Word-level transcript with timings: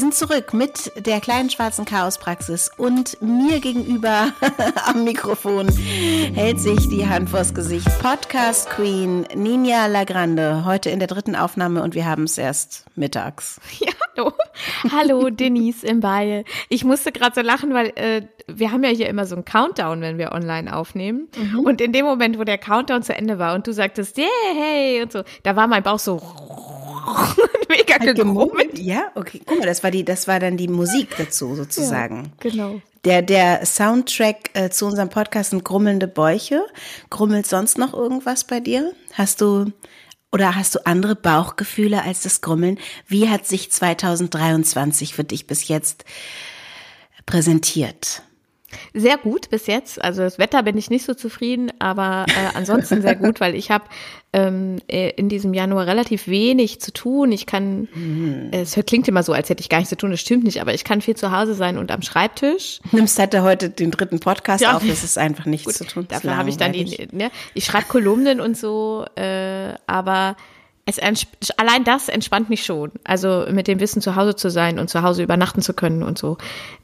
Wir 0.00 0.10
sind 0.10 0.14
zurück 0.14 0.54
mit 0.54 0.92
der 0.96 1.20
kleinen 1.20 1.50
schwarzen 1.50 1.84
Chaospraxis 1.84 2.70
und 2.78 3.20
mir 3.20 3.60
gegenüber 3.60 4.32
am 4.86 5.04
Mikrofon 5.04 5.68
hält 5.68 6.58
sich 6.58 6.88
die 6.88 7.06
Hand 7.06 7.28
vors 7.28 7.52
Gesicht. 7.52 7.86
Podcast 8.00 8.70
Queen 8.70 9.26
Ninja 9.34 9.88
Lagrande, 9.88 10.64
heute 10.64 10.88
in 10.88 11.00
der 11.00 11.08
dritten 11.08 11.36
Aufnahme 11.36 11.82
und 11.82 11.94
wir 11.94 12.06
haben 12.06 12.24
es 12.24 12.38
erst 12.38 12.86
mittags. 12.94 13.60
Ja, 13.78 13.92
hallo. 14.16 14.32
Hallo, 14.90 15.28
Denise 15.30 15.84
im 15.84 16.00
Ball. 16.00 16.44
Ich 16.70 16.82
musste 16.82 17.12
gerade 17.12 17.34
so 17.34 17.42
lachen, 17.42 17.74
weil 17.74 17.88
äh, 17.96 18.22
wir 18.46 18.72
haben 18.72 18.82
ja 18.82 18.88
hier 18.88 19.06
immer 19.10 19.26
so 19.26 19.34
einen 19.34 19.44
Countdown, 19.44 20.00
wenn 20.00 20.16
wir 20.16 20.32
online 20.32 20.74
aufnehmen. 20.74 21.28
Mhm. 21.36 21.60
Und 21.60 21.82
in 21.82 21.92
dem 21.92 22.06
Moment, 22.06 22.38
wo 22.38 22.44
der 22.44 22.56
Countdown 22.56 23.02
zu 23.02 23.14
Ende 23.14 23.38
war 23.38 23.54
und 23.54 23.66
du 23.66 23.74
sagtest, 23.74 24.16
yeah, 24.16 24.26
hey 24.54 25.02
und 25.02 25.12
so, 25.12 25.24
da 25.42 25.56
war 25.56 25.66
mein 25.66 25.82
Bauch 25.82 25.98
so 25.98 26.22
mega 27.68 27.98
halt 27.98 28.16
gegrummelt. 28.16 28.78
Ja, 28.78 29.10
okay. 29.14 29.40
Guck 29.44 29.58
mal, 29.58 29.66
das 29.66 29.82
war 29.82 29.90
die, 29.90 30.04
das 30.04 30.28
war 30.28 30.40
dann 30.40 30.56
die 30.56 30.68
Musik 30.68 31.16
dazu 31.16 31.54
sozusagen. 31.54 32.24
Ja, 32.24 32.50
genau. 32.50 32.80
Der, 33.04 33.22
der 33.22 33.64
Soundtrack 33.64 34.50
äh, 34.54 34.70
zu 34.70 34.86
unserem 34.86 35.08
Podcast 35.08 35.50
sind 35.50 35.64
grummelnde 35.64 36.06
Bäuche. 36.06 36.64
Grummelt 37.08 37.46
sonst 37.46 37.78
noch 37.78 37.94
irgendwas 37.94 38.44
bei 38.44 38.60
dir? 38.60 38.92
Hast 39.14 39.40
du 39.40 39.72
oder 40.32 40.54
hast 40.54 40.74
du 40.74 40.86
andere 40.86 41.16
Bauchgefühle 41.16 42.02
als 42.02 42.22
das 42.22 42.40
Grummeln? 42.40 42.78
Wie 43.06 43.28
hat 43.28 43.46
sich 43.46 43.70
2023 43.72 45.14
für 45.14 45.24
dich 45.24 45.46
bis 45.46 45.68
jetzt 45.68 46.04
präsentiert? 47.26 48.22
Sehr 48.94 49.18
gut 49.18 49.50
bis 49.50 49.66
jetzt. 49.66 50.02
Also 50.02 50.22
das 50.22 50.38
Wetter 50.38 50.62
bin 50.62 50.76
ich 50.78 50.90
nicht 50.90 51.04
so 51.04 51.14
zufrieden, 51.14 51.72
aber 51.78 52.26
äh, 52.28 52.56
ansonsten 52.56 53.02
sehr 53.02 53.16
gut, 53.16 53.40
weil 53.40 53.54
ich 53.54 53.70
habe 53.70 53.84
ähm, 54.32 54.76
äh, 54.88 55.10
in 55.10 55.28
diesem 55.28 55.54
Januar 55.54 55.86
relativ 55.86 56.28
wenig 56.28 56.80
zu 56.80 56.92
tun. 56.92 57.32
Ich 57.32 57.46
kann, 57.46 57.88
mhm. 57.94 58.48
es 58.52 58.78
klingt 58.86 59.08
immer 59.08 59.22
so, 59.22 59.32
als 59.32 59.48
hätte 59.48 59.60
ich 59.60 59.68
gar 59.68 59.78
nichts 59.78 59.90
zu 59.90 59.96
tun, 59.96 60.10
das 60.10 60.20
stimmt 60.20 60.44
nicht, 60.44 60.60
aber 60.60 60.72
ich 60.72 60.84
kann 60.84 61.00
viel 61.00 61.16
zu 61.16 61.32
Hause 61.32 61.54
sein 61.54 61.78
und 61.78 61.90
am 61.90 62.02
Schreibtisch. 62.02 62.80
Nimmst 62.92 63.18
halt 63.18 63.38
heute 63.40 63.70
den 63.70 63.90
dritten 63.90 64.20
Podcast 64.20 64.62
ja. 64.62 64.76
auf, 64.76 64.86
das 64.86 65.02
ist 65.02 65.18
einfach 65.18 65.46
nichts 65.46 65.66
gut, 65.66 65.74
zu 65.74 65.84
tun. 65.84 66.06
Dafür 66.08 66.36
habe 66.36 66.48
ich 66.48 66.56
dann 66.56 66.72
die, 66.72 67.08
ne, 67.12 67.30
ich 67.54 67.64
schreibe 67.64 67.86
Kolumnen 67.86 68.40
und 68.40 68.56
so, 68.56 69.04
äh, 69.16 69.74
aber 69.86 70.36
es 70.98 71.50
allein 71.56 71.84
das 71.84 72.08
entspannt 72.08 72.50
mich 72.50 72.64
schon. 72.64 72.92
Also 73.04 73.46
mit 73.50 73.66
dem 73.68 73.80
Wissen 73.80 74.02
zu 74.02 74.16
Hause 74.16 74.36
zu 74.36 74.50
sein 74.50 74.78
und 74.78 74.90
zu 74.90 75.02
Hause 75.02 75.22
übernachten 75.22 75.62
zu 75.62 75.74
können 75.74 76.02
und 76.02 76.18
so. 76.18 76.36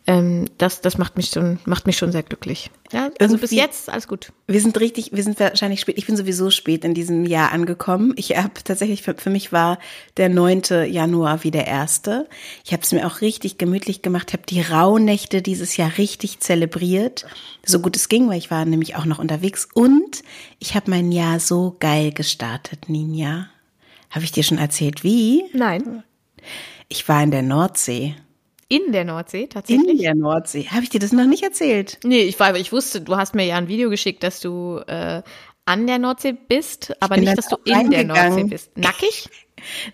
Ähm, 0.09 0.45
das, 0.59 0.81
das 0.81 0.99
macht 0.99 1.17
mich 1.17 1.31
schon, 1.31 1.59
macht 1.65 1.87
mich 1.87 1.97
schon 1.97 2.13
sehr 2.13 2.23
glücklich. 2.23 2.71
Ja, 2.93 3.05
also 3.05 3.15
Irgendwie, 3.19 3.41
bis 3.41 3.51
jetzt 3.51 3.91
alles 3.91 4.07
gut. 4.07 4.33
Wir 4.47 4.61
sind 4.61 4.79
richtig, 4.79 5.11
wir 5.13 5.23
sind 5.25 5.41
wahrscheinlich 5.41 5.81
spät. 5.81 5.99
Ich 5.99 6.07
bin 6.07 6.17
sowieso 6.17 6.51
spät 6.51 6.85
in 6.85 6.95
diesem 6.95 7.25
Jahr 7.25 7.51
angekommen. 7.51 8.15
Ich 8.17 8.37
habe 8.37 8.53
tatsächlich 8.63 9.03
für, 9.03 9.15
für 9.15 9.31
mich 9.31 9.53
war 9.53 9.79
der 10.17 10.29
9. 10.29 10.63
Januar 10.89 11.43
wie 11.43 11.51
der 11.51 11.67
erste. 11.67 12.29
Ich 12.65 12.73
habe 12.73 12.85
es 12.85 12.93
mir 12.93 13.07
auch 13.07 13.21
richtig 13.21 13.59
gemütlich 13.59 14.03
gemacht, 14.03 14.33
habe 14.33 14.45
die 14.49 14.61
Rauhnächte 14.61 15.43
dieses 15.43 15.77
Jahr 15.77 15.99
richtig 15.99 16.39
zelebriert, 16.39 17.27
so 17.65 17.81
gut 17.81 17.97
es 17.97 18.09
ging, 18.09 18.29
weil 18.29 18.39
ich 18.39 18.51
war 18.51 18.65
nämlich 18.65 18.95
auch 18.95 19.07
noch 19.07 19.19
unterwegs 19.19 19.69
und 19.75 20.23
ich 20.61 20.77
habe 20.77 20.91
mein 20.91 21.11
Jahr 21.11 21.41
so 21.41 21.77
geil 21.81 22.13
gestartet, 22.13 22.89
Ninja. 22.89 23.49
Habe 24.17 24.25
ich 24.25 24.33
dir 24.33 24.43
schon 24.43 24.57
erzählt, 24.57 25.05
wie? 25.05 25.45
Nein. 25.53 26.03
Ich 26.89 27.07
war 27.07 27.23
in 27.23 27.31
der 27.31 27.43
Nordsee. 27.43 28.15
In 28.67 28.91
der 28.91 29.05
Nordsee, 29.05 29.47
tatsächlich? 29.47 29.91
In 29.91 29.99
der 29.99 30.15
Nordsee. 30.15 30.69
Habe 30.71 30.85
ich 30.85 30.89
dir 30.89 31.01
das 31.01 31.13
noch 31.13 31.27
nicht 31.27 31.43
erzählt? 31.43 31.99
Nee, 32.03 32.23
ich 32.23 32.41
war, 32.41 32.57
ich 32.57 32.73
wusste, 32.73 33.03
du 33.03 33.15
hast 33.15 33.35
mir 33.35 33.45
ja 33.45 33.57
ein 33.57 33.69
Video 33.69 33.91
geschickt, 33.91 34.23
dass 34.23 34.41
du 34.41 34.81
äh, 34.87 35.21
an 35.67 35.87
der 35.87 35.99
Nordsee 35.99 36.33
bist, 36.33 36.97
aber 37.01 37.19
nicht, 37.19 37.37
dass 37.37 37.49
du 37.49 37.57
in 37.65 37.91
der 37.91 38.05
Nordsee 38.05 38.45
bist. 38.45 38.79
Nackig? 38.79 39.29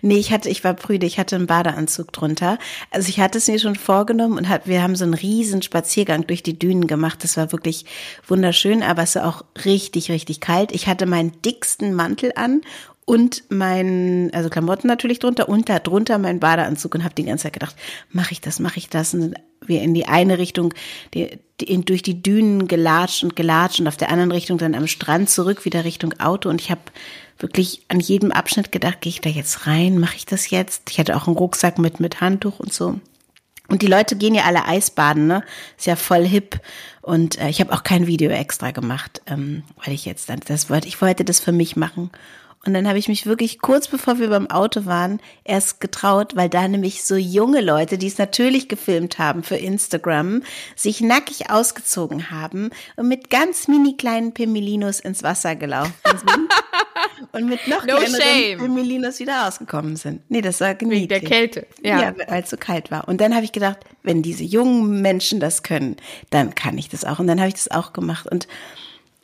Nee, 0.01 0.17
ich 0.17 0.31
hatte, 0.31 0.49
ich 0.49 0.63
war 0.65 0.73
prüde, 0.73 1.05
ich 1.05 1.17
hatte 1.17 1.37
einen 1.37 1.47
Badeanzug 1.47 2.11
drunter. 2.11 2.59
Also 2.91 3.07
ich 3.07 3.21
hatte 3.21 3.37
es 3.37 3.47
mir 3.47 3.57
schon 3.59 3.75
vorgenommen 3.75 4.37
und 4.37 4.49
hat, 4.49 4.67
wir 4.67 4.83
haben 4.83 4.95
so 4.95 5.05
einen 5.05 5.13
riesen 5.13 5.61
Spaziergang 5.61 6.27
durch 6.27 6.43
die 6.43 6.59
Dünen 6.59 6.85
gemacht. 6.85 7.23
Das 7.23 7.37
war 7.37 7.51
wirklich 7.53 7.85
wunderschön, 8.27 8.83
aber 8.83 9.03
es 9.03 9.15
war 9.15 9.25
auch 9.25 9.45
richtig, 9.63 10.11
richtig 10.11 10.41
kalt. 10.41 10.73
Ich 10.73 10.87
hatte 10.87 11.05
meinen 11.05 11.41
dicksten 11.41 11.93
Mantel 11.93 12.33
an 12.35 12.61
und 13.05 13.43
mein, 13.49 14.31
also 14.33 14.49
Klamotten 14.49 14.87
natürlich 14.87 15.19
drunter 15.19 15.49
und 15.49 15.67
da 15.67 15.79
drunter 15.79 16.17
mein 16.17 16.39
Badeanzug 16.39 16.95
und 16.95 17.03
habe 17.03 17.15
die 17.15 17.25
ganze 17.25 17.43
Zeit 17.43 17.53
gedacht, 17.53 17.75
mache 18.11 18.31
ich 18.31 18.41
das, 18.41 18.59
mache 18.59 18.77
ich 18.77 18.89
das? 18.89 19.13
Und 19.13 19.35
wir 19.65 19.81
in 19.81 19.93
die 19.93 20.05
eine 20.05 20.37
Richtung 20.37 20.73
die, 21.13 21.39
die, 21.59 21.83
durch 21.83 22.01
die 22.01 22.21
Dünen 22.21 22.67
gelatscht 22.67 23.23
und 23.23 23.35
gelatscht 23.35 23.79
und 23.79 23.87
auf 23.87 23.97
der 23.97 24.09
anderen 24.09 24.31
Richtung 24.31 24.57
dann 24.57 24.75
am 24.75 24.87
Strand 24.87 25.29
zurück 25.29 25.65
wieder 25.65 25.83
Richtung 25.83 26.13
Auto 26.19 26.49
und 26.49 26.61
ich 26.61 26.71
habe 26.71 26.81
wirklich 27.39 27.83
an 27.89 27.99
jedem 27.99 28.31
Abschnitt 28.31 28.71
gedacht, 28.71 29.01
gehe 29.01 29.09
ich 29.09 29.21
da 29.21 29.29
jetzt 29.29 29.67
rein, 29.67 29.99
mache 29.99 30.15
ich 30.15 30.25
das 30.25 30.49
jetzt? 30.49 30.89
Ich 30.89 30.99
hatte 30.99 31.15
auch 31.17 31.27
einen 31.27 31.35
Rucksack 31.35 31.79
mit 31.79 31.99
mit 31.99 32.21
Handtuch 32.21 32.59
und 32.59 32.71
so. 32.71 32.99
Und 33.69 33.81
die 33.81 33.87
Leute 33.87 34.15
gehen 34.15 34.35
ja 34.35 34.43
alle 34.43 34.65
Eisbaden, 34.65 35.25
ne? 35.25 35.43
Ist 35.77 35.87
ja 35.87 35.95
voll 35.95 36.25
hip. 36.25 36.59
Und 37.01 37.39
äh, 37.39 37.49
ich 37.49 37.59
habe 37.59 37.73
auch 37.73 37.83
kein 37.83 38.07
Video 38.07 38.29
extra 38.29 38.71
gemacht, 38.71 39.21
ähm, 39.25 39.63
weil 39.83 39.93
ich 39.93 40.05
jetzt 40.05 40.29
dann 40.29 40.41
das 40.45 40.69
wollte. 40.69 40.87
Ich 40.87 41.01
wollte 41.01 41.23
das 41.23 41.39
für 41.39 41.53
mich 41.53 41.75
machen 41.75 42.11
und 42.65 42.73
dann 42.73 42.87
habe 42.87 42.97
ich 42.97 43.09
mich 43.09 43.25
wirklich 43.25 43.59
kurz 43.59 43.89
bevor 43.89 44.19
wir 44.19 44.29
beim 44.29 44.49
Auto 44.49 44.85
waren, 44.85 45.19
erst 45.43 45.81
getraut, 45.81 46.35
weil 46.35 46.47
da 46.47 46.65
nämlich 46.67 47.03
so 47.03 47.15
junge 47.15 47.59
Leute, 47.59 47.97
die 47.97 48.07
es 48.07 48.17
natürlich 48.17 48.69
gefilmt 48.69 49.19
haben 49.19 49.43
für 49.43 49.57
Instagram, 49.57 50.43
sich 50.75 51.01
nackig 51.01 51.49
ausgezogen 51.49 52.31
haben 52.31 52.69
und 52.95 53.09
mit 53.09 53.29
ganz 53.29 53.67
mini 53.67 53.97
kleinen 53.97 54.33
Pimelinos 54.33 55.01
ins 55.01 55.23
Wasser 55.23 55.57
gelaufen 55.57 55.93
sind. 56.05 56.49
und 57.33 57.49
mit 57.49 57.67
noch 57.67 57.85
no 57.85 57.97
kleineren 57.97 58.59
Pimelinos 58.59 59.19
wieder 59.19 59.41
rausgekommen 59.41 59.97
sind. 59.97 60.21
Nee, 60.29 60.41
das 60.41 60.61
war 60.61 60.73
genietlich. 60.75 61.09
Wegen 61.09 61.19
der 61.21 61.29
Kälte. 61.29 61.67
Ja, 61.83 62.01
ja 62.01 62.15
weil 62.27 62.43
es 62.43 62.49
so 62.49 62.57
kalt 62.57 62.91
war. 62.91 63.09
Und 63.09 63.19
dann 63.19 63.35
habe 63.35 63.43
ich 63.43 63.51
gedacht, 63.51 63.79
wenn 64.03 64.21
diese 64.21 64.43
jungen 64.43 65.01
Menschen 65.01 65.41
das 65.41 65.63
können, 65.63 65.97
dann 66.29 66.55
kann 66.55 66.77
ich 66.77 66.87
das 66.87 67.03
auch. 67.03 67.19
Und 67.19 67.27
dann 67.27 67.39
habe 67.39 67.49
ich 67.49 67.55
das 67.55 67.71
auch 67.71 67.91
gemacht. 67.91 68.27
Und 68.27 68.47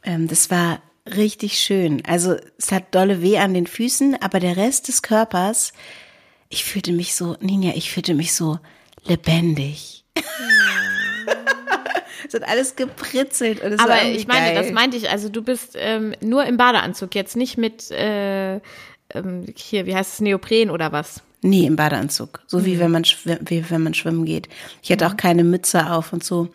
ähm, 0.03 0.28
das 0.28 0.49
war 0.51 0.81
richtig 1.16 1.59
schön. 1.59 2.03
Also 2.06 2.36
es 2.58 2.72
hat 2.72 2.96
dolle 2.96 3.22
weh 3.22 3.38
an 3.38 3.53
den 3.53 3.68
Füßen, 3.68 4.22
aber 4.22 4.40
der 4.40 4.58
Rest 4.58 4.88
des 4.88 5.02
Körpers, 5.02 5.74
ich 6.50 6.64
fühlte 6.64 6.92
mich 6.92 7.16
so, 7.16 7.36
Ninja, 7.40 7.74
ich 7.75 7.92
fühlte 7.92 8.14
mich 8.14 8.34
so 8.34 8.59
lebendig. 9.06 10.03
es 12.28 12.34
hat 12.34 12.47
alles 12.47 12.75
gepritzelt. 12.75 13.62
Und 13.62 13.74
es 13.74 13.80
aber 13.80 13.94
war 13.94 14.03
ich 14.03 14.28
meine, 14.28 14.53
geil. 14.53 14.64
das 14.64 14.72
meinte 14.72 14.97
ich. 14.97 15.09
Also 15.09 15.30
du 15.30 15.42
bist 15.42 15.74
ähm, 15.75 16.14
nur 16.22 16.46
im 16.46 16.58
Badeanzug, 16.58 17.16
jetzt 17.16 17.36
nicht 17.36 17.58
mit 17.58 17.91
äh, 17.91 18.59
ähm, 19.14 19.46
hier, 19.56 19.86
wie 19.86 19.96
heißt 19.96 20.14
es, 20.14 20.22
Neopren 20.22 20.70
oder 20.70 20.91
was? 20.91 21.22
Nee, 21.41 21.66
im 21.66 21.76
Badeanzug. 21.76 22.41
So 22.47 22.59
mhm. 22.59 22.66
wie 22.66 22.80
wenn 22.80 22.91
man 22.91 23.03
wie 23.03 23.70
wenn 23.70 23.84
man 23.84 23.94
schwimmen 23.94 24.26
geht. 24.26 24.50
Ich 24.81 24.91
hatte 24.91 25.06
mhm. 25.06 25.12
auch 25.12 25.18
keine 25.18 25.44
Mütze 25.44 25.91
auf 25.91 26.14
und 26.14 26.24
so. 26.24 26.50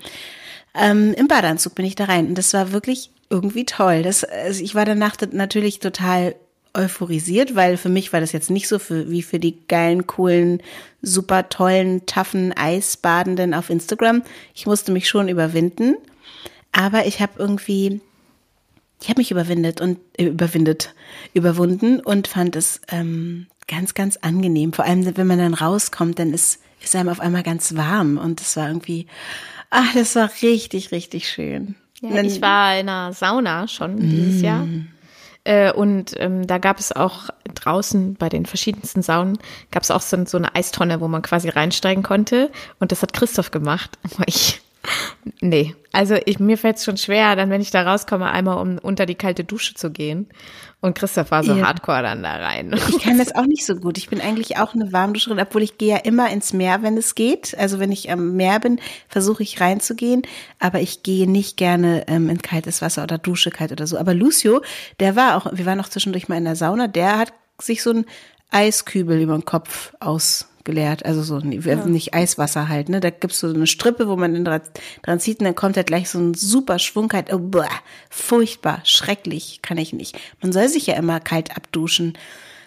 Ähm, 0.74 1.14
Im 1.14 1.28
Badeanzug 1.28 1.74
bin 1.74 1.84
ich 1.84 1.94
da 1.94 2.04
rein 2.04 2.26
und 2.28 2.38
das 2.38 2.52
war 2.52 2.72
wirklich 2.72 3.10
irgendwie 3.30 3.64
toll. 3.64 4.02
Das, 4.02 4.24
also 4.24 4.62
ich 4.62 4.74
war 4.74 4.84
danach 4.84 5.16
natürlich 5.32 5.78
total 5.78 6.34
euphorisiert, 6.74 7.54
weil 7.54 7.76
für 7.76 7.88
mich 7.88 8.12
war 8.12 8.20
das 8.20 8.32
jetzt 8.32 8.50
nicht 8.50 8.68
so 8.68 8.78
für, 8.78 9.08
wie 9.08 9.22
für 9.22 9.38
die 9.38 9.56
geilen, 9.68 10.06
coolen, 10.06 10.60
super 11.02 11.48
tollen, 11.48 12.04
taffen 12.06 12.52
Eisbadenden 12.52 13.54
auf 13.54 13.70
Instagram. 13.70 14.22
Ich 14.54 14.66
musste 14.66 14.90
mich 14.90 15.08
schon 15.08 15.28
überwinden, 15.28 15.96
aber 16.72 17.06
ich 17.06 17.20
habe 17.20 17.32
irgendwie, 17.38 18.00
ich 19.00 19.08
habe 19.08 19.20
mich 19.20 19.30
überwindet 19.30 19.80
und 19.80 19.98
äh, 20.16 20.24
überwindet, 20.24 20.94
überwunden 21.32 22.00
und 22.00 22.28
fand 22.28 22.56
es 22.56 22.80
ähm, 22.88 23.46
ganz, 23.66 23.94
ganz 23.94 24.16
angenehm. 24.18 24.72
Vor 24.72 24.84
allem, 24.84 25.16
wenn 25.16 25.26
man 25.26 25.38
dann 25.38 25.54
rauskommt, 25.54 26.18
dann 26.18 26.32
ist, 26.32 26.60
ist 26.82 26.96
einem 26.96 27.08
auf 27.08 27.20
einmal 27.20 27.42
ganz 27.42 27.76
warm 27.76 28.18
und 28.18 28.40
das 28.40 28.56
war 28.56 28.68
irgendwie, 28.68 29.06
ach, 29.70 29.94
das 29.94 30.14
war 30.16 30.30
richtig, 30.42 30.92
richtig 30.92 31.28
schön. 31.28 31.74
Ja, 32.00 32.22
ich 32.22 32.42
war 32.42 32.78
in 32.78 32.88
einer 32.88 33.12
Sauna 33.12 33.66
schon 33.66 33.98
dieses 33.98 34.42
mm. 34.42 34.44
Jahr. 34.44 34.66
Äh, 35.44 35.72
und 35.72 36.14
ähm, 36.18 36.46
da 36.46 36.58
gab 36.58 36.78
es 36.78 36.92
auch 36.92 37.28
draußen 37.54 38.14
bei 38.14 38.28
den 38.28 38.46
verschiedensten 38.46 39.02
Saunen, 39.02 39.38
gab 39.70 39.82
es 39.82 39.90
auch 39.90 40.00
so, 40.00 40.24
so, 40.26 40.38
eine 40.38 40.54
Eistonne, 40.54 41.00
wo 41.00 41.08
man 41.08 41.22
quasi 41.22 41.50
reinsteigen 41.50 42.02
konnte. 42.02 42.50
Und 42.78 42.92
das 42.92 43.02
hat 43.02 43.12
Christoph 43.12 43.50
gemacht. 43.50 43.98
Ich 44.26 44.60
Nee, 45.40 45.74
also 45.92 46.16
ich, 46.26 46.38
mir 46.38 46.58
fällt 46.58 46.76
es 46.76 46.84
schon 46.84 46.96
schwer, 46.96 47.36
dann 47.36 47.50
wenn 47.50 47.60
ich 47.60 47.70
da 47.70 47.82
rauskomme, 47.82 48.30
einmal 48.30 48.58
um 48.58 48.78
unter 48.78 49.06
die 49.06 49.14
kalte 49.14 49.44
Dusche 49.44 49.74
zu 49.74 49.90
gehen. 49.90 50.28
Und 50.80 50.94
Christoph 50.94 51.30
war 51.30 51.42
so 51.42 51.54
ja. 51.54 51.66
hardcore 51.66 52.02
dann 52.02 52.22
da 52.22 52.36
rein. 52.36 52.74
Ich 52.90 52.98
kann 52.98 53.16
das 53.16 53.34
auch 53.34 53.46
nicht 53.46 53.64
so 53.64 53.74
gut. 53.76 53.96
Ich 53.96 54.10
bin 54.10 54.20
eigentlich 54.20 54.58
auch 54.58 54.74
eine 54.74 54.92
Warmduscherin, 54.92 55.40
obwohl 55.40 55.62
ich 55.62 55.78
gehe 55.78 55.94
ja 55.94 55.96
immer 55.96 56.30
ins 56.30 56.52
Meer, 56.52 56.82
wenn 56.82 56.98
es 56.98 57.14
geht. 57.14 57.56
Also 57.56 57.78
wenn 57.78 57.90
ich 57.90 58.10
am 58.10 58.36
Meer 58.36 58.60
bin, 58.60 58.78
versuche 59.08 59.42
ich 59.42 59.62
reinzugehen. 59.62 60.22
Aber 60.58 60.80
ich 60.80 61.02
gehe 61.02 61.30
nicht 61.30 61.56
gerne 61.56 62.04
ähm, 62.06 62.28
in 62.28 62.42
kaltes 62.42 62.82
Wasser 62.82 63.02
oder 63.02 63.16
dusche 63.16 63.50
kalt 63.50 63.72
oder 63.72 63.86
so. 63.86 63.96
Aber 63.96 64.12
Lucio, 64.12 64.60
der 65.00 65.16
war 65.16 65.38
auch, 65.38 65.46
wir 65.52 65.64
waren 65.64 65.80
auch 65.80 65.88
zwischendurch 65.88 66.28
mal 66.28 66.36
in 66.36 66.44
der 66.44 66.56
Sauna, 66.56 66.86
der 66.86 67.16
hat 67.18 67.32
sich 67.58 67.82
so 67.82 67.90
ein 67.90 68.04
Eiskübel 68.50 69.22
über 69.22 69.32
den 69.32 69.46
Kopf 69.46 69.94
aus 70.00 70.48
geleert. 70.64 71.04
Also 71.04 71.22
so 71.22 71.38
ja. 71.38 71.76
nicht 71.86 72.14
Eiswasser 72.14 72.68
halt, 72.68 72.88
ne? 72.88 73.00
Da 73.00 73.10
gibt's 73.10 73.40
so 73.40 73.48
eine 73.48 73.66
Strippe, 73.66 74.08
wo 74.08 74.16
man 74.16 74.44
dann 74.44 74.62
dran 75.02 75.20
zieht 75.20 75.40
und 75.40 75.44
dann 75.44 75.54
kommt 75.54 75.76
halt 75.76 75.86
gleich 75.86 76.08
so 76.08 76.18
ein 76.18 76.34
super 76.34 76.78
Schwung 76.78 77.12
halt. 77.12 77.32
Oh, 77.32 77.38
boah, 77.38 77.68
furchtbar, 78.10 78.80
schrecklich, 78.84 79.60
kann 79.62 79.78
ich 79.78 79.92
nicht. 79.92 80.18
Man 80.42 80.52
soll 80.52 80.68
sich 80.68 80.86
ja 80.86 80.94
immer 80.94 81.20
kalt 81.20 81.56
abduschen. 81.56 82.18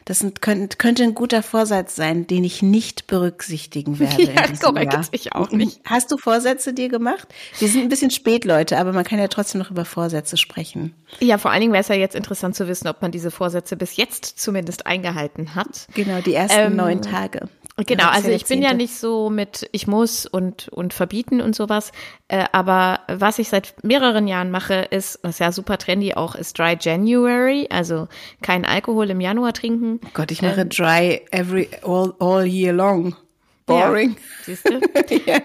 Das 0.07 0.19
sind, 0.19 0.41
könnte, 0.41 0.77
könnte 0.77 1.03
ein 1.03 1.15
guter 1.15 1.43
Vorsatz 1.43 1.97
sein, 1.97 2.27
den 2.27 2.45
ich 2.45 2.61
nicht 2.61 3.07
berücksichtigen 3.07 3.99
werde. 3.99 4.23
Ja, 4.23 4.47
korrekt, 4.57 4.93
Jahr. 4.93 5.05
ich 5.11 5.33
auch 5.33 5.51
nicht. 5.51 5.81
Hast 5.85 6.09
du 6.13 6.17
Vorsätze 6.17 6.73
dir 6.73 6.87
gemacht? 6.87 7.27
Wir 7.59 7.67
sind 7.67 7.81
ein 7.81 7.89
bisschen 7.89 8.11
spät, 8.11 8.45
Leute, 8.45 8.77
aber 8.77 8.93
man 8.93 9.03
kann 9.03 9.19
ja 9.19 9.27
trotzdem 9.27 9.59
noch 9.59 9.69
über 9.69 9.83
Vorsätze 9.83 10.37
sprechen. 10.37 10.93
Ja, 11.19 11.37
vor 11.37 11.51
allen 11.51 11.59
Dingen 11.59 11.73
wäre 11.73 11.81
es 11.81 11.89
ja 11.89 11.95
jetzt 11.95 12.15
interessant 12.15 12.55
zu 12.55 12.69
wissen, 12.69 12.87
ob 12.87 13.01
man 13.01 13.11
diese 13.11 13.31
Vorsätze 13.31 13.75
bis 13.75 13.97
jetzt 13.97 14.39
zumindest 14.39 14.85
eingehalten 14.87 15.55
hat. 15.55 15.89
Genau, 15.93 16.21
die 16.21 16.35
ersten 16.35 16.71
ähm, 16.71 16.75
neun 16.77 17.01
Tage. 17.01 17.49
Genau, 17.85 18.07
also 18.07 18.29
ich 18.29 18.45
bin 18.45 18.63
ja 18.63 18.73
nicht 18.73 18.95
so 18.95 19.29
mit 19.29 19.69
ich 19.71 19.85
muss 19.85 20.25
und 20.25 20.67
und 20.69 20.95
verbieten 20.95 21.41
und 21.41 21.55
sowas, 21.55 21.91
äh, 22.27 22.45
aber 22.51 23.01
was 23.07 23.37
ich 23.37 23.49
seit 23.49 23.75
mehreren 23.83 24.27
Jahren 24.27 24.49
mache, 24.49 24.87
ist, 24.89 25.19
was 25.21 25.37
ja 25.37 25.51
super 25.51 25.77
trendy 25.77 26.15
auch 26.15 26.33
ist 26.33 26.57
Dry 26.57 26.75
January, 26.79 27.67
also 27.69 28.07
kein 28.41 28.65
Alkohol 28.65 29.11
im 29.11 29.21
Januar 29.21 29.53
trinken. 29.53 29.99
Oh 30.03 30.09
Gott, 30.15 30.31
ich 30.31 30.41
mache 30.41 30.61
ähm, 30.61 30.69
Dry 30.69 31.21
every 31.31 31.69
all 31.83 32.15
all 32.17 32.45
year 32.47 32.73
long. 32.73 33.15
Boring. 33.67 34.15
Ja, 34.47 34.55
siehst 34.55 34.67
du? 34.67 34.79
ja. 35.25 35.41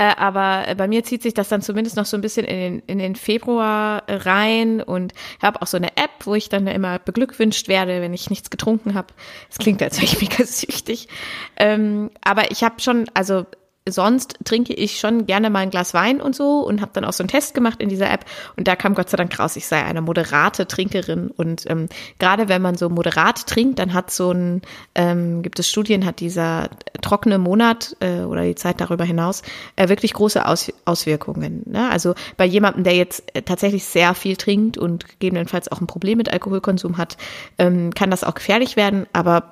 Äh, 0.00 0.14
aber 0.16 0.74
bei 0.76 0.88
mir 0.88 1.04
zieht 1.04 1.22
sich 1.22 1.34
das 1.34 1.50
dann 1.50 1.60
zumindest 1.60 1.94
noch 1.94 2.06
so 2.06 2.16
ein 2.16 2.22
bisschen 2.22 2.46
in 2.46 2.56
den, 2.58 2.82
in 2.86 2.98
den 2.98 3.16
Februar 3.16 4.02
rein 4.08 4.80
und 4.80 5.12
habe 5.42 5.60
auch 5.60 5.66
so 5.66 5.76
eine 5.76 5.88
App, 5.88 6.24
wo 6.24 6.34
ich 6.34 6.48
dann 6.48 6.66
immer 6.68 6.98
beglückwünscht 6.98 7.68
werde, 7.68 8.00
wenn 8.00 8.14
ich 8.14 8.30
nichts 8.30 8.48
getrunken 8.48 8.94
habe. 8.94 9.08
Das 9.50 9.58
klingt, 9.58 9.82
als 9.82 10.00
wäre 10.00 10.06
ich 10.06 10.18
mega 10.22 10.42
süchtig. 10.46 11.08
Ähm, 11.56 12.10
aber 12.22 12.50
ich 12.50 12.64
habe 12.64 12.80
schon, 12.80 13.10
also 13.12 13.44
sonst 13.88 14.38
trinke 14.44 14.74
ich 14.74 15.00
schon 15.00 15.26
gerne 15.26 15.48
mal 15.48 15.60
ein 15.60 15.70
Glas 15.70 15.94
Wein 15.94 16.20
und 16.20 16.34
so 16.34 16.60
und 16.60 16.80
habe 16.80 16.92
dann 16.94 17.04
auch 17.04 17.12
so 17.12 17.22
einen 17.22 17.28
Test 17.28 17.54
gemacht 17.54 17.80
in 17.80 17.88
dieser 17.88 18.10
App 18.10 18.24
und 18.56 18.68
da 18.68 18.76
kam 18.76 18.94
Gott 18.94 19.08
sei 19.08 19.16
Dank 19.16 19.36
raus, 19.38 19.56
ich 19.56 19.66
sei 19.66 19.82
eine 19.82 20.02
moderate 20.02 20.66
Trinkerin 20.66 21.30
und 21.30 21.68
ähm, 21.68 21.88
gerade 22.18 22.48
wenn 22.48 22.60
man 22.60 22.76
so 22.76 22.90
moderat 22.90 23.46
trinkt, 23.46 23.78
dann 23.78 23.94
hat 23.94 24.10
so 24.10 24.32
ein, 24.32 24.62
ähm, 24.94 25.42
gibt 25.42 25.58
es 25.58 25.68
Studien, 25.68 26.04
hat 26.04 26.20
dieser 26.20 26.68
trockene 27.00 27.38
Monat 27.38 27.96
äh, 28.00 28.20
oder 28.20 28.44
die 28.44 28.54
Zeit 28.54 28.80
darüber 28.80 29.04
hinaus 29.04 29.42
äh, 29.76 29.88
wirklich 29.88 30.12
große 30.12 30.46
Aus 30.46 30.70
Auswirkungen. 30.84 31.62
Ne? 31.66 31.88
Also 31.90 32.14
bei 32.36 32.44
jemandem, 32.44 32.84
der 32.84 32.94
jetzt 32.94 33.34
äh, 33.34 33.42
tatsächlich 33.42 33.84
sehr 33.84 34.14
viel 34.14 34.36
trinkt 34.36 34.76
und 34.76 35.08
gegebenenfalls 35.08 35.72
auch 35.72 35.80
ein 35.80 35.86
Problem 35.86 36.18
mit 36.18 36.30
Alkoholkonsum 36.30 36.98
hat, 36.98 37.16
ähm, 37.58 37.94
kann 37.94 38.10
das 38.10 38.24
auch 38.24 38.34
gefährlich 38.34 38.76
werden, 38.76 39.06
aber 39.12 39.50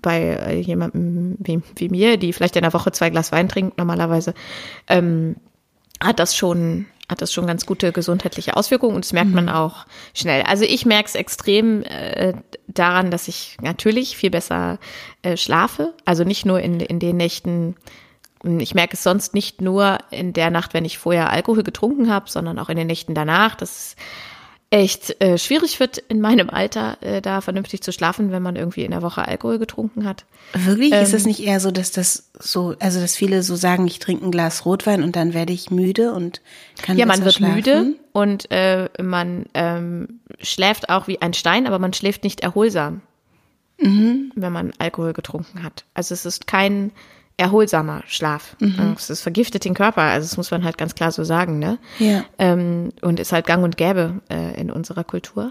bei 0.00 0.20
äh, 0.20 0.60
jemandem 0.60 1.36
wie, 1.38 1.60
wie 1.76 1.88
mir, 1.88 2.16
die 2.16 2.32
vielleicht 2.32 2.56
in 2.56 2.62
der 2.62 2.72
Woche 2.72 2.92
zwei 2.92 3.10
Glas 3.10 3.32
Wein 3.32 3.48
trinkt 3.48 3.78
normalerweise, 3.78 4.34
ähm, 4.88 5.36
hat 6.00 6.18
das 6.18 6.36
schon 6.36 6.86
hat 7.08 7.20
das 7.20 7.32
schon 7.32 7.46
ganz 7.46 7.66
gute 7.66 7.92
gesundheitliche 7.92 8.56
Auswirkungen 8.56 8.94
und 8.94 9.04
das 9.04 9.12
merkt 9.12 9.32
man 9.32 9.44
mhm. 9.44 9.50
auch 9.50 9.86
schnell. 10.14 10.42
Also 10.42 10.64
ich 10.64 10.86
merke 10.86 11.08
es 11.08 11.14
extrem 11.14 11.82
äh, 11.82 12.32
daran, 12.66 13.10
dass 13.10 13.28
ich 13.28 13.58
natürlich 13.60 14.16
viel 14.16 14.30
besser 14.30 14.78
äh, 15.22 15.36
schlafe. 15.36 15.92
Also 16.06 16.24
nicht 16.24 16.46
nur 16.46 16.60
in, 16.60 16.80
in 16.80 16.98
den 16.98 17.18
Nächten, 17.18 17.76
ich 18.42 18.74
merke 18.74 18.94
es 18.94 19.02
sonst 19.02 19.34
nicht 19.34 19.60
nur 19.60 19.98
in 20.10 20.32
der 20.32 20.50
Nacht, 20.50 20.72
wenn 20.72 20.86
ich 20.86 20.96
vorher 20.96 21.30
Alkohol 21.30 21.62
getrunken 21.62 22.10
habe, 22.10 22.30
sondern 22.30 22.58
auch 22.58 22.70
in 22.70 22.76
den 22.76 22.86
Nächten 22.86 23.14
danach. 23.14 23.54
Das 23.54 23.96
echt 24.74 25.20
äh, 25.22 25.38
schwierig 25.38 25.78
wird 25.78 25.98
in 25.98 26.20
meinem 26.20 26.50
Alter, 26.50 26.98
äh, 27.00 27.22
da 27.22 27.40
vernünftig 27.40 27.80
zu 27.82 27.92
schlafen, 27.92 28.32
wenn 28.32 28.42
man 28.42 28.56
irgendwie 28.56 28.82
in 28.82 28.90
der 28.90 29.02
Woche 29.02 29.26
Alkohol 29.26 29.60
getrunken 29.60 30.04
hat. 30.04 30.24
Wirklich? 30.52 30.92
Ähm, 30.92 31.02
ist 31.02 31.14
es 31.14 31.26
nicht 31.26 31.40
eher 31.40 31.60
so, 31.60 31.70
dass 31.70 31.92
das 31.92 32.30
so, 32.40 32.74
also 32.80 33.00
dass 33.00 33.14
viele 33.14 33.44
so 33.44 33.54
sagen, 33.54 33.86
ich 33.86 34.00
trinke 34.00 34.24
ein 34.26 34.32
Glas 34.32 34.66
Rotwein 34.66 35.04
und 35.04 35.14
dann 35.14 35.32
werde 35.32 35.52
ich 35.52 35.70
müde 35.70 36.12
und 36.12 36.40
kann 36.82 36.98
Ja, 36.98 37.06
man 37.06 37.24
wird 37.24 37.34
schlafen? 37.34 37.54
müde 37.54 37.94
und 38.12 38.50
äh, 38.50 38.88
man 39.00 39.46
ähm, 39.54 40.20
schläft 40.40 40.88
auch 40.88 41.06
wie 41.06 41.22
ein 41.22 41.34
Stein, 41.34 41.68
aber 41.68 41.78
man 41.78 41.92
schläft 41.92 42.24
nicht 42.24 42.40
erholsam, 42.40 43.00
mhm. 43.80 44.32
wenn 44.34 44.52
man 44.52 44.72
Alkohol 44.78 45.12
getrunken 45.12 45.62
hat. 45.62 45.84
Also 45.94 46.14
es 46.14 46.26
ist 46.26 46.48
kein 46.48 46.90
erholsamer 47.36 48.02
Schlaf. 48.06 48.56
Mhm. 48.60 48.96
Es 48.96 49.20
vergiftet 49.20 49.64
den 49.64 49.74
Körper, 49.74 50.02
also 50.02 50.26
das 50.28 50.36
muss 50.36 50.50
man 50.50 50.64
halt 50.64 50.78
ganz 50.78 50.94
klar 50.94 51.10
so 51.10 51.24
sagen, 51.24 51.58
ne? 51.58 51.78
Ja. 51.98 52.24
Ähm, 52.38 52.92
und 53.02 53.18
ist 53.18 53.32
halt 53.32 53.46
gang 53.46 53.64
und 53.64 53.76
gäbe 53.76 54.20
äh, 54.30 54.60
in 54.60 54.70
unserer 54.70 55.02
Kultur. 55.02 55.50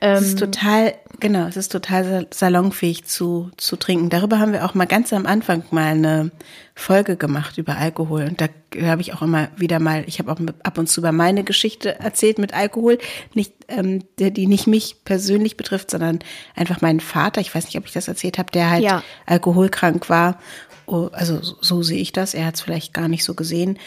es 0.00 0.20
ist 0.22 0.32
ähm, 0.32 0.52
total, 0.52 0.94
genau, 1.20 1.46
es 1.46 1.56
ist 1.56 1.72
total 1.72 2.26
salonfähig 2.30 3.06
zu, 3.06 3.50
zu 3.56 3.76
trinken. 3.76 4.10
Darüber 4.10 4.38
haben 4.38 4.52
wir 4.52 4.66
auch 4.66 4.74
mal 4.74 4.86
ganz 4.86 5.14
am 5.14 5.24
Anfang 5.24 5.64
mal 5.70 5.92
eine 5.92 6.30
Folge 6.74 7.16
gemacht 7.16 7.56
über 7.56 7.78
Alkohol. 7.78 8.24
Und 8.24 8.42
da 8.42 8.48
habe 8.82 9.00
ich 9.00 9.14
auch 9.14 9.22
immer 9.22 9.48
wieder 9.56 9.78
mal, 9.78 10.04
ich 10.06 10.18
habe 10.18 10.30
auch 10.30 10.38
ab 10.62 10.76
und 10.76 10.90
zu 10.90 11.00
über 11.00 11.12
meine 11.12 11.42
Geschichte 11.42 11.98
erzählt 12.00 12.38
mit 12.38 12.52
Alkohol, 12.52 12.98
nicht, 13.32 13.54
ähm, 13.68 14.04
der, 14.18 14.30
die 14.30 14.46
nicht 14.46 14.66
mich 14.66 15.04
persönlich 15.06 15.56
betrifft, 15.56 15.90
sondern 15.90 16.18
einfach 16.54 16.82
meinen 16.82 17.00
Vater. 17.00 17.40
Ich 17.40 17.54
weiß 17.54 17.64
nicht, 17.64 17.78
ob 17.78 17.86
ich 17.86 17.92
das 17.92 18.08
erzählt 18.08 18.36
habe, 18.36 18.50
der 18.52 18.68
halt 18.68 18.82
ja. 18.82 19.02
alkoholkrank 19.24 20.10
war 20.10 20.38
also 20.86 21.42
so, 21.42 21.56
so 21.60 21.82
sehe 21.82 22.00
ich 22.00 22.12
das. 22.12 22.34
Er 22.34 22.46
hat 22.46 22.54
es 22.56 22.60
vielleicht 22.60 22.94
gar 22.94 23.08
nicht 23.08 23.24
so 23.24 23.34
gesehen. 23.34 23.78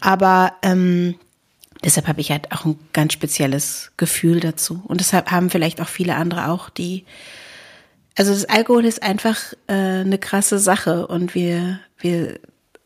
Aber 0.00 0.52
ähm, 0.62 1.16
deshalb 1.84 2.06
habe 2.06 2.20
ich 2.20 2.30
halt 2.30 2.52
auch 2.52 2.64
ein 2.64 2.78
ganz 2.92 3.12
spezielles 3.12 3.92
Gefühl 3.96 4.40
dazu. 4.40 4.82
Und 4.86 5.00
deshalb 5.00 5.30
haben 5.30 5.50
vielleicht 5.50 5.80
auch 5.80 5.88
viele 5.88 6.16
andere 6.16 6.48
auch, 6.48 6.70
die. 6.70 7.04
Also 8.16 8.32
das 8.32 8.46
Alkohol 8.46 8.84
ist 8.84 9.02
einfach 9.02 9.38
äh, 9.68 9.72
eine 9.72 10.18
krasse 10.18 10.58
Sache 10.58 11.06
und 11.06 11.36
wir, 11.36 11.78
wir, 11.98 12.40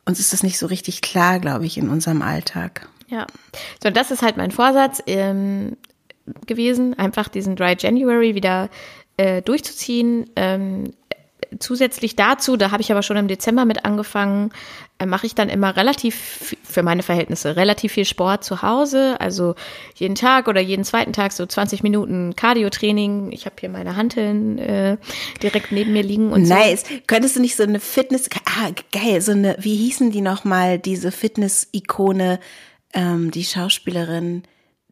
uns 0.04 0.20
ist 0.20 0.34
das 0.34 0.42
nicht 0.42 0.58
so 0.58 0.66
richtig 0.66 1.00
klar, 1.00 1.40
glaube 1.40 1.64
ich, 1.64 1.78
in 1.78 1.88
unserem 1.88 2.20
Alltag. 2.20 2.88
Ja, 3.08 3.26
so 3.82 3.88
das 3.88 4.10
ist 4.10 4.20
halt 4.20 4.36
mein 4.36 4.50
Vorsatz 4.50 5.02
ähm, 5.06 5.78
gewesen, 6.46 6.98
einfach 6.98 7.28
diesen 7.28 7.56
Dry 7.56 7.76
January 7.78 8.34
wieder 8.34 8.68
äh, 9.16 9.42
durchzuziehen. 9.42 10.30
Ähm, 10.36 10.92
zusätzlich 11.58 12.16
dazu, 12.16 12.56
da 12.56 12.70
habe 12.70 12.82
ich 12.82 12.92
aber 12.92 13.02
schon 13.02 13.16
im 13.16 13.28
Dezember 13.28 13.64
mit 13.64 13.84
angefangen, 13.84 14.50
äh, 14.98 15.06
mache 15.06 15.26
ich 15.26 15.34
dann 15.34 15.48
immer 15.48 15.76
relativ, 15.76 16.54
für 16.62 16.82
meine 16.82 17.02
Verhältnisse, 17.02 17.56
relativ 17.56 17.92
viel 17.92 18.04
Sport 18.04 18.44
zu 18.44 18.62
Hause. 18.62 19.16
Also 19.20 19.54
jeden 19.94 20.14
Tag 20.14 20.48
oder 20.48 20.60
jeden 20.60 20.84
zweiten 20.84 21.12
Tag 21.12 21.32
so 21.32 21.46
20 21.46 21.82
Minuten 21.82 22.36
Cardio-Training. 22.36 23.32
Ich 23.32 23.46
habe 23.46 23.56
hier 23.58 23.68
meine 23.68 23.96
Hanteln 23.96 24.58
äh, 24.58 24.96
direkt 25.42 25.72
neben 25.72 25.92
mir 25.92 26.02
liegen 26.02 26.32
und 26.32 26.42
nice. 26.42 26.82
So. 26.82 26.94
Könntest 27.06 27.36
du 27.36 27.40
nicht 27.40 27.56
so 27.56 27.62
eine 27.62 27.80
Fitness, 27.80 28.28
ah, 28.44 28.70
geil, 28.92 29.20
so 29.20 29.32
eine, 29.32 29.56
wie 29.58 29.76
hießen 29.76 30.10
die 30.10 30.20
nochmal, 30.20 30.78
diese 30.78 31.10
Fitness-Ikone, 31.10 32.38
ähm, 32.94 33.30
die 33.30 33.44
Schauspielerin, 33.44 34.42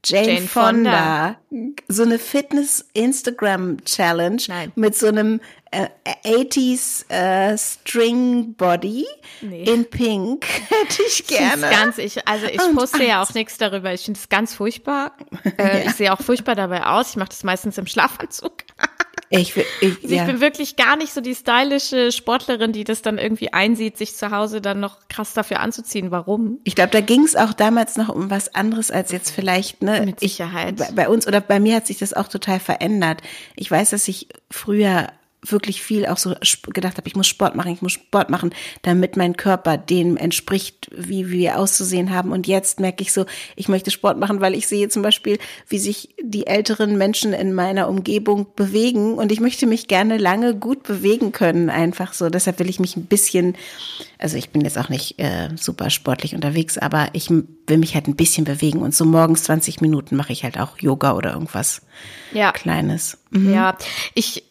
Jane, 0.05 0.35
Jane 0.35 0.47
Fonda. 0.47 1.37
Fonda. 1.49 1.73
So 1.89 2.05
eine 2.05 2.19
Fitness-Instagram-Challenge 2.19 4.43
mit 4.75 4.97
so 4.97 5.09
einem 5.09 5.41
äh, 5.71 5.89
80s 6.25 7.09
äh, 7.11 7.57
String 7.57 8.55
Body 8.55 9.07
nee. 9.41 9.65
in 9.65 9.89
Pink. 9.89 10.47
Hätte 10.69 11.03
ich 11.07 11.27
gerne. 11.27 11.71
Ich 11.71 11.79
ganz, 11.79 11.99
ich, 11.99 12.27
also 12.27 12.47
ich 12.47 12.61
Und 12.61 12.77
poste 12.77 13.05
ja 13.05 13.23
auch 13.23 13.33
nichts 13.35 13.57
darüber. 13.59 13.93
Ich 13.93 14.03
finde 14.03 14.19
es 14.19 14.29
ganz 14.29 14.55
furchtbar. 14.55 15.13
Äh, 15.57 15.85
ja. 15.85 15.91
Ich 15.91 15.97
sehe 15.97 16.13
auch 16.13 16.21
furchtbar 16.21 16.55
dabei 16.55 16.87
aus. 16.87 17.11
Ich 17.11 17.17
mache 17.17 17.31
das 17.31 17.43
meistens 17.45 17.77
im 17.77 17.87
Schlafanzug. 17.87 18.65
Ich, 19.31 19.57
ich, 19.81 20.05
ich 20.05 20.11
ja. 20.11 20.25
bin 20.25 20.41
wirklich 20.41 20.77
gar 20.77 20.97
nicht 20.97 21.13
so 21.13 21.21
die 21.21 21.35
stylische 21.35 22.13
Sportlerin, 22.13 22.73
die 22.73 22.85
das 22.85 23.03
dann 23.03 23.19
irgendwie 23.19 23.53
einsieht, 23.53 23.97
sich 23.97 24.15
zu 24.17 24.31
Hause 24.31 24.61
dann 24.61 24.81
noch 24.81 25.09
krass 25.09 25.33
dafür 25.33 25.61
anzuziehen. 25.61 26.11
Warum? 26.11 26.59
Ich 26.65 26.75
glaube, 26.75 26.91
da 26.91 27.01
ging 27.01 27.25
es 27.25 27.37
auch 27.37 27.53
damals 27.53 27.97
noch 27.97 28.11
um 28.11 28.31
was 28.31 28.55
anderes 28.55 28.91
als 28.91 29.13
jetzt 29.13 29.31
vielleicht, 29.31 29.83
ne? 29.83 30.03
Mit 30.05 30.21
Sicherheit. 30.21 30.81
Ich, 30.81 30.87
bei, 30.89 30.93
bei 30.93 31.09
uns 31.09 31.27
oder 31.27 31.41
bei 31.41 31.59
mir 31.59 31.77
hat 31.77 31.87
sich 31.87 31.99
das 31.99 32.13
auch 32.13 32.29
total 32.29 32.61
verändert. 32.61 33.23
Ich 33.57 33.71
weiß, 33.71 33.91
dass 33.91 34.09
ich 34.09 34.29
früher 34.51 35.09
wirklich 35.43 35.83
viel 35.83 36.07
auch 36.07 36.19
so 36.19 36.35
gedacht 36.67 36.99
habe, 36.99 37.09
ich 37.09 37.17
muss 37.17 37.27
Sport 37.27 37.57
machen, 37.57 37.73
ich 37.73 37.83
muss 37.83 37.93
Sport 37.93 38.29
machen, 38.29 38.51
damit 38.83 39.17
mein 39.17 39.37
Körper 39.37 39.79
dem 39.79 40.17
entspricht, 40.17 40.91
wie 40.95 41.31
wir 41.31 41.59
auszusehen 41.59 42.11
haben. 42.11 42.33
Und 42.33 42.47
jetzt 42.47 42.81
merke 42.81 43.03
ich 43.03 43.13
so, 43.13 43.25
ich 43.57 43.69
möchte 43.69 43.91
Sport 43.91 44.19
machen, 44.19 44.41
weil 44.41 44.55
ich 44.55 44.67
sehe 44.67 44.89
zum 44.89 45.03
Beispiel, 45.03 45.39
wie 45.69 45.79
sich 45.79 46.15
die 46.23 46.47
älteren 46.47 46.99
Menschen 46.99 47.33
in 47.33 47.55
meiner 47.55 47.89
Umgebung 47.89 48.49
bewegen 48.55 49.15
und 49.15 49.33
ich 49.33 49.41
möchte 49.41 49.67
mich 49.67 49.89
gerne 49.89 50.19
lange 50.19 50.55
gut 50.55 50.83
bewegen 50.83 51.33
können, 51.33 51.71
einfach 51.71 52.13
so. 52.13 52.29
Deshalb 52.29 52.59
will 52.59 52.69
ich 52.69 52.81
mich 52.81 52.97
ein 52.97 53.07
bisschen, 53.07 53.57
also 54.19 54.37
ich 54.37 54.51
bin 54.51 54.63
jetzt 54.63 54.79
auch 54.79 54.91
nicht 54.91 55.19
äh, 55.19 55.49
super 55.57 55.89
sportlich 55.91 56.35
unterwegs, 56.35 56.77
aber 56.77 57.09
ich 57.15 57.31
will 57.31 57.79
mich 57.79 57.95
halt 57.95 58.09
ein 58.09 58.17
bisschen 58.17 58.45
bewegen 58.45 58.83
und 58.83 58.95
so 58.95 59.07
morgens 59.07 59.45
20 59.45 59.81
Minuten 59.81 60.17
mache 60.17 60.33
ich 60.33 60.45
halt 60.45 60.59
auch 60.59 60.79
Yoga 60.79 61.15
oder 61.15 61.33
irgendwas 61.33 61.83
ja. 62.33 62.53
Kleines. 62.53 63.19
Mhm. 63.31 63.55
Ja, 63.55 63.77
ich 64.15 64.45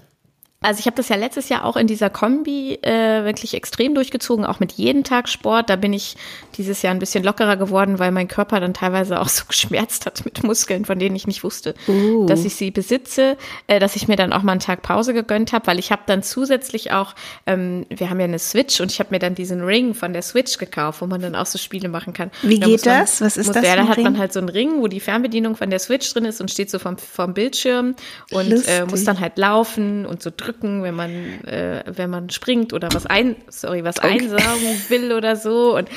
also 0.61 0.79
ich 0.79 0.87
habe 0.87 0.97
das 0.97 1.07
ja 1.07 1.15
letztes 1.15 1.47
Jahr 1.47 1.63
auch 1.63 1.77
in 1.77 1.87
dieser 1.87 2.09
Kombi 2.09 2.79
äh, 2.81 3.23
wirklich 3.23 3.53
extrem 3.53 3.95
durchgezogen, 3.95 4.45
auch 4.45 4.59
mit 4.59 4.73
jeden 4.73 5.05
Tag 5.05 5.29
Sport. 5.29 5.69
Da 5.69 5.77
bin 5.77 5.93
ich 5.93 6.17
dieses 6.57 6.81
Jahr 6.81 6.93
ein 6.93 6.99
bisschen 6.99 7.23
lockerer 7.23 7.55
geworden, 7.55 7.97
weil 7.97 8.11
mein 8.11 8.27
Körper 8.27 8.59
dann 8.59 8.73
teilweise 8.73 9.21
auch 9.21 9.29
so 9.29 9.45
geschmerzt 9.47 10.05
hat 10.05 10.25
mit 10.25 10.43
Muskeln, 10.43 10.83
von 10.83 10.99
denen 10.99 11.15
ich 11.15 11.27
nicht 11.27 11.45
wusste, 11.45 11.75
uh. 11.87 12.25
dass 12.25 12.43
ich 12.43 12.55
sie 12.55 12.71
besitze, 12.71 13.37
äh, 13.67 13.79
dass 13.79 13.95
ich 13.95 14.09
mir 14.09 14.17
dann 14.17 14.33
auch 14.33 14.43
mal 14.43 14.51
einen 14.51 14.59
Tag 14.59 14.81
Pause 14.81 15.13
gegönnt 15.13 15.53
habe, 15.53 15.65
weil 15.67 15.79
ich 15.79 15.93
habe 15.93 16.01
dann 16.05 16.23
zusätzlich 16.23 16.91
auch, 16.91 17.15
ähm, 17.45 17.85
wir 17.89 18.09
haben 18.09 18.19
ja 18.19 18.25
eine 18.25 18.39
Switch 18.39 18.81
und 18.81 18.91
ich 18.91 18.99
habe 18.99 19.11
mir 19.11 19.19
dann 19.19 19.35
diesen 19.35 19.63
Ring 19.63 19.93
von 19.93 20.11
der 20.11 20.23
Switch 20.23 20.57
gekauft, 20.57 21.01
wo 21.01 21.05
man 21.05 21.21
dann 21.21 21.35
auch 21.35 21.45
so 21.45 21.57
Spiele 21.57 21.87
machen 21.87 22.11
kann. 22.11 22.31
Wie 22.41 22.59
da 22.59 22.67
geht 22.67 22.85
man, 22.85 22.99
das? 22.99 23.21
Was 23.21 23.37
ist 23.37 23.47
muss, 23.47 23.55
das? 23.55 23.65
Ja, 23.65 23.77
da 23.77 23.87
hat 23.87 23.95
Ring? 23.95 24.03
man 24.03 24.17
halt 24.17 24.33
so 24.33 24.41
einen 24.41 24.49
Ring, 24.49 24.81
wo 24.81 24.87
die 24.89 24.99
Fernbedienung 24.99 25.55
von 25.55 25.69
der 25.69 25.79
Switch 25.79 26.13
drin 26.13 26.25
ist 26.25 26.41
und 26.41 26.51
steht 26.51 26.69
so 26.69 26.79
vom, 26.79 26.97
vom 26.97 27.33
Bildschirm 27.33 27.95
und 28.31 28.67
äh, 28.67 28.85
muss 28.85 29.05
dann 29.05 29.21
halt 29.21 29.37
laufen 29.37 30.05
und 30.05 30.21
so 30.21 30.29
drücken 30.35 30.48
drücken, 30.49 30.83
wenn 30.83 30.95
man, 30.95 31.11
äh, 31.45 31.83
wenn 31.85 32.09
man 32.09 32.29
springt 32.29 32.73
oder 32.73 32.89
was 32.93 33.05
ein, 33.05 33.35
sorry, 33.49 33.83
was 33.83 33.99
okay. 33.99 34.19
einsaugen 34.19 34.81
will 34.89 35.11
oder 35.11 35.35
so. 35.35 35.75
Und 35.77 35.89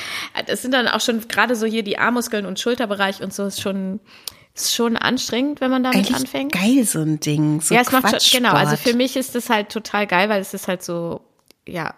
das 0.47 0.63
sind 0.63 0.73
dann 0.75 0.89
auch 0.89 1.01
schon 1.01 1.27
gerade 1.29 1.57
so 1.57 1.67
hier 1.67 1.83
die 1.83 1.99
Armmuskeln 1.99 2.47
und 2.47 2.61
Schulterbereich 2.61 3.23
und 3.23 3.33
so 3.33 3.47
ist 3.47 3.61
schon, 3.61 4.01
ist 4.55 4.75
schon 4.75 4.97
anstrengend, 4.97 5.61
wenn 5.61 5.71
man 5.71 5.83
damit 5.83 5.99
Eigentlich 5.99 6.17
anfängt. 6.17 6.53
Geil, 6.53 6.85
so 6.85 7.01
ein 7.01 7.21
Ding. 7.21 7.61
So 7.61 7.75
ja, 7.75 7.81
es 7.81 7.93
macht 7.93 8.23
schon, 8.23 8.43
genau. 8.43 8.55
Also 8.55 8.77
für 8.77 8.95
mich 8.95 9.17
ist 9.17 9.35
das 9.35 9.49
halt 9.49 9.71
total 9.71 10.07
geil, 10.07 10.29
weil 10.29 10.41
es 10.41 10.53
ist 10.53 10.69
halt 10.69 10.83
so, 10.83 11.23
ja, 11.67 11.95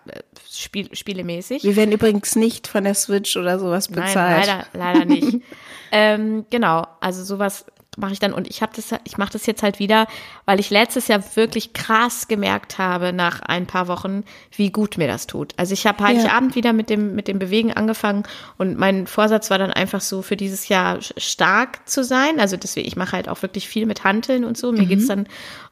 Spiel, 0.51 0.95
spielemäßig. 0.95 1.65
Wir 1.65 1.75
werden 1.75 1.93
übrigens 1.93 2.37
nicht 2.37 2.69
von 2.69 2.85
der 2.85 2.95
Switch 2.95 3.37
oder 3.37 3.59
sowas 3.59 3.89
bezahlt. 3.89 4.47
Nein, 4.47 4.47
leider, 4.47 4.67
leider 4.75 5.05
nicht. 5.05 5.41
ähm, 5.93 6.47
genau, 6.51 6.87
also 7.01 7.25
sowas 7.25 7.65
mache 7.97 8.13
ich 8.13 8.19
dann 8.19 8.33
und 8.33 8.49
ich 8.49 8.63
habe 8.63 8.73
das 8.75 8.95
ich 9.05 9.19
mache 9.19 9.33
das 9.33 9.47
jetzt 9.47 9.63
halt 9.63 9.79
wieder, 9.79 10.07
weil 10.45 10.61
ich 10.61 10.71
letztes 10.71 11.09
Jahr 11.09 11.23
wirklich 11.37 11.73
krass 11.73 12.29
gemerkt 12.29 12.79
habe 12.79 13.13
nach 13.13 13.41
ein 13.41 13.67
paar 13.67 13.89
Wochen, 13.89 14.25
wie 14.57 14.71
gut 14.71 14.99
mir 14.99 15.09
das 15.09 15.27
tut. 15.27 15.53
Also 15.57 15.73
ich 15.73 15.87
habe 15.87 16.03
Heiligabend 16.03 16.53
ja. 16.53 16.57
wieder 16.57 16.73
mit 16.73 16.91
dem 16.91 17.15
mit 17.15 17.29
dem 17.29 17.39
Bewegen 17.39 17.73
angefangen 17.73 18.25
und 18.59 18.79
mein 18.79 19.07
Vorsatz 19.07 19.51
war 19.51 19.59
dann 19.59 19.71
einfach 19.71 20.01
so 20.01 20.23
für 20.23 20.37
dieses 20.37 20.69
Jahr 20.69 20.99
stark 21.01 21.89
zu 21.89 22.05
sein. 22.05 22.41
Also 22.41 22.57
deswegen 22.57 22.87
ich 22.87 22.97
mache 22.97 23.13
halt 23.13 23.29
auch 23.29 23.43
wirklich 23.43 23.69
viel 23.69 23.87
mit 23.87 24.05
Hanteln 24.05 24.45
und 24.45 24.57
so. 24.57 24.73
Mir 24.73 24.83
mhm. 24.83 24.89
geht's 24.89 25.07
dann 25.07 25.27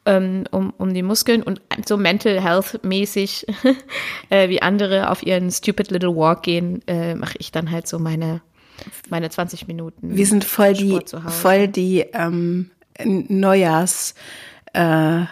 ähm, 0.05 0.45
um 0.50 0.73
um 0.79 0.95
die 0.95 1.02
Muskeln 1.02 1.43
und 1.43 1.61
so 1.87 1.97
Mental 1.97 2.41
Health 2.41 2.81
mäßig 2.83 3.47
äh, 4.31 4.49
wie 4.49 4.62
andere 4.62 5.11
auf 5.11 5.23
ihren 5.23 5.50
Stupid 5.50 5.91
Little 5.91 6.17
Walk 6.17 6.43
gehen, 6.43 6.83
äh, 6.87 7.14
mache 7.14 7.37
ich 7.38 7.52
dann 7.52 7.71
halt 7.71 7.87
so 7.87 7.99
meine 7.99 8.41
meine 9.09 9.31
20 9.31 9.67
Minuten. 9.69 10.17
Wir 10.17 10.27
sind 10.27 10.45
voll 10.45 10.75
die, 10.75 10.99
voll 11.29 11.69
die 11.69 12.01
ähm, 12.12 12.71
Neujahrs, 13.05 14.15
äh, 14.75 15.23
äh, 15.23 15.27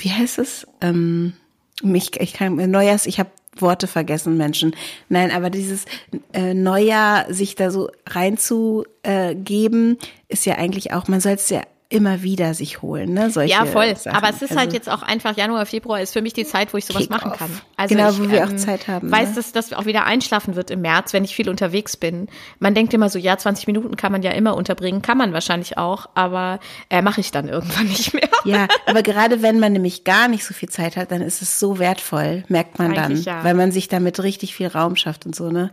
wie 0.00 0.10
heißt 0.10 0.38
es? 0.38 0.66
Ähm, 0.80 1.34
mich, 1.82 2.18
ich 2.20 2.32
kann 2.32 2.54
Neujahrs, 2.70 3.06
ich 3.06 3.18
habe 3.18 3.30
Worte 3.60 3.86
vergessen, 3.86 4.36
Menschen. 4.36 4.74
Nein, 5.08 5.30
aber 5.30 5.50
dieses 5.50 5.84
äh, 6.32 6.54
Neujahr, 6.54 7.32
sich 7.32 7.54
da 7.54 7.70
so 7.70 7.90
reinzugeben, 8.06 9.96
äh, 9.98 10.32
ist 10.32 10.46
ja 10.46 10.56
eigentlich 10.56 10.92
auch, 10.92 11.08
man 11.08 11.20
soll 11.20 11.32
es 11.32 11.48
ja 11.48 11.62
immer 11.88 12.22
wieder 12.22 12.54
sich 12.54 12.82
holen, 12.82 13.14
ne? 13.14 13.30
Solche 13.30 13.52
ja, 13.52 13.64
voll. 13.64 13.94
Sachen. 13.94 14.16
Aber 14.16 14.28
es 14.28 14.42
ist 14.42 14.50
halt 14.50 14.50
also, 14.50 14.60
halt 14.60 14.72
jetzt 14.72 14.88
auch 14.88 15.02
einfach 15.02 15.36
Januar, 15.36 15.66
Februar 15.66 16.00
ist 16.00 16.12
für 16.12 16.20
mich 16.20 16.32
die 16.32 16.44
Zeit, 16.44 16.74
wo 16.74 16.78
ich 16.78 16.84
sowas 16.84 17.08
machen 17.08 17.30
kann. 17.32 17.48
Also 17.76 17.94
genau, 17.94 18.10
ich, 18.10 18.18
wo 18.18 18.28
wir 18.28 18.42
ähm, 18.42 18.48
auch 18.48 18.56
Zeit 18.56 18.88
haben. 18.88 19.10
Weiß, 19.10 19.30
ne? 19.30 19.34
dass 19.36 19.52
das 19.52 19.72
auch 19.72 19.86
wieder 19.86 20.04
einschlafen 20.04 20.56
wird 20.56 20.72
im 20.72 20.80
März, 20.80 21.12
wenn 21.12 21.22
ich 21.22 21.36
viel 21.36 21.48
unterwegs 21.48 21.96
bin. 21.96 22.26
Man 22.58 22.74
denkt 22.74 22.92
immer 22.92 23.08
so, 23.08 23.20
ja, 23.20 23.38
20 23.38 23.68
Minuten 23.68 23.96
kann 23.96 24.10
man 24.10 24.22
ja 24.22 24.32
immer 24.32 24.56
unterbringen, 24.56 25.00
kann 25.00 25.16
man 25.16 25.32
wahrscheinlich 25.32 25.78
auch, 25.78 26.08
aber 26.14 26.58
äh, 26.90 27.02
mache 27.02 27.20
ich 27.20 27.30
dann 27.30 27.48
irgendwann 27.48 27.86
nicht 27.86 28.14
mehr. 28.14 28.28
Ja, 28.44 28.66
aber 28.86 29.02
gerade 29.02 29.42
wenn 29.42 29.60
man 29.60 29.72
nämlich 29.72 30.02
gar 30.02 30.26
nicht 30.26 30.44
so 30.44 30.54
viel 30.54 30.68
Zeit 30.68 30.96
hat, 30.96 31.12
dann 31.12 31.22
ist 31.22 31.40
es 31.40 31.60
so 31.60 31.78
wertvoll, 31.78 32.44
merkt 32.48 32.80
man 32.80 32.96
Eigentlich 32.96 33.24
dann, 33.24 33.38
ja. 33.38 33.44
weil 33.44 33.54
man 33.54 33.70
sich 33.70 33.86
damit 33.86 34.20
richtig 34.22 34.56
viel 34.56 34.66
Raum 34.66 34.96
schafft 34.96 35.24
und 35.24 35.36
so, 35.36 35.50
ne? 35.50 35.70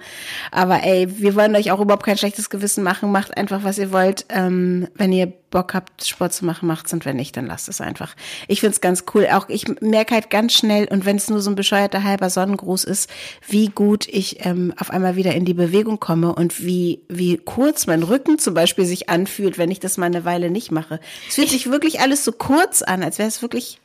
Aber 0.52 0.84
ey, 0.84 1.08
wir 1.20 1.34
wollen 1.34 1.56
euch 1.56 1.72
auch 1.72 1.80
überhaupt 1.80 2.06
kein 2.06 2.18
schlechtes 2.18 2.52
Gewissen 2.52 2.84
machen, 2.84 3.12
macht 3.12 3.36
einfach, 3.36 3.64
was 3.64 3.80
ihr 3.80 3.92
wollt. 3.92 4.26
Ähm, 4.30 4.88
wenn 4.96 5.12
ihr 5.12 5.34
Bock 5.54 5.76
habt, 5.76 6.04
Sport 6.04 6.34
zu 6.34 6.46
machen, 6.46 6.68
macht's 6.68 6.92
und 6.94 7.06
wenn 7.06 7.16
nicht, 7.16 7.38
dann 7.38 7.46
lasst 7.46 7.70
es 7.70 7.80
einfach. 7.80 8.16
Ich 8.48 8.62
find's 8.62 8.82
ganz 8.82 9.06
cool. 9.14 9.28
Auch 9.32 9.48
ich 9.50 9.68
merke 9.82 10.16
halt 10.16 10.32
ganz 10.32 10.54
schnell 10.54 10.88
und 10.88 11.06
wenn 11.06 11.16
es 11.16 11.30
nur 11.30 11.42
so 11.42 11.52
ein 11.52 11.56
bescheuerter 11.56 12.04
halber 12.04 12.32
Sonnengruß 12.32 12.84
ist, 12.84 13.08
wie 13.48 13.68
gut 13.68 14.08
ich 14.08 14.44
ähm, 14.46 14.74
auf 14.78 14.90
einmal 14.90 15.16
wieder 15.16 15.36
in 15.36 15.46
die 15.46 15.54
Bewegung 15.54 16.00
komme 16.00 16.34
und 16.34 16.66
wie 16.66 17.04
wie 17.08 17.38
kurz 17.38 17.86
mein 17.86 18.02
Rücken 18.02 18.40
zum 18.40 18.56
Beispiel 18.56 18.86
sich 18.86 19.10
anfühlt, 19.10 19.60
wenn 19.60 19.70
ich 19.70 19.80
das 19.80 19.98
mal 19.98 20.08
eine 20.08 20.26
Weile 20.26 20.50
nicht 20.50 20.72
mache. 20.72 21.00
Es 21.30 21.36
fühlt 21.36 21.50
sich 21.50 21.70
wirklich 21.70 22.00
alles 22.00 22.26
so 22.26 22.32
kurz 22.32 22.82
an, 22.82 23.04
als 23.04 23.20
wäre 23.20 23.30
es 23.30 23.44
wirklich 23.44 23.80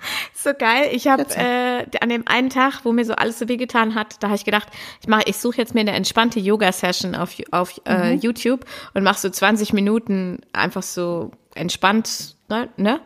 so 0.34 0.50
geil. 0.54 0.90
Ich 0.92 1.08
habe 1.08 1.24
äh, 1.34 1.84
an 2.00 2.08
dem 2.08 2.26
einen 2.26 2.50
Tag, 2.50 2.84
wo 2.84 2.92
mir 2.92 3.04
so 3.04 3.14
alles 3.14 3.38
so 3.38 3.48
wehgetan 3.48 3.94
hat, 3.94 4.22
da 4.22 4.28
habe 4.28 4.36
ich 4.36 4.44
gedacht, 4.44 4.68
ich 5.00 5.08
mache, 5.08 5.24
ich 5.26 5.36
suche 5.36 5.58
jetzt 5.58 5.74
mir 5.74 5.80
eine 5.80 5.92
entspannte 5.92 6.40
Yoga-Session 6.40 7.14
auf, 7.14 7.34
auf 7.50 7.80
äh, 7.84 8.14
mhm. 8.14 8.20
YouTube 8.20 8.64
und 8.94 9.02
mache 9.02 9.18
so 9.18 9.30
20 9.30 9.72
Minuten 9.72 10.40
einfach 10.52 10.82
so 10.82 11.30
entspannt, 11.54 12.36
ne? 12.48 12.68
ne? 12.76 13.00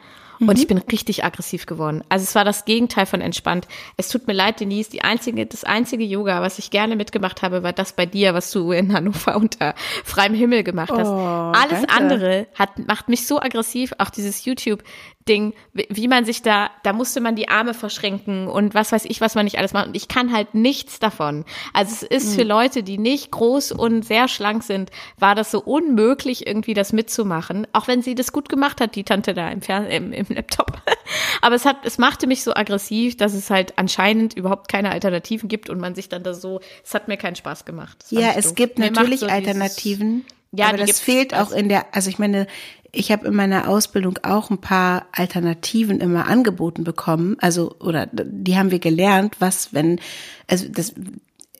Und 0.49 0.57
mhm. 0.57 0.61
ich 0.61 0.67
bin 0.67 0.79
richtig 0.79 1.25
aggressiv 1.25 1.67
geworden. 1.67 2.03
Also 2.09 2.25
es 2.25 2.35
war 2.35 2.45
das 2.45 2.65
Gegenteil 2.65 3.07
von 3.07 3.21
entspannt. 3.21 3.69
Es 3.97 4.09
tut 4.09 4.27
mir 4.27 4.33
leid, 4.33 4.61
Denise, 4.61 4.91
die 4.91 5.03
einzige, 5.03 5.47
das 5.47 5.65
einzige 5.65 6.05
Yoga, 6.05 6.43
was 6.43 6.59
ich 6.59 6.71
gerne 6.71 6.97
mitgemacht 6.97 7.43
habe, 7.43 7.63
war 7.63 7.73
das 7.73 7.93
bei 7.93 8.07
dir, 8.07 8.35
was 8.35 8.51
du 8.51 8.73
in 8.73 8.93
Hannover 8.93 9.37
unter 9.37 9.75
freiem 10.05 10.35
Himmel 10.35 10.65
gemacht 10.65 10.93
hast. 10.93 11.09
Oh, 11.09 11.53
Alles 11.55 11.87
danke. 11.87 11.91
andere 11.91 12.47
hat, 12.55 12.79
macht 12.87 13.09
mich 13.09 13.27
so 13.27 13.41
aggressiv. 13.41 13.93
Auch 13.99 14.11
dieses 14.11 14.45
YouTube, 14.45 14.83
Ding, 15.29 15.55
wie 15.73 16.09
man 16.09 16.25
sich 16.25 16.43
da, 16.43 16.71
da 16.83 16.93
musste 16.93 17.21
man 17.21 17.37
die 17.37 17.49
Arme 17.49 17.75
verschränken 17.75 18.49
und 18.49 18.75
was 18.75 18.93
weiß 18.93 19.05
ich, 19.05 19.21
was 19.21 19.35
man 19.35 19.45
nicht 19.45 19.59
alles 19.59 19.73
macht. 19.73 19.89
Und 19.89 19.97
ich 19.97 20.09
kann 20.09 20.33
halt 20.33 20.55
nichts 20.55 20.99
davon. 20.99 21.45
Also 21.73 21.93
es 21.93 22.25
ist 22.25 22.35
für 22.35 22.45
mhm. 22.45 22.51
Leute, 22.51 22.83
die 22.83 22.99
nicht 22.99 23.31
groß 23.31 23.73
und 23.73 24.05
sehr 24.05 24.29
schlank 24.29 24.63
sind, 24.63 24.91
war 25.19 25.35
das 25.35 25.51
so 25.51 25.61
unmöglich, 25.61 26.47
irgendwie 26.47 26.75
das 26.75 26.93
mitzumachen. 26.93 27.67
Auch 27.73 27.89
wenn 27.89 28.03
sie 28.03 28.15
das 28.15 28.33
gut 28.33 28.49
gemacht 28.49 28.81
hat, 28.81 28.97
die 28.97 29.05
Tante 29.05 29.35
da 29.35 29.49
im, 29.49 29.63
Fern 29.63 29.87
im, 29.87 30.13
im 30.13 30.27
Laptop. 30.35 30.81
Aber 31.41 31.55
es 31.55 31.65
hat, 31.65 31.85
es 31.85 31.99
machte 31.99 32.27
mich 32.27 32.43
so 32.43 32.55
aggressiv, 32.55 33.17
dass 33.17 33.35
es 33.35 33.51
halt 33.51 33.79
anscheinend 33.79 34.35
überhaupt 34.35 34.69
keine 34.69 34.91
Alternativen 34.91 35.49
gibt 35.49 35.71
und 35.71 35.81
man 35.81 35.95
sich 35.95 36.09
dann 36.09 36.23
da 36.23 36.35
so, 36.35 36.61
es 36.85 36.95
hat 36.95 37.09
mir 37.09 37.17
keinen 37.17 37.37
Spaß 37.37 37.65
gemacht. 37.65 38.05
Ja, 38.11 38.33
es 38.37 38.47
doof. 38.47 38.55
gibt 38.55 38.79
natürlich 38.79 39.21
so 39.21 39.27
Alternativen. 39.27 40.25
Dieses, 40.25 40.43
ja, 40.53 40.69
aber 40.69 40.79
das 40.79 41.01
fehlt 41.01 41.35
auch 41.35 41.51
in 41.51 41.69
der, 41.69 41.95
also 41.95 42.11
ich 42.11 42.19
meine, 42.19 42.47
ich 42.93 43.11
habe 43.11 43.27
in 43.27 43.35
meiner 43.35 43.69
Ausbildung 43.69 44.19
auch 44.23 44.51
ein 44.51 44.61
paar 44.61 45.07
Alternativen 45.13 46.01
immer 46.01 46.27
angeboten 46.27 46.85
bekommen. 46.85 47.37
Also, 47.41 47.75
oder 47.81 48.07
die 48.13 48.57
haben 48.59 48.71
wir 48.71 48.81
gelernt, 48.81 49.37
was, 49.39 49.73
wenn, 49.73 49.99
also 50.47 50.69
das, 50.69 50.95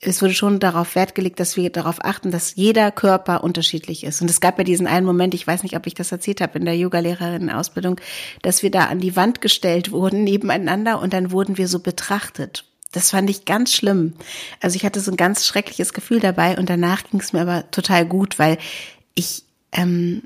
es 0.05 0.21
wurde 0.21 0.35
schon 0.35 0.59
darauf 0.59 0.97
Wert 0.97 1.15
gelegt, 1.15 1.39
dass 1.39 1.57
wir 1.57 1.71
darauf 1.71 2.05
achten, 2.05 2.33
dass 2.33 2.57
jeder 2.57 2.91
Körper 2.91 3.45
unterschiedlich 3.45 4.03
ist. 4.03 4.21
Und 4.21 4.29
es 4.29 4.41
gab 4.41 4.59
ja 4.59 4.65
diesen 4.65 4.89
einen 4.89 5.07
Moment, 5.07 5.33
ich 5.33 5.47
weiß 5.47 5.63
nicht, 5.63 5.77
ob 5.77 5.87
ich 5.87 5.95
das 5.95 6.11
erzählt 6.11 6.41
habe, 6.41 6.59
in 6.59 6.65
der 6.65 6.77
Yoga-Lehrerinnen-Ausbildung, 6.77 8.01
dass 8.43 8.65
wir 8.65 8.73
da 8.73 8.87
an 8.87 8.99
die 8.99 9.15
Wand 9.15 9.41
gestellt 9.41 9.93
wurden, 9.93 10.25
nebeneinander, 10.25 11.01
und 11.01 11.13
dann 11.13 11.31
wurden 11.31 11.57
wir 11.57 11.69
so 11.69 11.79
betrachtet. 11.79 12.65
Das 12.91 13.11
fand 13.11 13.31
ich 13.31 13.45
ganz 13.45 13.73
schlimm. 13.73 14.15
Also 14.61 14.77
ich 14.77 14.85
hatte 14.85 15.01
so 15.01 15.13
ein 15.13 15.17
ganz 15.17 15.47
schreckliches 15.47 15.93
Gefühl 15.93 16.21
dabei 16.21 16.59
und 16.59 16.69
danach 16.69 17.05
ging 17.05 17.21
es 17.21 17.33
mir 17.33 17.41
aber 17.41 17.71
total 17.71 18.05
gut, 18.05 18.39
weil 18.39 18.59
ich 19.15 19.45
ähm, 19.71 20.23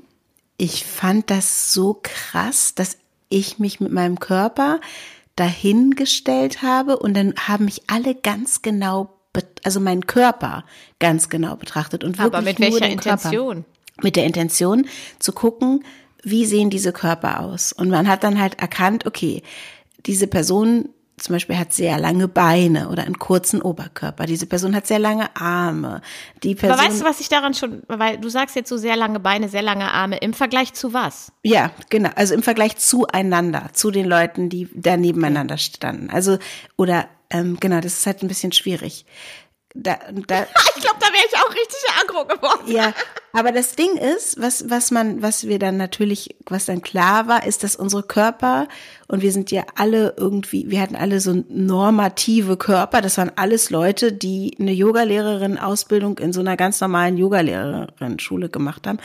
ich 0.57 0.85
fand 0.85 1.29
das 1.29 1.71
so 1.71 1.99
krass, 2.01 2.73
dass 2.73 2.97
ich 3.29 3.59
mich 3.59 3.79
mit 3.79 3.91
meinem 3.91 4.19
Körper 4.19 4.81
dahingestellt 5.35 6.63
habe 6.63 6.97
und 6.97 7.13
dann 7.13 7.35
haben 7.47 7.65
mich 7.65 7.83
alle 7.87 8.15
ganz 8.15 8.63
genau, 8.63 9.16
also 9.63 9.79
meinen 9.79 10.07
Körper 10.07 10.63
ganz 10.99 11.29
genau 11.29 11.55
betrachtet 11.55 12.03
und 12.03 12.17
wirklich 12.17 12.33
Aber 12.33 12.41
mit 12.41 12.59
welcher 12.59 12.87
Intention? 12.87 13.55
Körper. 13.55 14.03
Mit 14.03 14.15
der 14.15 14.25
Intention 14.25 14.85
zu 15.19 15.31
gucken, 15.31 15.83
wie 16.23 16.45
sehen 16.45 16.69
diese 16.69 16.93
Körper 16.93 17.39
aus? 17.39 17.73
Und 17.73 17.89
man 17.89 18.07
hat 18.07 18.23
dann 18.23 18.39
halt 18.39 18.59
erkannt, 18.59 19.05
okay, 19.05 19.41
diese 20.05 20.27
Person 20.27 20.89
zum 21.17 21.33
Beispiel 21.33 21.57
hat 21.57 21.73
sehr 21.73 21.97
lange 21.97 22.27
Beine 22.27 22.89
oder 22.89 23.03
einen 23.03 23.17
kurzen 23.17 23.59
Oberkörper. 23.59 24.27
Diese 24.27 24.45
Person 24.45 24.75
hat 24.75 24.85
sehr 24.85 24.99
lange 24.99 25.35
Arme. 25.35 26.01
Die 26.43 26.53
Person, 26.53 26.77
Aber 26.77 26.87
weißt 26.87 27.01
du, 27.01 27.05
was 27.05 27.19
ich 27.19 27.27
daran 27.27 27.55
schon, 27.55 27.81
weil 27.87 28.19
du 28.19 28.29
sagst 28.29 28.55
jetzt 28.55 28.69
so 28.69 28.77
sehr 28.77 28.95
lange 28.95 29.19
Beine, 29.19 29.49
sehr 29.49 29.63
lange 29.63 29.91
Arme, 29.91 30.17
im 30.17 30.33
Vergleich 30.33 30.73
zu 30.73 30.93
was? 30.93 31.31
Ja, 31.43 31.71
genau. 31.89 32.11
Also 32.15 32.35
im 32.35 32.43
Vergleich 32.43 32.77
zueinander, 32.77 33.69
zu 33.73 33.89
den 33.89 34.05
Leuten, 34.05 34.49
die 34.49 34.69
da 34.75 34.95
nebeneinander 34.95 35.57
standen. 35.57 36.11
Also, 36.11 36.37
oder, 36.75 37.07
ähm, 37.29 37.57
genau, 37.59 37.79
das 37.79 37.99
ist 37.99 38.05
halt 38.05 38.23
ein 38.23 38.27
bisschen 38.27 38.51
schwierig. 38.51 39.05
Da, 39.73 39.99
da, 40.27 40.47
ich 40.75 40.81
glaube, 40.81 40.97
da 40.99 41.07
wäre 41.07 41.25
ich 41.29 41.37
auch 41.37 41.49
richtig 41.51 41.79
aggro 42.01 42.25
geworden. 42.25 42.71
Ja, 42.71 42.93
aber 43.33 43.51
das 43.51 43.75
Ding 43.75 43.95
ist, 43.97 44.41
was, 44.41 44.69
was 44.69 44.89
man, 44.89 45.21
was 45.21 45.47
wir 45.47 45.59
dann 45.59 45.77
natürlich, 45.77 46.35
was 46.45 46.65
dann 46.65 46.81
klar 46.81 47.27
war, 47.27 47.45
ist, 47.45 47.63
dass 47.63 47.75
unsere 47.75 48.03
Körper, 48.03 48.67
und 49.07 49.21
wir 49.21 49.31
sind 49.31 49.51
ja 49.51 49.63
alle 49.75 50.15
irgendwie, 50.17 50.69
wir 50.71 50.81
hatten 50.81 50.95
alle 50.95 51.19
so 51.19 51.43
normative 51.47 52.57
Körper, 52.57 53.01
das 53.01 53.17
waren 53.17 53.31
alles 53.35 53.69
Leute, 53.69 54.11
die 54.11 54.55
eine 54.59 54.71
Yogalehrerin-Ausbildung 54.71 56.17
in 56.17 56.33
so 56.33 56.39
einer 56.39 56.57
ganz 56.57 56.81
normalen 56.81 57.17
Yogalehrerin-Schule 57.17 58.49
gemacht 58.49 58.87
haben. 58.87 58.99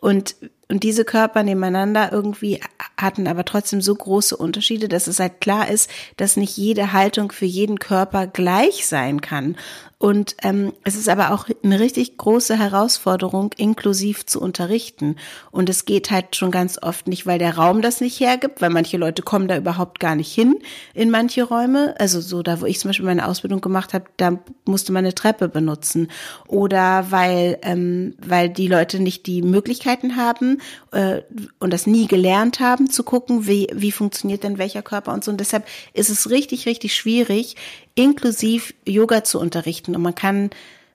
Und, 0.00 0.36
und 0.70 0.82
diese 0.82 1.04
Körper 1.04 1.42
nebeneinander 1.42 2.12
irgendwie 2.12 2.60
hatten 2.98 3.26
aber 3.26 3.44
trotzdem 3.44 3.80
so 3.80 3.94
große 3.94 4.36
Unterschiede, 4.36 4.88
dass 4.88 5.06
es 5.06 5.18
halt 5.18 5.40
klar 5.40 5.70
ist, 5.70 5.90
dass 6.18 6.36
nicht 6.36 6.56
jede 6.58 6.92
Haltung 6.92 7.32
für 7.32 7.46
jeden 7.46 7.78
Körper 7.78 8.26
gleich 8.26 8.86
sein 8.86 9.22
kann. 9.22 9.56
Und 10.00 10.36
ähm, 10.44 10.72
es 10.84 10.94
ist 10.94 11.08
aber 11.08 11.32
auch 11.32 11.48
eine 11.64 11.80
richtig 11.80 12.16
große 12.16 12.56
Herausforderung, 12.56 13.50
inklusiv 13.56 14.26
zu 14.26 14.40
unterrichten. 14.40 15.16
Und 15.50 15.68
es 15.68 15.86
geht 15.86 16.12
halt 16.12 16.36
schon 16.36 16.52
ganz 16.52 16.80
oft 16.80 17.08
nicht, 17.08 17.26
weil 17.26 17.40
der 17.40 17.56
Raum 17.56 17.82
das 17.82 18.00
nicht 18.00 18.20
hergibt, 18.20 18.60
weil 18.60 18.70
manche 18.70 18.96
Leute 18.96 19.22
kommen 19.22 19.48
da 19.48 19.56
überhaupt 19.56 19.98
gar 19.98 20.14
nicht 20.14 20.32
hin 20.32 20.56
in 20.94 21.10
manche 21.10 21.42
Räume. 21.42 21.96
Also 21.98 22.20
so 22.20 22.44
da, 22.44 22.60
wo 22.60 22.66
ich 22.66 22.78
zum 22.78 22.90
Beispiel 22.90 23.06
meine 23.06 23.26
Ausbildung 23.26 23.60
gemacht 23.60 23.92
habe, 23.92 24.04
da 24.18 24.38
musste 24.64 24.92
man 24.92 25.04
eine 25.04 25.16
Treppe 25.16 25.48
benutzen. 25.48 26.12
Oder 26.46 27.10
weil, 27.10 27.58
ähm, 27.62 28.14
weil 28.24 28.50
die 28.50 28.68
Leute 28.68 29.00
nicht 29.00 29.26
die 29.26 29.42
Möglichkeiten 29.42 30.14
haben 30.14 30.60
äh, 30.92 31.22
und 31.58 31.72
das 31.72 31.88
nie 31.88 32.06
gelernt 32.06 32.60
haben, 32.60 32.88
zu 32.88 33.02
gucken, 33.02 33.48
wie, 33.48 33.66
wie 33.72 33.90
funktioniert 33.90 34.44
denn 34.44 34.58
welcher 34.58 34.82
Körper 34.82 35.12
und 35.12 35.24
so. 35.24 35.32
Und 35.32 35.40
deshalb 35.40 35.66
ist 35.92 36.08
es 36.08 36.30
richtig, 36.30 36.66
richtig 36.66 36.94
schwierig, 36.94 37.56
inklusiv 37.98 38.74
Yoga 38.86 39.24
zu 39.24 39.40
unterrichten. 39.40 39.96
Und 39.96 40.02
man 40.02 40.14
kann, 40.14 40.50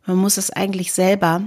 man 0.05 0.17
muss 0.17 0.38
es 0.38 0.51
eigentlich 0.51 0.93
selber, 0.93 1.43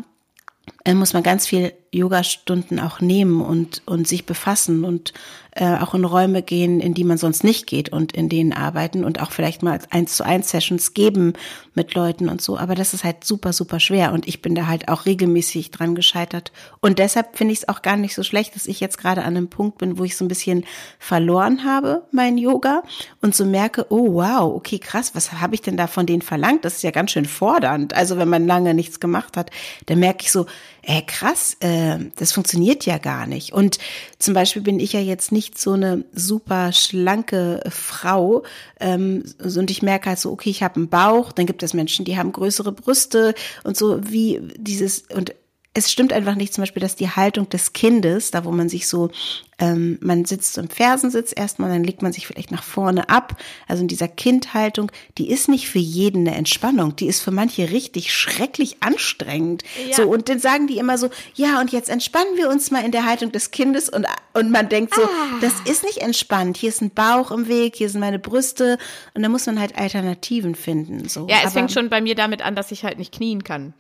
äh, 0.85 0.95
muss 0.95 1.15
man 1.15 1.23
ganz 1.23 1.47
viel 1.47 1.73
Yoga-Stunden 1.97 2.79
auch 2.79 3.01
nehmen 3.01 3.41
und, 3.41 3.83
und 3.87 4.07
sich 4.07 4.27
befassen 4.27 4.85
und 4.85 5.13
äh, 5.57 5.79
auch 5.79 5.95
in 5.95 6.05
Räume 6.05 6.43
gehen, 6.43 6.81
in 6.81 6.93
die 6.93 7.05
man 7.05 7.17
sonst 7.17 7.43
nicht 7.43 7.67
geht 7.67 7.89
und 7.89 8.13
in 8.13 8.29
denen 8.29 8.53
arbeiten 8.53 9.05
und 9.05 9.23
auch 9.23 9.33
vielleicht 9.33 9.63
mal 9.63 9.79
eins 9.91 10.15
zu 10.15 10.25
eins 10.25 10.51
Sessions 10.51 10.93
geben 10.93 11.33
mit 11.75 11.95
Leuten 11.95 12.29
und 12.29 12.43
so. 12.43 12.59
Aber 12.59 12.75
das 12.75 12.93
ist 12.93 13.05
halt 13.05 13.25
super, 13.25 13.55
super 13.55 13.81
schwer 13.81 14.13
und 14.13 14.29
ich 14.29 14.43
bin 14.43 14.55
da 14.55 14.67
halt 14.67 14.89
auch 14.89 15.07
regelmäßig 15.07 15.71
dran 15.71 15.95
gescheitert. 15.95 16.53
Und 16.81 16.99
deshalb 16.99 17.39
finde 17.39 17.55
ich 17.55 17.61
es 17.61 17.69
auch 17.69 17.81
gar 17.81 17.97
nicht 17.97 18.15
so 18.15 18.23
schlecht, 18.23 18.55
dass 18.55 18.67
ich 18.67 18.81
jetzt 18.81 18.99
gerade 18.99 19.23
an 19.23 19.37
einem 19.37 19.49
Punkt 19.49 19.79
bin, 19.79 19.99
wo 19.99 20.05
ich 20.05 20.17
so 20.17 20.27
ein 20.27 20.29
bisschen 20.29 20.65
verloren 20.99 21.65
habe, 21.65 22.03
mein 22.13 22.37
Yoga 22.37 22.83
und 23.23 23.35
so 23.35 23.47
merke, 23.47 23.87
oh 23.89 24.13
wow, 24.13 24.55
okay, 24.55 24.79
krass, 24.79 25.15
was 25.15 25.33
habe 25.33 25.55
ich 25.55 25.63
denn 25.63 25.79
da 25.79 25.87
von 25.87 26.05
denen 26.05 26.23
verlangt? 26.23 26.67
Das 26.67 26.77
ist 26.77 26.83
ja 26.83 26.91
ganz 26.91 27.13
schön 27.13 27.25
fordernd. 27.25 27.95
Also 27.95 28.19
wenn 28.19 28.29
man 28.29 28.47
lange 28.47 28.75
nichts 28.75 29.01
gemacht 29.01 29.39
hat, 29.39 29.51
dann 29.87 30.01
merke 30.01 30.25
ich 30.25 30.33
so, 30.33 30.45
ey, 30.87 31.03
krass, 31.05 31.57
äh, 31.61 31.99
das 32.17 32.33
funktioniert 32.33 32.87
ja 32.87 32.99
gar 32.99 33.27
nicht. 33.27 33.53
Und 33.53 33.79
zum 34.19 34.35
Beispiel 34.35 34.63
bin 34.63 34.79
ich 34.79 34.93
ja 34.93 35.01
jetzt 35.01 35.33
nicht 35.33 35.59
so 35.59 35.73
eine 35.73 36.05
super 36.13 36.73
schlanke 36.73 37.61
Frau 37.69 38.45
ähm, 38.81 39.25
und 39.43 39.71
ich 39.71 39.83
merke 39.83 40.11
halt 40.11 40.21
so, 40.21 40.31
okay, 40.31 40.51
ich 40.51 40.63
habe 40.63 40.77
einen 40.77 40.89
Bauch, 40.89 41.33
dann 41.33 41.47
gibt 41.47 41.63
es 41.65 41.75
Menschen, 41.75 42.05
die 42.05 42.17
haben 42.17 42.31
größere 42.31 42.73
Brüste 42.73 43.35
und 43.65 43.77
so 43.77 44.01
wie 44.09 44.41
dieses 44.57 45.05
und 45.13 45.35
es 45.77 45.93
stimmt 45.93 46.15
einfach 46.15 46.37
nicht 46.37 46.55
zum 46.55 46.63
Beispiel, 46.63 46.81
dass 46.81 46.97
die 46.97 47.11
Haltung 47.11 47.51
des 47.51 47.75
Kindes, 47.75 48.31
da 48.31 48.47
wo 48.47 48.51
man 48.51 48.71
sich 48.71 48.89
so, 48.89 49.11
ähm, 49.59 49.99
man 50.01 50.25
sitzt 50.25 50.57
im 50.57 50.71
Fersensitz 50.71 51.35
erstmal, 51.37 51.69
dann 51.71 51.85
legt 51.85 52.01
man 52.01 52.15
sich 52.15 52.27
vielleicht 52.27 52.51
nach 52.51 52.63
vorne 52.63 53.11
ab. 53.11 53.37
Also 53.69 53.83
in 53.83 53.89
dieser 53.89 54.09
Kindhaltung, 54.09 54.91
die 55.19 55.29
ist 55.29 55.51
nicht 55.51 55.69
für 55.69 55.79
jeden 55.79 56.27
eine 56.27 56.35
Entspannung. 56.35 56.97
Die 56.97 57.07
ist 57.07 57.21
für 57.21 57.31
manche 57.31 57.71
richtig 57.73 58.15
schrecklich 58.15 58.79
anstrengend. 58.81 59.65
Ja. 59.87 59.97
So, 59.97 60.05
und 60.05 60.31
dann 60.31 60.39
sagen 60.39 60.67
die 60.67 60.79
immer 60.79 60.97
so, 60.97 61.11
ja, 61.35 61.61
und 61.61 61.73
jetzt 61.73 61.91
entspannen 61.91 62.37
wir 62.37 62.49
uns 62.49 62.71
mal 62.71 62.83
in 62.83 62.91
der 62.91 63.05
Haltung 63.05 63.31
des 63.31 63.51
Kindes 63.51 63.91
und, 63.91 64.07
und 64.33 64.51
man 64.51 64.71
denkt 64.71 64.95
so, 64.95 65.03
ah. 65.03 65.39
das 65.43 65.53
ist 65.71 65.85
nicht 65.85 65.99
entspannt. 65.99 66.57
Hier 66.57 66.71
ist 66.71 66.81
ein 66.81 66.91
Bauch 66.91 67.31
im 67.31 67.49
Weg, 67.49 67.77
hier 67.77 67.91
sind 67.91 68.01
meine 68.01 68.19
Brüste 68.19 68.79
und 69.13 69.23
da 69.23 69.29
muss 69.29 69.45
man 69.45 69.61
halt 69.61 69.77
Alternativen 69.77 70.55
finden. 70.55 71.07
So. 71.11 71.27
Ja, 71.29 71.37
es 71.41 71.49
Aber, 71.49 71.51
fängt 71.51 71.73
schon 71.73 71.91
bei 71.91 72.01
mir 72.01 72.15
damit 72.15 72.41
an, 72.41 72.55
dass 72.55 72.73
ich 72.73 72.83
halt 72.83 72.99
nicht 72.99 73.13
knien 73.13 73.45
kann. 73.45 73.75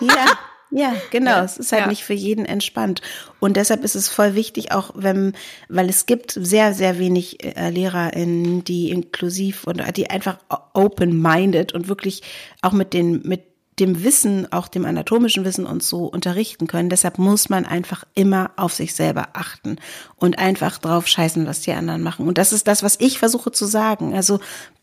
Ja. 0.00 0.24
Ja, 0.74 0.94
genau. 1.10 1.32
Ja, 1.32 1.44
es 1.44 1.58
ist 1.58 1.70
halt 1.70 1.82
ja. 1.82 1.88
nicht 1.88 2.02
für 2.02 2.14
jeden 2.14 2.46
entspannt. 2.46 3.02
Und 3.40 3.56
deshalb 3.58 3.84
ist 3.84 3.94
es 3.94 4.08
voll 4.08 4.34
wichtig, 4.34 4.72
auch 4.72 4.90
wenn, 4.94 5.34
weil 5.68 5.88
es 5.88 6.06
gibt 6.06 6.32
sehr, 6.32 6.72
sehr 6.72 6.98
wenig 6.98 7.44
äh, 7.44 7.68
LehrerInnen, 7.68 8.64
die 8.64 8.90
inklusiv 8.90 9.64
und 9.64 9.82
die 9.96 10.08
einfach 10.08 10.38
open-minded 10.72 11.72
und 11.72 11.88
wirklich 11.88 12.22
auch 12.62 12.72
mit 12.72 12.94
den, 12.94 13.20
mit 13.24 13.42
dem 13.80 14.02
Wissen, 14.04 14.50
auch 14.52 14.68
dem 14.68 14.84
anatomischen 14.84 15.44
Wissen 15.44 15.66
und 15.66 15.82
so 15.82 16.06
unterrichten 16.06 16.66
können. 16.66 16.88
Deshalb 16.88 17.18
muss 17.18 17.48
man 17.48 17.66
einfach 17.66 18.04
immer 18.14 18.50
auf 18.56 18.72
sich 18.72 18.94
selber 18.94 19.30
achten 19.32 19.76
und 20.16 20.38
einfach 20.38 20.78
drauf 20.78 21.06
scheißen, 21.06 21.46
was 21.46 21.60
die 21.60 21.72
anderen 21.72 22.02
machen. 22.02 22.26
Und 22.26 22.38
das 22.38 22.52
ist 22.52 22.66
das, 22.66 22.82
was 22.82 22.96
ich 23.00 23.18
versuche 23.18 23.50
zu 23.50 23.66
sagen. 23.66 24.14
Also 24.14 24.40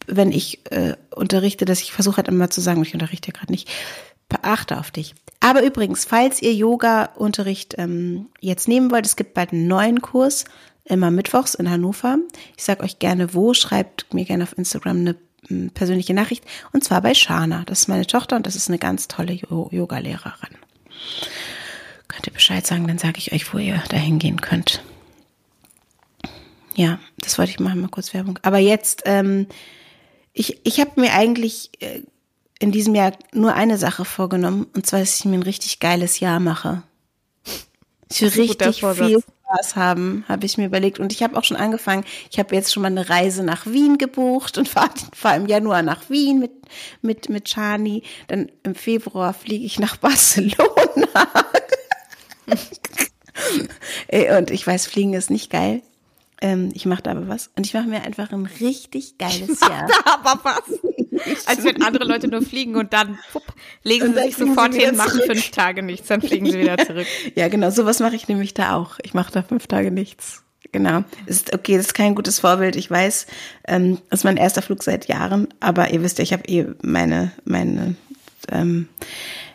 wenn 0.08 0.32
ich 0.32 0.72
äh, 0.72 0.96
unterrichte, 1.16 1.66
dass 1.66 1.82
ich 1.82 1.92
versuche 1.92 2.18
halt 2.18 2.28
immer 2.28 2.50
zu 2.50 2.62
sagen, 2.62 2.82
ich 2.82 2.94
unterrichte 2.94 3.32
gerade 3.32 3.52
nicht, 3.52 3.70
achte 4.42 4.78
auf 4.78 4.92
dich. 4.92 5.16
Aber 5.40 5.64
übrigens, 5.64 6.06
falls 6.06 6.42
ihr 6.42 6.54
Yoga-Unterricht 6.54 7.76
ähm, 7.78 8.28
jetzt 8.40 8.68
nehmen 8.68 8.92
wollt, 8.92 9.06
es 9.06 9.16
gibt 9.16 9.34
bald 9.34 9.54
einen 9.54 9.68
neuen 9.68 10.02
Kurs, 10.02 10.46
immer 10.86 11.12
mittwochs 11.12 11.54
in 11.54 11.70
Hannover. 11.70 12.18
Ich 12.58 12.64
sage 12.64 12.84
euch 12.84 13.00
gerne 13.00 13.34
wo, 13.34 13.54
schreibt 13.54 14.14
mir 14.14 14.26
gerne 14.26 14.44
auf 14.44 14.58
Instagram 14.58 14.98
eine 14.98 15.16
ähm, 15.50 15.72
persönliche 15.72 16.14
Nachricht. 16.14 16.44
Und 16.74 16.84
zwar 16.84 17.02
bei 17.02 17.14
Shana. 17.14 17.64
Das 17.66 17.82
ist 17.82 17.88
meine 17.88 18.08
Tochter 18.08 18.36
und 18.36 18.46
das 18.46 18.56
ist 18.56 18.68
eine 18.68 18.80
ganz 18.80 19.08
tolle 19.08 19.34
Yoga-Lehrerin. 19.34 20.58
Könnt 22.08 22.28
ihr 22.28 22.34
Bescheid 22.34 22.66
sagen, 22.66 22.88
dann 22.88 22.98
sage 22.98 23.20
ich 23.20 23.32
euch, 23.32 23.54
wo 23.54 23.60
ihr 23.60 23.82
dahin 23.90 24.20
gehen 24.20 24.42
könnt. 24.42 24.84
Ja, 26.76 27.00
das 27.20 27.38
wollte 27.38 27.52
ich 27.52 27.60
machen, 27.60 27.82
mal 27.82 27.88
kurz 27.88 28.14
Werbung. 28.14 28.40
Aber 28.42 28.58
jetzt, 28.58 29.04
ähm, 29.06 29.48
ich, 30.34 30.60
ich 30.64 30.80
habe 30.80 31.00
mir 31.00 31.14
eigentlich 31.14 31.72
äh, 31.82 32.02
in 32.60 32.72
diesem 32.72 32.94
Jahr 32.94 33.14
nur 33.34 33.54
eine 33.54 33.78
Sache 33.78 34.06
vorgenommen, 34.06 34.68
und 34.76 34.86
zwar, 34.86 35.00
dass 35.00 35.18
ich 35.18 35.26
mir 35.26 35.36
ein 35.36 35.44
richtig 35.44 35.80
geiles 35.80 36.20
Jahr 36.20 36.40
mache. 36.40 36.84
Ich 38.12 38.22
will 38.22 38.30
richtig 38.30 38.82
viel 38.82 39.24
Spaß 39.50 39.76
haben, 39.76 40.26
habe 40.28 40.46
ich 40.46 40.58
mir 40.58 40.66
überlegt. 40.66 41.00
Und 41.00 41.14
ich 41.14 41.24
habe 41.24 41.38
auch 41.38 41.44
schon 41.44 41.58
angefangen. 41.58 42.04
Ich 42.32 42.40
habe 42.40 42.56
jetzt 42.56 42.74
schon 42.74 42.84
mal 42.84 42.88
eine 42.88 43.10
Reise 43.10 43.44
nach 43.44 43.66
Wien 43.66 43.98
gebucht 43.98 44.58
und 44.58 44.68
fahre 44.70 44.92
fahr 45.14 45.36
im 45.36 45.48
Januar 45.48 45.82
nach 45.82 46.10
Wien 46.10 46.40
mit, 46.40 46.52
mit, 47.02 47.30
mit 47.30 47.46
Chani. 47.46 48.04
Dann 48.28 48.52
im 48.64 48.76
Februar 48.76 49.34
fliege 49.34 49.66
ich 49.66 49.80
nach 49.80 49.98
Barcelona. 49.98 51.30
und 54.38 54.52
ich 54.52 54.66
weiß, 54.66 54.88
Fliegen 54.88 55.14
ist 55.14 55.30
nicht 55.30 55.50
geil. 55.50 55.82
Ähm, 56.42 56.70
ich 56.74 56.86
mache 56.86 57.04
da 57.04 57.12
aber 57.12 57.28
was. 57.28 57.50
Und 57.56 57.66
ich 57.66 57.74
mache 57.74 57.88
mir 57.88 58.02
einfach 58.02 58.32
ein 58.32 58.48
richtig 58.60 59.18
geiles 59.18 59.60
Jahr. 59.60 59.88
Da 59.88 60.14
aber 60.14 60.40
was. 60.44 60.80
Als 61.46 61.66
wenn 61.66 61.82
andere 61.82 62.06
Leute 62.06 62.28
nur 62.28 62.42
fliegen 62.42 62.76
und 62.76 62.94
dann 62.94 63.20
pupp, 63.34 63.44
legen 63.84 64.08
und 64.08 64.16
sie 64.16 64.24
sich 64.24 64.38
sofort 64.38 64.74
hin, 64.74 64.96
machen 64.96 65.22
fünf 65.26 65.52
Tage 65.52 65.84
nichts, 65.84 66.08
dann 66.08 66.22
fliegen 66.22 66.46
sie 66.50 66.60
wieder 66.60 66.78
zurück. 66.78 67.08
Ja, 67.36 67.48
genau, 67.50 67.70
sowas 67.70 68.00
mache 68.00 68.16
ich 68.16 68.28
nämlich 68.28 68.54
da 68.54 68.76
auch. 68.76 69.00
Ich 69.04 69.14
mache 69.14 69.32
da 69.32 69.44
fünf 69.44 69.68
Tage 69.68 69.92
nichts. 69.92 70.44
Genau. 70.72 71.04
Ist 71.26 71.54
okay, 71.54 71.78
das 71.78 71.88
ist 71.88 71.94
kein 71.94 72.16
gutes 72.16 72.40
Vorbild. 72.40 72.76
Ich 72.76 72.90
weiß, 72.90 73.28
ähm, 73.68 73.98
das 74.10 74.22
ist 74.22 74.24
mein 74.24 74.38
erster 74.38 74.62
Flug 74.62 74.84
seit 74.84 75.08
Jahren, 75.08 75.48
aber 75.60 75.92
ihr 75.92 76.04
wisst 76.04 76.20
ja, 76.20 76.24
ich 76.24 76.34
habe 76.34 76.44
eh 76.48 76.68
meine, 76.82 77.32
meine 77.44 77.96
ähm, 78.52 78.90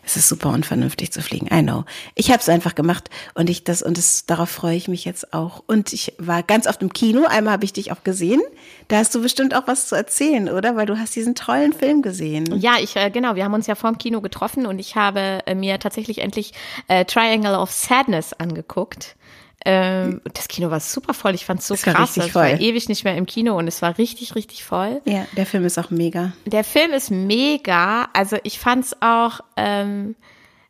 es 0.06 0.16
ist 0.16 0.28
super 0.28 0.50
unvernünftig 0.50 1.12
zu 1.12 1.22
fliegen. 1.22 1.46
I 1.52 1.62
know. 1.62 1.84
Ich 2.14 2.30
habe 2.30 2.40
es 2.40 2.48
einfach 2.48 2.74
gemacht 2.74 3.08
und 3.34 3.48
ich 3.48 3.64
das 3.64 3.82
und 3.82 3.96
das 3.96 4.26
darauf 4.26 4.50
freue 4.50 4.76
ich 4.76 4.88
mich 4.88 5.04
jetzt 5.04 5.32
auch. 5.32 5.62
Und 5.66 5.92
ich 5.92 6.12
war 6.18 6.42
ganz 6.42 6.66
oft 6.66 6.82
im 6.82 6.92
Kino. 6.92 7.24
Einmal 7.26 7.54
habe 7.54 7.64
ich 7.64 7.72
dich 7.72 7.90
auch 7.90 8.04
gesehen. 8.04 8.42
Da 8.88 8.96
hast 8.96 9.14
du 9.14 9.22
bestimmt 9.22 9.54
auch 9.54 9.66
was 9.66 9.88
zu 9.88 9.94
erzählen, 9.94 10.48
oder? 10.48 10.76
Weil 10.76 10.86
du 10.86 10.98
hast 10.98 11.16
diesen 11.16 11.34
tollen 11.34 11.72
Film 11.72 12.02
gesehen. 12.02 12.58
Ja, 12.60 12.74
ich 12.80 12.96
äh, 12.96 13.10
genau. 13.10 13.34
Wir 13.34 13.44
haben 13.44 13.54
uns 13.54 13.66
ja 13.66 13.74
vorm 13.74 13.98
Kino 13.98 14.20
getroffen 14.20 14.66
und 14.66 14.78
ich 14.78 14.96
habe 14.96 15.40
äh, 15.46 15.54
mir 15.54 15.78
tatsächlich 15.78 16.18
endlich 16.18 16.52
äh, 16.88 17.04
Triangle 17.04 17.58
of 17.58 17.70
Sadness 17.70 18.34
angeguckt. 18.34 19.16
Ähm, 19.64 20.20
das 20.34 20.48
Kino 20.48 20.70
war 20.70 20.80
super 20.80 21.14
voll. 21.14 21.34
Ich 21.34 21.46
fand 21.46 21.60
es 21.60 21.66
so 21.66 21.74
das 21.74 21.82
krass. 21.82 22.18
War 22.18 22.26
ich 22.26 22.34
war 22.34 22.60
ewig 22.60 22.88
nicht 22.88 23.04
mehr 23.04 23.16
im 23.16 23.26
Kino 23.26 23.56
und 23.56 23.66
es 23.66 23.80
war 23.80 23.96
richtig, 23.96 24.34
richtig 24.34 24.64
voll. 24.64 25.00
Ja, 25.06 25.26
der 25.36 25.46
Film 25.46 25.64
ist 25.64 25.78
auch 25.78 25.90
mega. 25.90 26.32
Der 26.44 26.64
Film 26.64 26.92
ist 26.92 27.10
mega. 27.10 28.08
Also 28.12 28.36
ich 28.42 28.58
fand 28.58 28.84
es 28.84 28.96
auch, 29.00 29.40
ähm, 29.56 30.16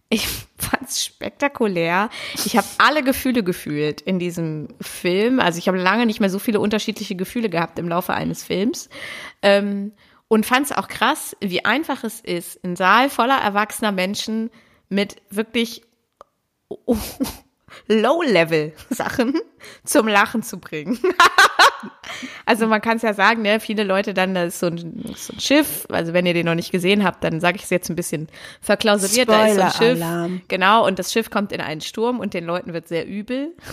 ich 0.08 0.28
fand 0.58 0.88
es 0.88 1.04
spektakulär. 1.04 2.08
Ich 2.44 2.56
habe 2.56 2.66
alle 2.78 3.02
Gefühle 3.02 3.42
gefühlt 3.42 4.00
in 4.00 4.20
diesem 4.20 4.68
Film. 4.80 5.40
Also 5.40 5.58
ich 5.58 5.66
habe 5.66 5.78
lange 5.78 6.06
nicht 6.06 6.20
mehr 6.20 6.30
so 6.30 6.38
viele 6.38 6.60
unterschiedliche 6.60 7.16
Gefühle 7.16 7.50
gehabt 7.50 7.80
im 7.80 7.88
Laufe 7.88 8.14
eines 8.14 8.44
Films. 8.44 8.88
Ähm, 9.42 9.92
und 10.28 10.46
fand 10.46 10.66
es 10.66 10.72
auch 10.72 10.88
krass, 10.88 11.36
wie 11.40 11.64
einfach 11.64 12.02
es 12.04 12.20
ist, 12.20 12.64
ein 12.64 12.76
Saal 12.76 13.10
voller 13.10 13.38
erwachsener 13.38 13.92
Menschen 13.92 14.50
mit 14.88 15.16
wirklich 15.30 15.82
Low-Level-Sachen 17.88 19.34
zum 19.84 20.08
Lachen 20.08 20.42
zu 20.42 20.58
bringen. 20.58 20.98
also 22.46 22.66
man 22.66 22.80
kann 22.80 22.96
es 22.96 23.02
ja 23.02 23.14
sagen, 23.14 23.42
ne, 23.42 23.60
viele 23.60 23.84
Leute 23.84 24.14
dann, 24.14 24.34
da 24.34 24.44
ist 24.44 24.60
so 24.60 24.66
ein, 24.66 25.14
so 25.16 25.32
ein 25.32 25.40
Schiff, 25.40 25.86
also 25.90 26.12
wenn 26.12 26.26
ihr 26.26 26.34
den 26.34 26.46
noch 26.46 26.54
nicht 26.54 26.72
gesehen 26.72 27.04
habt, 27.04 27.24
dann 27.24 27.40
sage 27.40 27.56
ich 27.56 27.64
es 27.64 27.70
jetzt 27.70 27.88
ein 27.90 27.96
bisschen 27.96 28.28
verklausuliert, 28.60 29.28
da 29.28 29.46
ist 29.46 29.56
so 29.56 29.60
ein 29.62 29.70
Schiff. 29.72 30.02
Alarm. 30.02 30.42
Genau, 30.48 30.86
und 30.86 30.98
das 30.98 31.12
Schiff 31.12 31.30
kommt 31.30 31.52
in 31.52 31.60
einen 31.60 31.80
Sturm 31.80 32.20
und 32.20 32.34
den 32.34 32.44
Leuten 32.44 32.72
wird 32.72 32.88
sehr 32.88 33.06
übel. 33.06 33.54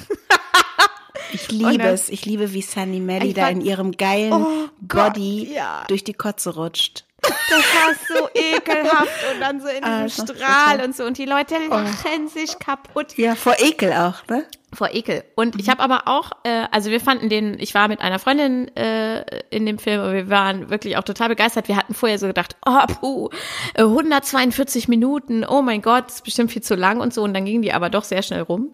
Ich 1.33 1.49
liebe 1.49 1.77
dann, 1.77 1.93
es. 1.93 2.09
Ich 2.09 2.25
liebe, 2.25 2.53
wie 2.53 2.61
Sunny 2.61 2.99
Melly 2.99 3.33
da 3.33 3.47
in 3.47 3.61
ihrem 3.61 3.91
geilen 3.93 4.33
oh 4.33 4.67
Body 4.81 5.53
ja. 5.53 5.85
durch 5.87 6.03
die 6.03 6.13
Kotze 6.13 6.55
rutscht. 6.55 7.05
Das 7.21 7.31
war 7.51 7.93
so 8.17 8.29
ekelhaft 8.34 9.34
und 9.34 9.41
dann 9.41 9.62
so 9.62 9.67
in 9.67 9.84
Ah, 9.84 10.03
diesem 10.03 10.25
ist 10.25 10.36
Strahl 10.36 10.77
total- 10.77 10.86
und 10.86 10.95
so 10.95 11.03
und 11.05 11.17
die 11.17 11.25
Leute 11.25 11.55
lachen 11.69 12.27
sich 12.27 12.57
kaputt. 12.60 13.17
Ja, 13.17 13.36
vor 13.36 13.55
Ekel 13.60 13.93
auch, 13.93 14.25
ne? 14.27 14.45
Vor 14.73 14.89
Ekel. 14.93 15.23
Und 15.36 15.60
ich 15.60 15.69
habe 15.69 15.84
aber 15.84 16.07
auch, 16.07 16.31
äh, 16.43 16.65
also 16.71 16.89
wir 16.89 17.01
fanden 17.01 17.27
den, 17.29 17.60
ich 17.60 17.73
war 17.75 17.89
mit 17.89 17.99
einer 17.99 18.19
Freundin 18.19 18.75
äh, 18.77 19.23
in 19.49 19.65
dem 19.65 19.77
Film 19.77 20.01
und 20.01 20.13
wir 20.13 20.29
waren 20.29 20.69
wirklich 20.69 20.97
auch 20.97 21.03
total 21.03 21.27
begeistert. 21.29 21.67
Wir 21.67 21.75
hatten 21.75 21.93
vorher 21.93 22.17
so 22.17 22.25
gedacht, 22.27 22.55
oh 22.65 22.86
puh, 22.88 23.29
äh, 23.75 23.81
142 23.84 24.88
Minuten, 24.88 25.43
oh 25.45 25.62
mein 25.62 25.81
Gott, 25.81 26.07
ist 26.07 26.23
bestimmt 26.23 26.51
viel 26.51 26.63
zu 26.63 26.75
lang 26.75 27.01
und 27.01 27.13
so. 27.13 27.21
Und 27.21 27.34
dann 27.34 27.45
gingen 27.45 27.62
die 27.62 27.73
aber 27.73 27.89
doch 27.89 28.05
sehr 28.05 28.23
schnell 28.23 28.41
rum. 28.41 28.69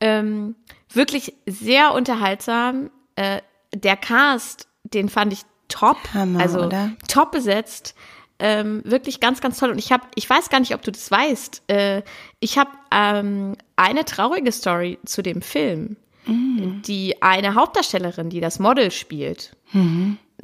Ähm, 0.00 0.54
wirklich 0.92 1.34
sehr 1.46 1.94
unterhaltsam. 1.94 2.90
Äh, 3.16 3.40
der 3.74 3.96
Cast, 3.96 4.68
den 4.84 5.08
fand 5.08 5.32
ich 5.32 5.40
top, 5.68 5.96
Hammer, 6.14 6.40
also 6.40 6.64
oder? 6.64 6.92
top 7.08 7.32
besetzt. 7.32 7.94
Ähm, 8.38 8.82
wirklich 8.84 9.20
ganz, 9.20 9.40
ganz 9.40 9.58
toll. 9.58 9.70
Und 9.70 9.78
ich 9.78 9.92
habe, 9.92 10.04
ich 10.16 10.28
weiß 10.28 10.50
gar 10.50 10.58
nicht, 10.58 10.74
ob 10.74 10.82
du 10.82 10.90
das 10.90 11.10
weißt. 11.10 11.62
Äh, 11.68 12.02
ich 12.40 12.58
habe 12.58 12.70
ähm, 12.90 13.56
eine 13.76 14.04
traurige 14.04 14.50
Story 14.50 14.98
zu 15.04 15.22
dem 15.22 15.42
Film. 15.42 15.96
Die 16.24 17.20
eine 17.20 17.56
Hauptdarstellerin, 17.56 18.30
die 18.30 18.40
das 18.40 18.60
Model 18.60 18.92
spielt, 18.92 19.56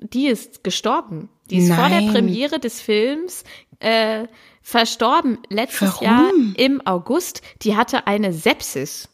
die 0.00 0.26
ist 0.26 0.64
gestorben. 0.64 1.28
Die 1.50 1.59
ist 1.59 1.72
vor 1.72 1.88
der 1.88 2.00
Nein. 2.00 2.12
Premiere 2.12 2.59
des 2.59 2.81
Films 2.81 3.44
äh, 3.78 4.26
verstorben 4.61 5.38
letztes 5.48 6.00
Warum? 6.00 6.04
Jahr 6.04 6.31
im 6.57 6.85
August. 6.85 7.42
Die 7.62 7.76
hatte 7.76 8.07
eine 8.07 8.33
Sepsis. 8.33 9.09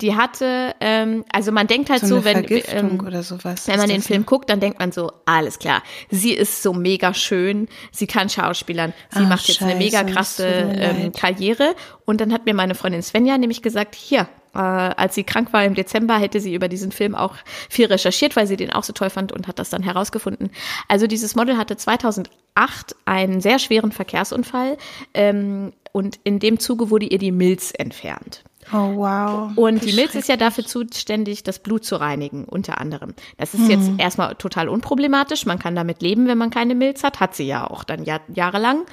Die 0.00 0.16
hatte, 0.16 0.74
ähm, 0.80 1.24
also 1.32 1.52
man 1.52 1.68
denkt 1.68 1.88
halt 1.88 2.00
So, 2.00 2.16
so, 2.16 2.24
wenn 2.24 2.44
ähm, 2.48 3.00
oder 3.06 3.22
sowas. 3.22 3.68
wenn 3.68 3.78
man 3.78 3.88
den 3.88 3.98
das, 3.98 4.08
Film 4.08 4.22
ne? 4.22 4.26
guckt, 4.26 4.50
dann 4.50 4.58
denkt 4.58 4.80
man 4.80 4.90
so, 4.90 5.12
alles 5.24 5.60
klar, 5.60 5.84
sie 6.10 6.32
ist 6.32 6.64
so 6.64 6.72
mega 6.72 7.14
schön, 7.14 7.68
sie 7.92 8.08
kann 8.08 8.28
schauspielern, 8.28 8.92
sie 9.10 9.20
Ach, 9.22 9.28
macht 9.28 9.46
jetzt 9.46 9.62
eine 9.62 9.76
mega 9.76 10.00
scheiße, 10.00 10.12
krasse 10.12 10.46
ähm. 10.46 11.12
Karriere. 11.12 11.76
Und 12.04 12.20
dann 12.20 12.32
hat 12.32 12.44
mir 12.44 12.54
meine 12.54 12.74
Freundin 12.74 13.02
Svenja 13.02 13.38
nämlich 13.38 13.62
gesagt, 13.62 13.94
hier, 13.94 14.28
äh, 14.54 14.58
als 14.58 15.14
sie 15.14 15.22
krank 15.22 15.52
war 15.52 15.64
im 15.64 15.74
Dezember, 15.74 16.18
hätte 16.18 16.40
sie 16.40 16.54
über 16.54 16.68
diesen 16.68 16.90
Film 16.90 17.14
auch 17.14 17.36
viel 17.68 17.86
recherchiert, 17.86 18.34
weil 18.34 18.48
sie 18.48 18.56
den 18.56 18.72
auch 18.72 18.84
so 18.84 18.92
toll 18.92 19.10
fand 19.10 19.30
und 19.30 19.46
hat 19.46 19.60
das 19.60 19.70
dann 19.70 19.82
herausgefunden. 19.82 20.50
Also 20.88 21.06
dieses 21.06 21.36
Model 21.36 21.56
hatte 21.56 21.76
2008 21.76 22.96
einen 23.04 23.40
sehr 23.40 23.60
schweren 23.60 23.92
Verkehrsunfall 23.92 24.76
ähm, 25.14 25.72
und 25.92 26.18
in 26.24 26.40
dem 26.40 26.58
Zuge 26.58 26.90
wurde 26.90 27.06
ihr 27.06 27.18
die 27.18 27.32
Milz 27.32 27.72
entfernt. 27.76 28.42
Oh, 28.72 28.96
wow. 28.96 29.52
Und 29.56 29.84
die 29.84 29.92
Milz 29.92 30.14
ist 30.14 30.28
ja 30.28 30.36
dafür 30.36 30.64
zuständig, 30.64 31.42
das 31.42 31.58
Blut 31.58 31.84
zu 31.84 31.96
reinigen, 31.96 32.44
unter 32.44 32.80
anderem. 32.80 33.14
Das 33.36 33.54
ist 33.54 33.68
jetzt 33.68 33.90
erstmal 33.98 34.34
total 34.36 34.68
unproblematisch. 34.68 35.46
Man 35.46 35.58
kann 35.58 35.74
damit 35.74 36.02
leben, 36.02 36.26
wenn 36.28 36.38
man 36.38 36.50
keine 36.50 36.74
Milz 36.74 37.02
hat. 37.02 37.20
Hat 37.20 37.34
sie 37.34 37.46
ja 37.46 37.68
auch 37.68 37.84
dann 37.84 38.04
jahr, 38.04 38.20
jahrelang. 38.32 38.84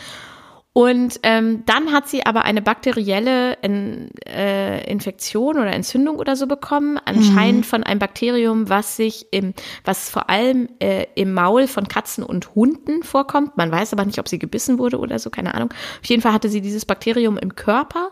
Und 0.73 1.19
ähm, 1.23 1.63
dann 1.65 1.91
hat 1.91 2.07
sie 2.07 2.25
aber 2.25 2.45
eine 2.45 2.62
bakterielle 2.62 3.57
in, 3.62 4.10
äh, 4.25 4.89
Infektion 4.89 5.57
oder 5.57 5.73
Entzündung 5.73 6.15
oder 6.15 6.38
so 6.38 6.47
bekommen, 6.47 6.97
anscheinend 7.03 7.65
von 7.65 7.84
einem 7.84 7.99
Bakterium, 7.99 8.69
was 8.69 8.95
sich 8.95 9.27
im, 9.31 9.53
was 9.84 10.10
vor 10.10 10.29
allem 10.29 10.69
äh, 10.79 11.07
im 11.15 11.34
Maul 11.34 11.67
von 11.67 11.89
Katzen 11.89 12.23
und 12.23 12.55
Hunden 12.55 13.03
vorkommt. 13.03 13.57
Man 13.57 13.69
weiß 13.69 13.91
aber 13.91 14.05
nicht, 14.05 14.19
ob 14.19 14.29
sie 14.29 14.39
gebissen 14.39 14.79
wurde 14.79 14.99
oder 14.99 15.19
so, 15.19 15.29
keine 15.29 15.55
Ahnung. 15.55 15.73
Auf 16.01 16.05
jeden 16.05 16.21
Fall 16.21 16.31
hatte 16.31 16.47
sie 16.47 16.62
dieses 16.62 16.86
Bakterium 16.86 17.38
im 17.38 17.55
Körper 17.55 18.12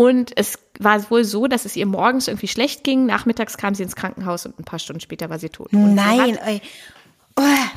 und 0.00 0.32
es 0.34 0.58
war 0.78 1.10
wohl 1.10 1.24
so, 1.24 1.46
dass 1.46 1.66
es 1.66 1.76
ihr 1.76 1.84
morgens 1.84 2.26
irgendwie 2.26 2.48
schlecht 2.48 2.84
ging. 2.84 3.04
Nachmittags 3.04 3.58
kam 3.58 3.74
sie 3.74 3.82
ins 3.82 3.94
Krankenhaus 3.94 4.46
und 4.46 4.58
ein 4.58 4.64
paar 4.64 4.78
Stunden 4.78 5.00
später 5.00 5.28
war 5.28 5.38
sie 5.38 5.50
tot. 5.50 5.74
Und 5.74 5.90
sie 5.90 5.94
Nein, 5.94 6.38
hat, 6.38 6.46
ey. 6.46 6.62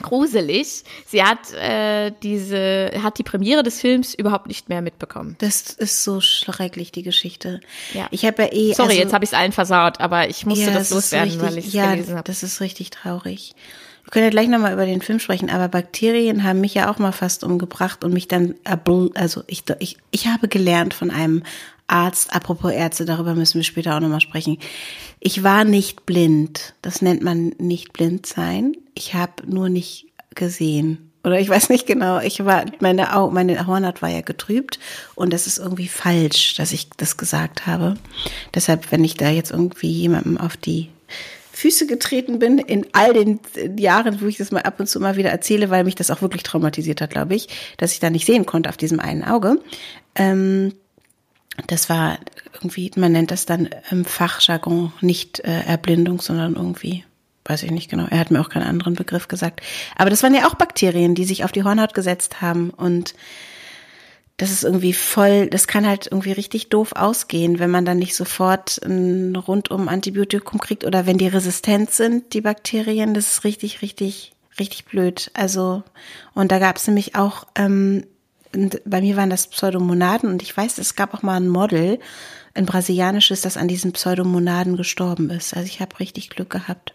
gruselig. 0.01 0.86
Sie 1.05 1.21
hat 1.21 1.51
äh, 1.51 2.13
diese, 2.23 2.91
hat 3.03 3.19
die 3.19 3.23
Premiere 3.23 3.62
des 3.62 3.81
Films 3.81 4.13
überhaupt 4.13 4.47
nicht 4.47 4.69
mehr 4.69 4.81
mitbekommen. 4.81 5.36
Das 5.39 5.71
ist 5.71 6.05
so 6.05 6.21
schrecklich, 6.21 6.93
die 6.93 7.03
Geschichte. 7.03 7.59
Ja. 7.93 8.07
Ich 8.12 8.23
habe 8.23 8.43
ja 8.43 8.53
eh. 8.53 8.73
Sorry, 8.73 8.91
also, 8.91 9.01
jetzt 9.01 9.13
habe 9.13 9.25
ich 9.25 9.31
es 9.31 9.38
allen 9.38 9.51
versaut, 9.51 9.99
aber 9.99 10.29
ich 10.29 10.45
musste 10.45 10.71
das 10.71 10.83
ist 10.83 10.89
so 10.89 10.95
loswerden, 10.95 11.29
richtig, 11.29 11.45
weil 11.45 11.57
ich 11.57 11.67
es 11.67 11.73
ja, 11.73 11.91
gelesen 11.91 12.15
habe. 12.15 12.23
das 12.23 12.41
ist 12.41 12.62
richtig 12.62 12.91
traurig. 12.91 13.53
Wir 14.05 14.12
können 14.12 14.25
ja 14.25 14.31
gleich 14.31 14.47
nochmal 14.47 14.71
über 14.71 14.86
den 14.86 15.01
Film 15.01 15.19
sprechen, 15.19 15.49
aber 15.49 15.67
Bakterien 15.67 16.45
haben 16.45 16.62
mich 16.62 16.73
ja 16.73 16.89
auch 16.89 16.99
mal 16.99 17.12
fast 17.12 17.43
umgebracht 17.43 18.05
und 18.05 18.13
mich 18.13 18.29
dann, 18.29 18.55
also 19.13 19.43
ich, 19.47 19.63
ich, 19.79 19.97
ich 20.12 20.27
habe 20.27 20.47
gelernt 20.47 20.93
von 20.93 21.12
einem 21.12 21.43
Arzt, 21.93 22.34
apropos 22.34 22.71
Ärzte, 22.71 23.06
darüber 23.06 23.36
müssen 23.36 23.56
wir 23.56 23.63
später 23.63 23.95
auch 23.95 23.99
nochmal 23.99 24.19
sprechen. 24.19 24.58
Ich 25.19 25.43
war 25.43 25.63
nicht 25.63 26.06
blind. 26.06 26.73
Das 26.82 27.01
nennt 27.01 27.21
man 27.21 27.53
nicht 27.60 27.93
blind 27.93 28.25
sein. 28.25 28.75
Ich 28.95 29.13
habe 29.13 29.34
nur 29.45 29.69
nicht 29.69 30.08
gesehen. 30.34 31.12
Oder 31.23 31.39
ich 31.39 31.47
weiß 31.47 31.69
nicht 31.69 31.86
genau. 31.86 32.19
Ich 32.19 32.43
war, 32.43 32.65
meine, 32.79 33.15
Au 33.15 33.29
meine 33.29 33.67
Hornhaut 33.67 34.01
war 34.01 34.10
ja 34.10 34.21
getrübt 34.21 34.79
und 35.15 35.32
das 35.32 35.47
ist 35.47 35.60
irgendwie 35.60 35.88
falsch, 35.88 36.56
dass 36.56 36.73
ich 36.73 36.89
das 36.97 37.15
gesagt 37.15 37.67
habe. 37.67 37.95
Deshalb, 38.53 38.91
wenn 38.91 39.03
ich 39.03 39.15
da 39.15 39.29
jetzt 39.29 39.51
irgendwie 39.51 39.91
jemandem 39.91 40.38
auf 40.38 40.58
die 40.58 40.89
Füße 41.53 41.86
getreten 41.86 42.39
bin, 42.39 42.58
in 42.58 42.88
all 42.93 43.13
den 43.13 43.39
Jahren, 43.77 44.19
wo 44.19 44.25
ich 44.25 44.38
das 44.38 44.51
mal 44.51 44.63
ab 44.63 44.79
und 44.79 44.88
zu 44.88 44.99
mal 44.99 45.15
wieder 45.15 45.29
erzähle, 45.29 45.69
weil 45.69 45.84
mich 45.84 45.95
das 45.95 46.10
auch 46.10 46.23
wirklich 46.23 46.43
traumatisiert 46.43 46.99
hat, 46.99 47.12
glaube 47.12 47.36
ich, 47.36 47.47
dass 47.77 47.93
ich 47.93 47.99
da 47.99 48.10
nicht 48.10 48.25
sehen 48.25 48.47
konnte 48.47 48.69
auf 48.69 48.77
diesem 48.77 48.99
einen 48.99 49.23
Auge. 49.23 49.60
Ähm, 50.15 50.73
das 51.68 51.89
war 51.89 52.18
irgendwie, 52.54 52.92
man 52.96 53.12
nennt 53.12 53.32
das 53.32 53.46
dann 53.46 53.70
im 53.92 54.06
Fachjargon 54.06 54.94
nicht 55.02 55.39
äh, 55.42 55.62
Erblindung, 55.62 56.20
sondern 56.20 56.56
irgendwie, 56.56 57.04
weiß 57.46 57.63
ich 57.63 57.72
nicht 57.72 57.89
genau. 57.89 58.06
Er 58.10 58.20
hat 58.20 58.32
mir 58.32 58.42
auch 58.42 58.50
keinen 58.50 58.68
anderen 58.68 58.96
Begriff 58.96 59.28
gesagt. 59.28 59.62
Aber 59.96 60.10
das 60.10 60.24
waren 60.24 60.34
ja 60.34 60.48
auch 60.48 60.56
Bakterien, 60.56 61.16
die 61.16 61.26
sich 61.26 61.44
auf 61.44 61.52
die 61.52 61.63
Hornhaut 61.63 61.94
gesetzt 61.94 62.42
haben 62.42 62.70
und 62.72 63.13
das 64.38 64.52
ist 64.52 64.63
irgendwie 64.63 64.94
voll, 64.94 65.48
das 65.48 65.68
kann 65.68 65.88
halt 65.88 66.08
irgendwie 66.08 66.32
richtig 66.32 66.70
doof 66.70 66.94
ausgehen, 66.96 67.60
wenn 67.60 67.70
man 67.70 67.86
dann 67.86 68.00
nicht 68.00 68.16
sofort 68.16 68.82
ein 68.84 69.36
rundum 69.36 69.88
Antibiotikum 69.88 70.60
kriegt 70.60 70.86
oder 70.86 71.06
wenn 71.06 71.20
die 71.20 71.28
resistent 71.28 71.92
sind, 71.92 72.34
die 72.34 72.42
Bakterien, 72.42 73.13
das 73.13 73.32
ist 73.32 73.44
richtig, 73.44 73.84
richtig, 73.84 74.34
richtig 74.60 74.86
blöd. 74.86 75.30
Also, 75.36 75.84
und 76.34 76.52
da 76.52 76.58
gab 76.58 76.78
es 76.78 76.88
nämlich 76.88 77.16
auch, 77.16 77.46
ähm, 77.56 78.06
und 78.56 78.82
bei 78.86 79.02
mir 79.02 79.16
waren 79.16 79.30
das 79.30 79.48
Pseudomonaden 79.48 80.30
und 80.30 80.42
ich 80.42 80.56
weiß, 80.56 80.78
es 80.78 80.96
gab 80.96 81.13
auch 81.13 81.22
mal 81.22 81.38
ein 81.38 81.48
Model, 81.48 82.00
ein 82.54 82.66
brasilianisches, 82.66 83.42
das 83.42 83.58
an 83.58 83.68
diesen 83.68 83.94
Pseudomonaden 83.94 84.78
gestorben 84.78 85.30
ist. 85.30 85.56
Also 85.56 85.68
ich 85.68 85.82
habe 85.82 86.00
richtig 86.00 86.30
Glück 86.30 86.50
gehabt. 86.50 86.94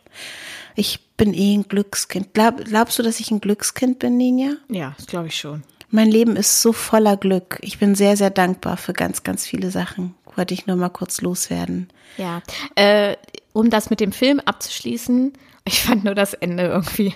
Ich 0.77 1.01
bin 1.17 1.35
eh 1.35 1.55
ein 1.55 1.67
Glückskind. 1.67 2.33
Glaub, 2.35 2.65
glaubst 2.65 2.99
du, 2.99 3.03
dass 3.03 3.19
ich 3.21 3.31
ein 3.31 3.41
Glückskind 3.41 3.99
bin, 3.99 4.17
Ninja? 4.17 4.53
Ja, 4.69 4.95
das 4.97 5.07
glaube 5.07 5.29
ich 5.29 5.35
schon. 5.35 5.65
Mein 5.91 6.09
Leben 6.09 6.37
ist 6.37 6.63
so 6.63 6.73
voller 6.73 7.17
Glück. 7.17 7.59
Ich 7.63 7.79
bin 7.79 7.95
sehr, 7.95 8.17
sehr 8.17 8.31
dankbar 8.31 8.77
für 8.77 8.93
ganz, 8.93 9.23
ganz 9.23 9.47
viele 9.47 9.71
Sachen. 9.71 10.15
Wollte 10.37 10.55
ich 10.55 10.67
nur 10.67 10.77
mal 10.77 10.91
kurz 10.91 11.21
loswerden. 11.21 11.89
Ja, 12.17 12.43
äh, 12.77 13.17
um 13.53 13.71
das 13.71 13.91
mit 13.91 13.99
dem 13.99 14.13
Film 14.13 14.41
abzuschließen, 14.41 15.33
ich 15.65 15.83
fand 15.83 16.05
nur 16.05 16.15
das 16.15 16.35
Ende 16.35 16.65
irgendwie. 16.65 17.15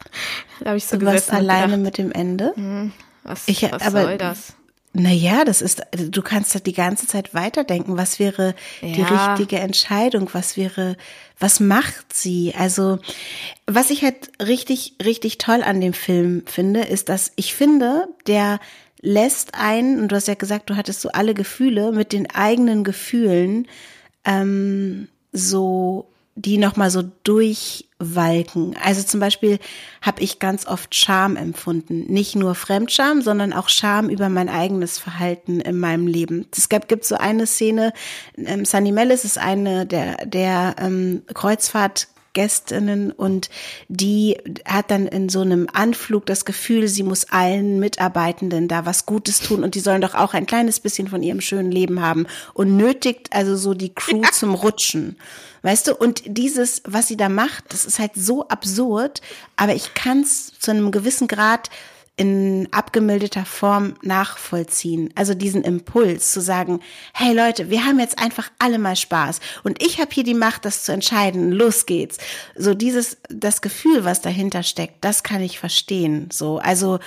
da 0.60 0.66
habe 0.66 0.78
ich 0.78 0.86
so 0.86 0.96
Du 0.96 1.06
warst 1.06 1.32
alleine 1.32 1.76
gedacht, 1.76 1.82
mit 1.82 1.98
dem 1.98 2.12
Ende. 2.12 2.54
Was, 3.26 3.42
Ich- 3.46 3.62
was 3.70 3.82
aber- 3.82 4.02
soll 4.02 4.18
das? 4.18 4.54
Naja, 4.98 5.44
das 5.44 5.60
ist, 5.60 5.82
du 5.94 6.22
kannst 6.22 6.54
halt 6.54 6.64
die 6.66 6.72
ganze 6.72 7.06
Zeit 7.06 7.34
weiterdenken. 7.34 7.98
Was 7.98 8.18
wäre 8.18 8.54
die 8.80 9.02
Ja. 9.02 9.34
richtige 9.34 9.58
Entscheidung? 9.58 10.30
Was 10.32 10.56
wäre, 10.56 10.96
was 11.38 11.60
macht 11.60 12.14
sie? 12.14 12.54
Also, 12.56 12.98
was 13.66 13.90
ich 13.90 14.02
halt 14.02 14.30
richtig, 14.40 14.94
richtig 15.04 15.36
toll 15.36 15.62
an 15.62 15.82
dem 15.82 15.92
Film 15.92 16.44
finde, 16.46 16.80
ist, 16.80 17.10
dass 17.10 17.32
ich 17.36 17.52
finde, 17.54 18.08
der 18.26 18.58
lässt 19.02 19.54
einen, 19.54 20.00
und 20.00 20.08
du 20.12 20.16
hast 20.16 20.28
ja 20.28 20.34
gesagt, 20.34 20.70
du 20.70 20.76
hattest 20.76 21.02
so 21.02 21.10
alle 21.10 21.34
Gefühle, 21.34 21.92
mit 21.92 22.14
den 22.14 22.30
eigenen 22.30 22.82
Gefühlen, 22.82 23.68
ähm, 24.24 25.08
so, 25.30 26.08
die 26.36 26.58
nochmal 26.58 26.90
so 26.90 27.02
durchwalken. 27.24 28.76
Also 28.84 29.02
zum 29.02 29.20
Beispiel 29.20 29.58
habe 30.02 30.20
ich 30.22 30.38
ganz 30.38 30.66
oft 30.66 30.94
Scham 30.94 31.34
empfunden. 31.34 32.04
Nicht 32.12 32.36
nur 32.36 32.54
Fremdscham, 32.54 33.22
sondern 33.22 33.54
auch 33.54 33.70
Scham 33.70 34.10
über 34.10 34.28
mein 34.28 34.50
eigenes 34.50 34.98
Verhalten 34.98 35.60
in 35.60 35.80
meinem 35.80 36.06
Leben. 36.06 36.46
Es 36.54 36.68
gab, 36.68 36.88
gibt 36.88 37.06
so 37.06 37.16
eine 37.16 37.46
Szene, 37.46 37.92
ähm, 38.36 38.66
Sunny 38.66 38.92
Mellis 38.92 39.24
ist 39.24 39.38
eine 39.38 39.86
der, 39.86 40.26
der 40.26 40.76
ähm, 40.78 41.22
Kreuzfahrt 41.32 42.08
Gästinnen 42.36 43.12
und 43.12 43.48
die 43.88 44.36
hat 44.66 44.90
dann 44.90 45.06
in 45.06 45.30
so 45.30 45.40
einem 45.40 45.68
Anflug 45.72 46.26
das 46.26 46.44
Gefühl, 46.44 46.86
sie 46.86 47.02
muss 47.02 47.24
allen 47.30 47.80
Mitarbeitenden 47.80 48.68
da 48.68 48.84
was 48.84 49.06
Gutes 49.06 49.40
tun 49.40 49.64
und 49.64 49.74
die 49.74 49.80
sollen 49.80 50.02
doch 50.02 50.14
auch 50.14 50.34
ein 50.34 50.44
kleines 50.44 50.78
bisschen 50.78 51.08
von 51.08 51.22
ihrem 51.22 51.40
schönen 51.40 51.72
Leben 51.72 52.02
haben 52.02 52.26
und 52.52 52.76
nötigt 52.76 53.32
also 53.32 53.56
so 53.56 53.72
die 53.72 53.94
Crew 53.94 54.20
zum 54.32 54.54
Rutschen. 54.54 55.16
Weißt 55.62 55.88
du, 55.88 55.94
und 55.96 56.22
dieses, 56.26 56.82
was 56.84 57.08
sie 57.08 57.16
da 57.16 57.30
macht, 57.30 57.64
das 57.70 57.86
ist 57.86 57.98
halt 57.98 58.12
so 58.14 58.46
absurd, 58.48 59.22
aber 59.56 59.74
ich 59.74 59.94
kann 59.94 60.20
es 60.20 60.52
zu 60.58 60.72
einem 60.72 60.90
gewissen 60.90 61.28
Grad 61.28 61.70
in 62.16 62.68
abgemildeter 62.70 63.44
Form 63.44 63.94
nachvollziehen. 64.02 65.10
Also 65.14 65.34
diesen 65.34 65.62
Impuls 65.62 66.32
zu 66.32 66.40
sagen, 66.40 66.80
hey 67.12 67.34
Leute, 67.34 67.68
wir 67.68 67.84
haben 67.84 68.00
jetzt 68.00 68.18
einfach 68.18 68.50
alle 68.58 68.78
mal 68.78 68.96
Spaß 68.96 69.40
und 69.64 69.82
ich 69.82 70.00
habe 70.00 70.10
hier 70.12 70.24
die 70.24 70.34
Macht, 70.34 70.64
das 70.64 70.82
zu 70.82 70.92
entscheiden. 70.92 71.52
Los 71.52 71.84
geht's. 71.84 72.16
So 72.54 72.72
dieses, 72.72 73.18
das 73.28 73.60
Gefühl, 73.60 74.04
was 74.04 74.22
dahinter 74.22 74.62
steckt, 74.62 75.04
das 75.04 75.22
kann 75.22 75.42
ich 75.42 75.58
verstehen. 75.58 76.28
So, 76.32 76.58
also 76.58 76.98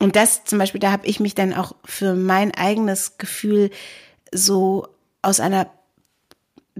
und 0.00 0.16
das 0.16 0.44
zum 0.44 0.58
Beispiel, 0.58 0.80
da 0.80 0.92
habe 0.92 1.06
ich 1.06 1.20
mich 1.20 1.34
dann 1.34 1.54
auch 1.54 1.74
für 1.84 2.14
mein 2.14 2.54
eigenes 2.54 3.18
Gefühl 3.18 3.70
so 4.32 4.88
aus 5.22 5.40
einer 5.40 5.70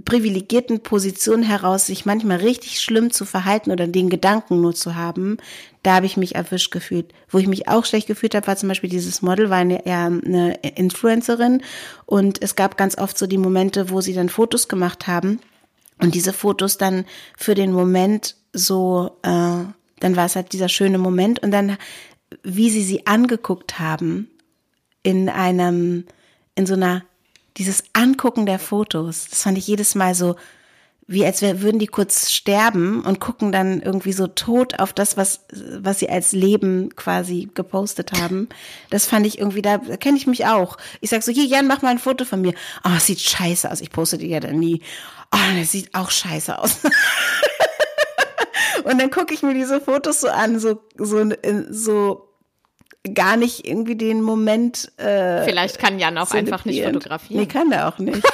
privilegierten 0.04 0.80
Position 0.80 1.42
heraus, 1.42 1.86
sich 1.86 2.06
manchmal 2.06 2.38
richtig 2.38 2.80
schlimm 2.80 3.10
zu 3.10 3.24
verhalten 3.24 3.70
oder 3.70 3.86
den 3.86 4.10
Gedanken 4.10 4.60
nur 4.60 4.74
zu 4.74 4.94
haben, 4.94 5.38
da 5.82 5.96
habe 5.96 6.06
ich 6.06 6.16
mich 6.16 6.34
erwischt 6.34 6.70
gefühlt. 6.70 7.12
Wo 7.28 7.38
ich 7.38 7.46
mich 7.46 7.68
auch 7.68 7.84
schlecht 7.84 8.06
gefühlt 8.06 8.34
habe, 8.34 8.46
war 8.46 8.56
zum 8.56 8.68
Beispiel 8.68 8.90
dieses 8.90 9.22
Model, 9.22 9.50
war 9.50 9.58
eine, 9.58 9.86
eher 9.86 10.06
eine 10.06 10.54
Influencerin 10.76 11.62
und 12.06 12.42
es 12.42 12.56
gab 12.56 12.76
ganz 12.76 12.98
oft 12.98 13.16
so 13.16 13.26
die 13.26 13.38
Momente, 13.38 13.90
wo 13.90 14.00
sie 14.00 14.14
dann 14.14 14.28
Fotos 14.28 14.68
gemacht 14.68 15.06
haben 15.06 15.40
und 16.00 16.14
diese 16.14 16.32
Fotos 16.32 16.78
dann 16.78 17.04
für 17.36 17.54
den 17.54 17.72
Moment 17.72 18.36
so, 18.52 19.18
äh, 19.22 19.28
dann 20.00 20.16
war 20.16 20.26
es 20.26 20.36
halt 20.36 20.52
dieser 20.52 20.68
schöne 20.68 20.98
Moment 20.98 21.42
und 21.42 21.50
dann 21.50 21.76
wie 22.42 22.70
sie 22.70 22.82
sie 22.82 23.06
angeguckt 23.06 23.78
haben 23.78 24.28
in 25.02 25.28
einem, 25.28 26.04
in 26.54 26.66
so 26.66 26.74
einer, 26.74 27.04
dieses 27.58 27.84
Angucken 27.92 28.46
der 28.46 28.58
Fotos, 28.58 29.28
das 29.28 29.42
fand 29.42 29.58
ich 29.58 29.66
jedes 29.66 29.94
Mal 29.94 30.14
so, 30.14 30.36
wie 31.10 31.24
als 31.24 31.40
würden 31.40 31.78
die 31.78 31.86
kurz 31.86 32.30
sterben 32.30 33.00
und 33.00 33.18
gucken 33.18 33.50
dann 33.50 33.80
irgendwie 33.80 34.12
so 34.12 34.26
tot 34.26 34.78
auf 34.78 34.92
das, 34.92 35.16
was, 35.16 35.40
was 35.50 35.98
sie 35.98 36.10
als 36.10 36.32
Leben 36.32 36.94
quasi 36.96 37.48
gepostet 37.54 38.12
haben. 38.12 38.50
Das 38.90 39.06
fand 39.06 39.26
ich 39.26 39.38
irgendwie, 39.38 39.62
da 39.62 39.78
kenne 39.78 40.18
ich 40.18 40.26
mich 40.26 40.44
auch. 40.46 40.76
Ich 41.00 41.08
sag 41.08 41.22
so, 41.22 41.32
hier, 41.32 41.46
Jan, 41.46 41.66
mach 41.66 41.80
mal 41.80 41.88
ein 41.88 41.98
Foto 41.98 42.26
von 42.26 42.42
mir. 42.42 42.52
Oh, 42.84 42.90
das 42.92 43.06
sieht 43.06 43.20
scheiße 43.20 43.70
aus. 43.70 43.80
Ich 43.80 43.90
poste 43.90 44.18
die 44.18 44.28
ja 44.28 44.38
dann 44.38 44.58
nie. 44.58 44.82
Oh, 45.32 45.58
das 45.58 45.72
sieht 45.72 45.94
auch 45.94 46.10
scheiße 46.10 46.58
aus. 46.58 46.80
und 48.84 49.00
dann 49.00 49.10
gucke 49.10 49.32
ich 49.32 49.42
mir 49.42 49.54
diese 49.54 49.80
Fotos 49.80 50.20
so 50.20 50.28
an, 50.28 50.58
so, 50.60 50.82
so, 50.98 51.32
so 51.70 52.27
gar 53.14 53.36
nicht 53.36 53.66
irgendwie 53.66 53.96
den 53.96 54.22
Moment. 54.22 54.92
Äh, 54.98 55.44
Vielleicht 55.44 55.78
kann 55.78 55.98
Jan 55.98 56.18
auch 56.18 56.30
einfach 56.32 56.64
nicht 56.64 56.82
fotografieren. 56.84 57.40
Nee, 57.42 57.46
kann 57.46 57.70
der 57.70 57.88
auch 57.88 57.98
nicht. 57.98 58.22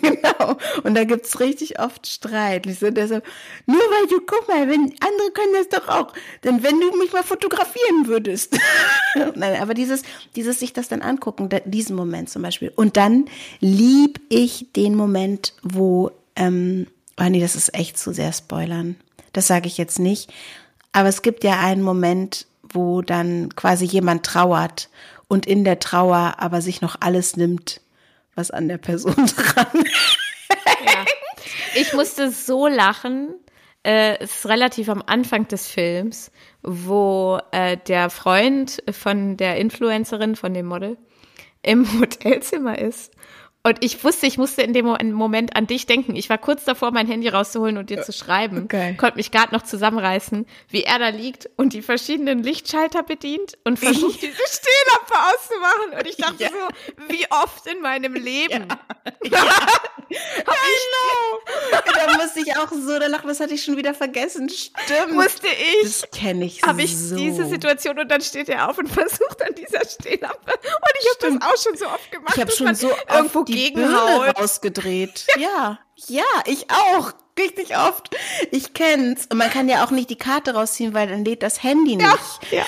genau. 0.00 0.56
Und 0.82 0.94
da 0.94 1.04
gibt's 1.04 1.40
richtig 1.40 1.80
oft 1.80 2.06
Streit. 2.06 2.66
Ich 2.66 2.78
so, 2.78 2.90
deshalb, 2.90 3.24
nur 3.66 3.78
weil 3.78 4.06
du, 4.08 4.20
guck 4.26 4.48
mal, 4.48 4.68
wenn 4.68 4.94
andere 5.00 5.30
können 5.32 5.54
das 5.54 5.68
doch 5.68 5.88
auch. 5.88 6.12
Denn 6.44 6.62
wenn 6.62 6.80
du 6.80 6.96
mich 6.98 7.12
mal 7.12 7.22
fotografieren 7.22 8.06
würdest. 8.06 8.58
Nein, 9.34 9.60
aber 9.60 9.74
dieses, 9.74 10.02
dieses 10.36 10.60
sich 10.60 10.72
das 10.72 10.88
dann 10.88 11.02
angucken, 11.02 11.48
diesen 11.64 11.96
Moment 11.96 12.30
zum 12.30 12.42
Beispiel. 12.42 12.72
Und 12.74 12.96
dann 12.96 13.26
lieb 13.60 14.20
ich 14.28 14.66
den 14.74 14.94
Moment, 14.94 15.54
wo, 15.62 16.10
ähm, 16.36 16.86
oh 17.20 17.24
nee, 17.28 17.40
das 17.40 17.56
ist 17.56 17.74
echt 17.74 17.98
zu 17.98 18.12
sehr 18.12 18.32
spoilern. 18.32 18.96
Das 19.32 19.46
sage 19.46 19.66
ich 19.66 19.78
jetzt 19.78 19.98
nicht. 19.98 20.32
Aber 20.92 21.08
es 21.08 21.22
gibt 21.22 21.44
ja 21.44 21.58
einen 21.60 21.82
Moment, 21.82 22.46
wo 22.62 23.02
dann 23.02 23.54
quasi 23.56 23.84
jemand 23.84 24.24
trauert 24.24 24.88
und 25.28 25.46
in 25.46 25.64
der 25.64 25.78
Trauer 25.78 26.34
aber 26.38 26.60
sich 26.60 26.80
noch 26.80 26.96
alles 27.00 27.36
nimmt, 27.36 27.80
was 28.34 28.50
an 28.50 28.68
der 28.68 28.78
Person 28.78 29.14
dran. 29.36 29.84
Ja. 30.84 31.04
Ich 31.74 31.92
musste 31.94 32.30
so 32.30 32.66
lachen. 32.66 33.34
Äh, 33.84 34.18
es 34.20 34.36
ist 34.36 34.46
relativ 34.46 34.88
am 34.88 35.02
Anfang 35.04 35.48
des 35.48 35.66
Films, 35.66 36.30
wo 36.62 37.40
äh, 37.50 37.76
der 37.88 38.10
Freund 38.10 38.82
von 38.92 39.36
der 39.36 39.56
Influencerin, 39.56 40.36
von 40.36 40.54
dem 40.54 40.66
Model, 40.66 40.98
im 41.62 41.86
Hotelzimmer 42.00 42.78
ist 42.78 43.12
und 43.64 43.84
ich 43.84 44.02
wusste, 44.02 44.26
ich 44.26 44.38
musste 44.38 44.62
in 44.62 44.72
dem 44.72 44.86
Moment 45.12 45.54
an 45.54 45.68
dich 45.68 45.86
denken. 45.86 46.16
Ich 46.16 46.28
war 46.28 46.38
kurz 46.38 46.64
davor, 46.64 46.90
mein 46.90 47.06
Handy 47.06 47.28
rauszuholen 47.28 47.78
und 47.78 47.90
dir 47.90 48.02
zu 48.02 48.12
schreiben. 48.12 48.64
Okay. 48.64 48.96
Konnte 48.96 49.16
mich 49.16 49.30
gerade 49.30 49.54
noch 49.54 49.62
zusammenreißen, 49.62 50.46
wie 50.68 50.82
er 50.82 50.98
da 50.98 51.10
liegt 51.10 51.48
und 51.56 51.72
die 51.72 51.82
verschiedenen 51.82 52.42
Lichtschalter 52.42 53.04
bedient 53.04 53.58
und 53.62 53.78
versucht, 53.78 54.20
diese 54.20 54.32
Stehlampe 54.32 55.14
auszumachen. 55.30 55.98
Und 55.98 56.06
ich 56.08 56.16
dachte 56.16 56.42
ja. 56.42 56.48
so, 56.48 57.14
wie 57.14 57.24
oft 57.30 57.66
in 57.68 57.80
meinem 57.80 58.14
Leben. 58.14 58.66
Ja. 59.24 59.38
Hab 60.46 60.54
ich 60.54 60.82
da 62.06 62.22
musste 62.22 62.40
ich 62.40 62.56
auch 62.56 62.70
so 62.70 62.98
da 62.98 63.06
lachen, 63.06 63.28
das 63.28 63.40
hatte 63.40 63.54
ich 63.54 63.64
schon 63.64 63.76
wieder 63.76 63.94
vergessen. 63.94 64.48
Stimmt. 64.48 65.12
Musste 65.12 65.46
ich. 65.46 65.82
Das 65.82 66.10
kenne 66.10 66.44
ich 66.44 66.62
Habe 66.62 66.82
ich 66.82 66.96
so. 66.96 67.16
diese 67.16 67.46
Situation 67.46 67.98
und 67.98 68.08
dann 68.08 68.20
steht 68.20 68.48
er 68.48 68.68
auf 68.68 68.78
und 68.78 68.88
versucht 68.92 69.42
an 69.42 69.54
dieser 69.54 69.84
Stehlampe. 69.86 70.52
Und 70.52 70.92
ich 71.00 71.26
habe 71.26 71.38
das 71.38 71.48
auch 71.48 71.62
schon 71.62 71.76
so 71.76 71.86
oft 71.86 72.10
gemacht. 72.10 72.34
Ich 72.34 72.40
habe 72.40 72.50
schon 72.50 72.74
so 72.74 72.92
die 73.44 73.70
Birne 73.72 74.34
rausgedreht. 74.36 75.26
Ja, 75.38 75.78
ja, 75.96 76.24
ich 76.46 76.70
auch. 76.70 77.12
Richtig 77.38 77.74
oft. 77.78 78.14
Ich 78.50 78.74
kenn's. 78.74 79.26
Und 79.30 79.38
man 79.38 79.48
kann 79.48 79.66
ja 79.66 79.84
auch 79.84 79.90
nicht 79.90 80.10
die 80.10 80.16
Karte 80.16 80.52
rausziehen, 80.52 80.92
weil 80.92 81.08
dann 81.08 81.24
lädt 81.24 81.42
das 81.42 81.62
Handy 81.62 81.96
nicht. 81.96 82.08
Ja, 82.50 82.58
ja. 82.58 82.64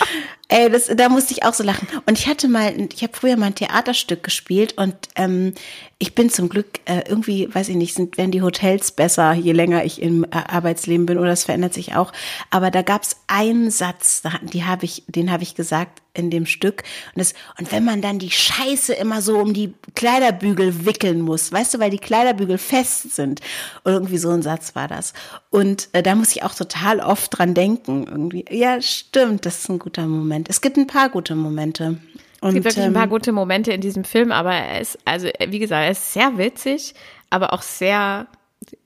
Ey, 0.48 0.70
das, 0.70 0.86
da 0.86 1.10
musste 1.10 1.34
ich 1.34 1.42
auch 1.42 1.52
so 1.52 1.62
lachen. 1.62 1.86
Und 2.06 2.18
ich 2.18 2.26
hatte 2.26 2.48
mal, 2.48 2.74
ich 2.94 3.02
habe 3.02 3.12
früher 3.14 3.36
mal 3.36 3.46
ein 3.46 3.54
Theaterstück 3.54 4.22
gespielt 4.22 4.78
und 4.78 4.94
ähm, 5.16 5.52
ich 5.98 6.14
bin 6.14 6.30
zum 6.30 6.48
Glück 6.48 6.80
äh, 6.86 7.02
irgendwie, 7.06 7.54
weiß 7.54 7.68
ich 7.68 7.76
nicht, 7.76 7.94
sind 7.94 8.16
werden 8.16 8.30
die 8.30 8.40
Hotels 8.40 8.92
besser, 8.92 9.34
je 9.34 9.52
länger 9.52 9.84
ich 9.84 10.00
im 10.00 10.24
äh, 10.24 10.28
Arbeitsleben 10.30 11.04
bin 11.04 11.18
oder 11.18 11.32
es 11.32 11.44
verändert 11.44 11.74
sich 11.74 11.94
auch. 11.94 12.12
Aber 12.50 12.70
da 12.70 12.80
gab's 12.80 13.16
einen 13.26 13.70
Satz, 13.70 14.22
die 14.42 14.64
habe 14.64 14.86
ich, 14.86 15.04
den 15.08 15.30
habe 15.30 15.42
ich 15.42 15.54
gesagt 15.54 16.00
in 16.14 16.30
dem 16.30 16.46
Stück. 16.46 16.82
Und, 17.14 17.20
das, 17.20 17.34
und 17.58 17.70
wenn 17.72 17.84
man 17.84 18.00
dann 18.00 18.18
die 18.18 18.30
Scheiße 18.30 18.94
immer 18.94 19.20
so 19.20 19.38
um 19.38 19.52
die 19.52 19.74
Kleiderbügel 19.94 20.86
wickeln 20.86 21.20
muss, 21.20 21.52
weißt 21.52 21.74
du, 21.74 21.78
weil 21.80 21.90
die 21.90 21.98
Kleiderbügel 21.98 22.58
fest 22.58 23.14
sind. 23.14 23.40
Und 23.82 23.92
irgendwie 23.92 24.18
so 24.18 24.30
ein 24.30 24.42
Satz 24.42 24.74
war 24.74 24.88
das. 24.88 25.12
Und 25.50 25.88
äh, 25.92 26.02
da 26.02 26.14
muss 26.14 26.34
ich 26.34 26.42
auch 26.42 26.54
total 26.54 27.00
oft 27.00 27.36
dran 27.36 27.54
denken. 27.54 28.06
Irgendwie, 28.08 28.44
ja, 28.50 28.80
stimmt, 28.80 29.44
das 29.44 29.58
ist 29.58 29.68
ein 29.68 29.78
guter 29.78 30.06
Moment. 30.06 30.48
Es 30.48 30.60
gibt 30.60 30.76
ein 30.76 30.86
paar 30.86 31.08
gute 31.08 31.34
Momente. 31.34 31.98
Und, 32.40 32.48
es 32.48 32.54
gibt 32.54 32.66
wirklich 32.66 32.84
ein 32.84 32.92
paar 32.92 33.04
ähm, 33.04 33.10
gute 33.10 33.32
Momente 33.32 33.72
in 33.72 33.80
diesem 33.80 34.04
Film, 34.04 34.30
aber 34.30 34.52
er 34.52 34.80
ist, 34.80 34.98
also 35.04 35.28
wie 35.48 35.58
gesagt, 35.58 35.84
er 35.84 35.90
ist 35.90 36.12
sehr 36.12 36.36
witzig, 36.36 36.94
aber 37.30 37.52
auch 37.52 37.62
sehr 37.62 38.26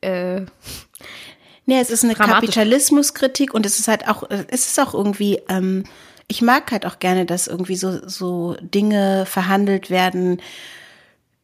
äh, 0.01 0.43
Nee, 1.69 1.81
es 1.81 1.91
ist 1.91 2.03
eine 2.03 2.14
Kapitalismuskritik 2.14 3.53
und 3.53 3.67
es 3.67 3.79
ist 3.79 3.88
halt 3.88 4.09
auch, 4.09 4.23
es 4.31 4.69
ist 4.69 4.81
auch 4.81 4.95
irgendwie 4.95 5.43
ähm, 5.51 5.85
ich 6.29 6.43
mag 6.43 6.71
halt 6.71 6.87
auch 6.87 6.99
gerne, 6.99 7.25
dass 7.27 7.47
irgendwie 7.47 7.77
so, 7.77 8.07
so 8.07 8.57
Dinge 8.61 9.25
verhandelt 9.27 9.91
werden, 9.91 10.41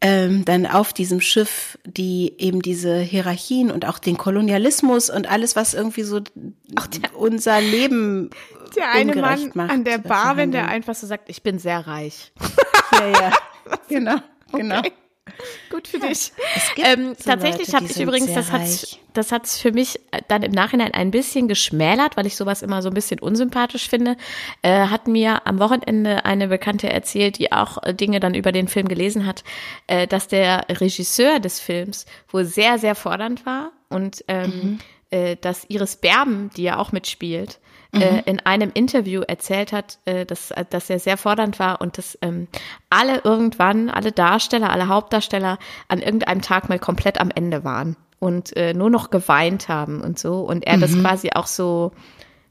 ähm, 0.02 0.44
dann 0.44 0.66
auf 0.66 0.92
diesem 0.92 1.22
Schiff, 1.22 1.78
die 1.84 2.34
eben 2.36 2.60
diese 2.60 2.98
Hierarchien 2.98 3.70
und 3.70 3.86
auch 3.86 3.98
den 3.98 4.18
Kolonialismus 4.18 5.08
und 5.08 5.30
alles, 5.30 5.56
was 5.56 5.72
irgendwie 5.72 6.02
so 6.02 6.20
der, 6.20 7.16
unser 7.16 7.58
Leben 7.62 8.28
der 8.76 8.90
eine 8.90 9.14
Mann 9.16 9.50
macht, 9.54 9.70
an 9.70 9.84
der 9.84 9.96
Bar, 9.98 10.36
wenn 10.36 10.52
der 10.52 10.68
einfach 10.68 10.94
so 10.94 11.06
sagt, 11.06 11.30
ich 11.30 11.42
bin 11.42 11.58
sehr 11.58 11.86
reich. 11.86 12.32
Ja, 12.92 13.08
ja, 13.08 13.32
genau, 13.88 14.16
genau. 14.52 14.80
Gut 15.70 15.88
für 15.88 15.98
dich. 15.98 16.32
Ähm, 16.76 17.14
so 17.18 17.30
tatsächlich 17.30 17.74
habe 17.74 17.86
ich 17.86 18.00
übrigens, 18.00 18.32
das 18.34 18.50
hat 18.50 18.62
das 19.14 19.30
hat's 19.30 19.60
für 19.60 19.72
mich 19.72 20.00
dann 20.28 20.42
im 20.42 20.52
Nachhinein 20.52 20.92
ein 20.92 21.10
bisschen 21.10 21.48
geschmälert, 21.48 22.16
weil 22.16 22.26
ich 22.26 22.36
sowas 22.36 22.62
immer 22.62 22.82
so 22.82 22.90
ein 22.90 22.94
bisschen 22.94 23.20
unsympathisch 23.20 23.88
finde. 23.88 24.16
Äh, 24.62 24.88
hat 24.88 25.06
mir 25.06 25.46
am 25.46 25.60
Wochenende 25.60 26.24
eine 26.24 26.48
Bekannte 26.48 26.90
erzählt, 26.90 27.38
die 27.38 27.52
auch 27.52 27.82
äh, 27.82 27.94
Dinge 27.94 28.20
dann 28.20 28.34
über 28.34 28.52
den 28.52 28.68
Film 28.68 28.88
gelesen 28.88 29.24
hat, 29.24 29.44
äh, 29.86 30.06
dass 30.06 30.28
der 30.28 30.66
Regisseur 30.68 31.38
des 31.38 31.60
Films 31.60 32.06
wohl 32.28 32.44
sehr, 32.44 32.78
sehr 32.78 32.96
fordernd 32.96 33.46
war 33.46 33.70
und 33.88 34.24
ähm, 34.26 34.50
mhm. 34.50 34.78
äh, 35.10 35.36
dass 35.36 35.64
Iris 35.68 35.96
Berben, 35.96 36.50
die 36.56 36.64
ja 36.64 36.78
auch 36.78 36.90
mitspielt, 36.90 37.60
äh, 37.94 38.12
mhm. 38.12 38.22
in 38.26 38.40
einem 38.40 38.70
Interview 38.74 39.22
erzählt 39.22 39.72
hat, 39.72 39.98
äh, 40.04 40.26
dass, 40.26 40.52
dass 40.70 40.90
er 40.90 40.98
sehr 40.98 41.16
fordernd 41.16 41.58
war 41.58 41.80
und 41.80 41.98
dass 41.98 42.18
ähm, 42.22 42.48
alle 42.90 43.20
irgendwann, 43.24 43.90
alle 43.90 44.12
Darsteller, 44.12 44.70
alle 44.70 44.88
Hauptdarsteller 44.88 45.58
an 45.88 46.00
irgendeinem 46.00 46.42
Tag 46.42 46.68
mal 46.68 46.78
komplett 46.78 47.20
am 47.20 47.30
Ende 47.30 47.64
waren 47.64 47.96
und 48.18 48.56
äh, 48.56 48.74
nur 48.74 48.90
noch 48.90 49.10
geweint 49.10 49.68
haben 49.68 50.00
und 50.00 50.18
so. 50.18 50.40
Und 50.40 50.66
er 50.66 50.76
mhm. 50.76 50.80
das 50.80 50.98
quasi 50.98 51.30
auch 51.34 51.46
so, 51.46 51.92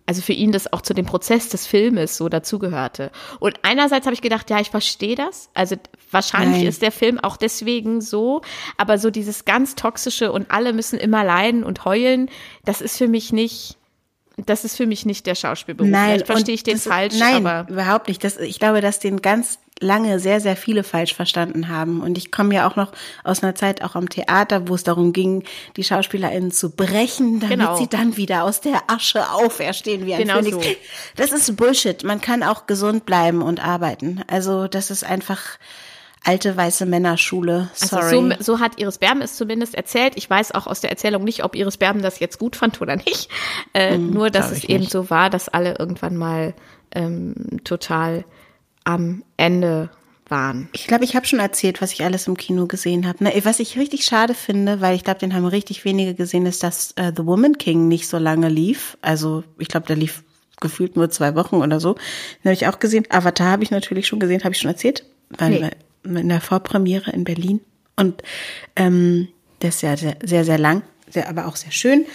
also 0.05 0.21
für 0.21 0.33
ihn 0.33 0.51
das 0.51 0.71
auch 0.71 0.81
zu 0.81 0.93
dem 0.93 1.05
Prozess 1.05 1.49
des 1.49 1.65
Filmes 1.65 2.17
so 2.17 2.29
dazugehörte. 2.29 3.11
Und 3.39 3.59
einerseits 3.63 4.05
habe 4.05 4.13
ich 4.13 4.21
gedacht, 4.21 4.49
ja, 4.49 4.59
ich 4.59 4.69
verstehe 4.69 5.15
das. 5.15 5.49
Also 5.53 5.75
wahrscheinlich 6.11 6.59
Nein. 6.59 6.67
ist 6.67 6.81
der 6.81 6.91
Film 6.91 7.19
auch 7.19 7.37
deswegen 7.37 8.01
so, 8.01 8.41
aber 8.77 8.97
so 8.97 9.09
dieses 9.09 9.45
ganz 9.45 9.75
toxische 9.75 10.31
und 10.31 10.51
alle 10.51 10.73
müssen 10.73 10.99
immer 10.99 11.23
leiden 11.23 11.63
und 11.63 11.85
heulen, 11.85 12.29
das 12.65 12.81
ist 12.81 12.97
für 12.97 13.07
mich 13.07 13.33
nicht 13.33 13.77
das 14.37 14.65
ist 14.65 14.75
für 14.75 14.87
mich 14.87 15.05
nicht 15.05 15.25
der 15.27 15.35
Schauspielberuf. 15.35 15.89
Nein, 15.89 16.05
Vielleicht 16.05 16.25
verstehe 16.25 16.55
ich 16.55 16.63
den 16.63 16.75
das, 16.75 16.83
falsch. 16.83 17.15
Nein, 17.17 17.45
aber 17.45 17.69
überhaupt 17.69 18.07
nicht. 18.07 18.23
Das, 18.23 18.37
ich 18.37 18.59
glaube, 18.59 18.81
dass 18.81 18.99
den 18.99 19.21
ganz 19.21 19.59
lange 19.79 20.19
sehr, 20.19 20.39
sehr 20.39 20.55
viele 20.55 20.83
falsch 20.83 21.13
verstanden 21.13 21.67
haben. 21.69 22.01
Und 22.01 22.17
ich 22.17 22.31
komme 22.31 22.55
ja 22.55 22.67
auch 22.67 22.75
noch 22.75 22.91
aus 23.23 23.43
einer 23.43 23.53
Zeit 23.53 23.83
auch 23.83 23.95
am 23.95 24.09
Theater, 24.09 24.67
wo 24.67 24.75
es 24.75 24.83
darum 24.83 25.13
ging, 25.13 25.43
die 25.77 25.83
SchauspielerInnen 25.83 26.51
zu 26.51 26.71
brechen, 26.71 27.39
damit 27.39 27.59
genau. 27.59 27.77
sie 27.77 27.87
dann 27.87 28.17
wieder 28.17 28.43
aus 28.43 28.61
der 28.61 28.83
Asche 28.87 29.31
auferstehen 29.31 30.05
wie 30.05 30.13
ein 30.13 30.21
genau 30.21 30.35
Phönix. 30.35 30.65
So. 30.65 30.75
Das 31.15 31.31
ist 31.31 31.55
Bullshit. 31.55 32.03
Man 32.03 32.21
kann 32.21 32.43
auch 32.43 32.65
gesund 32.65 33.05
bleiben 33.05 33.41
und 33.41 33.63
arbeiten. 33.63 34.23
Also 34.27 34.67
das 34.67 34.89
ist 34.89 35.03
einfach 35.03 35.41
alte 36.23 36.55
weiße 36.55 36.85
Männerschule. 36.85 37.69
Sorry. 37.73 38.03
Also 38.03 38.29
so, 38.29 38.35
so 38.39 38.59
hat 38.59 38.79
Iris 38.79 38.97
Berben 38.97 39.21
es 39.21 39.35
zumindest 39.35 39.75
erzählt. 39.75 40.13
Ich 40.15 40.29
weiß 40.29 40.53
auch 40.53 40.67
aus 40.67 40.81
der 40.81 40.89
Erzählung 40.89 41.23
nicht, 41.23 41.43
ob 41.43 41.55
Iris 41.55 41.77
Berben 41.77 42.01
das 42.01 42.19
jetzt 42.19 42.39
gut 42.39 42.55
fand 42.55 42.81
oder 42.81 42.95
nicht. 42.95 43.29
Äh, 43.73 43.97
mm, 43.97 44.11
nur, 44.11 44.29
dass 44.29 44.51
es 44.51 44.63
eben 44.63 44.81
nicht. 44.81 44.91
so 44.91 45.09
war, 45.09 45.29
dass 45.29 45.49
alle 45.49 45.75
irgendwann 45.77 46.15
mal 46.15 46.53
ähm, 46.93 47.59
total 47.63 48.23
am 48.83 49.23
Ende 49.37 49.89
waren. 50.29 50.69
Ich 50.73 50.87
glaube, 50.87 51.03
ich 51.03 51.15
habe 51.15 51.25
schon 51.25 51.39
erzählt, 51.39 51.81
was 51.81 51.91
ich 51.91 52.03
alles 52.03 52.27
im 52.27 52.37
Kino 52.37 52.67
gesehen 52.67 53.07
habe. 53.07 53.23
Ne, 53.23 53.33
was 53.43 53.59
ich 53.59 53.77
richtig 53.77 54.05
schade 54.05 54.33
finde, 54.33 54.79
weil 54.79 54.95
ich 54.95 55.03
glaube, 55.03 55.19
den 55.19 55.33
haben 55.33 55.45
richtig 55.45 55.83
wenige 55.85 56.13
gesehen, 56.13 56.45
ist, 56.45 56.63
dass 56.63 56.91
äh, 56.93 57.11
The 57.15 57.25
Woman 57.25 57.57
King 57.57 57.87
nicht 57.87 58.07
so 58.07 58.17
lange 58.17 58.49
lief. 58.49 58.97
Also 59.01 59.43
ich 59.57 59.67
glaube, 59.67 59.87
der 59.87 59.95
lief 59.95 60.23
gefühlt 60.61 60.95
nur 60.95 61.09
zwei 61.09 61.35
Wochen 61.35 61.55
oder 61.55 61.79
so. 61.79 61.93
Den 61.93 62.45
habe 62.45 62.53
ich 62.53 62.67
auch 62.67 62.79
gesehen. 62.79 63.05
Avatar 63.09 63.51
habe 63.51 63.63
ich 63.63 63.71
natürlich 63.71 64.07
schon 64.07 64.19
gesehen, 64.19 64.43
habe 64.43 64.53
ich 64.53 64.59
schon 64.59 64.71
erzählt. 64.71 65.05
Weil 65.37 65.49
nee 65.49 65.69
in 66.03 66.29
der 66.29 66.41
Vorpremiere 66.41 67.11
in 67.11 67.23
Berlin. 67.23 67.61
Und 67.95 68.23
ähm, 68.75 69.27
der 69.61 69.69
ist 69.69 69.81
ja 69.81 69.95
sehr, 69.97 70.17
sehr, 70.23 70.45
sehr 70.45 70.57
lang, 70.57 70.83
sehr, 71.09 71.29
aber 71.29 71.47
auch 71.47 71.55
sehr 71.55 71.71
schön. 71.71 72.05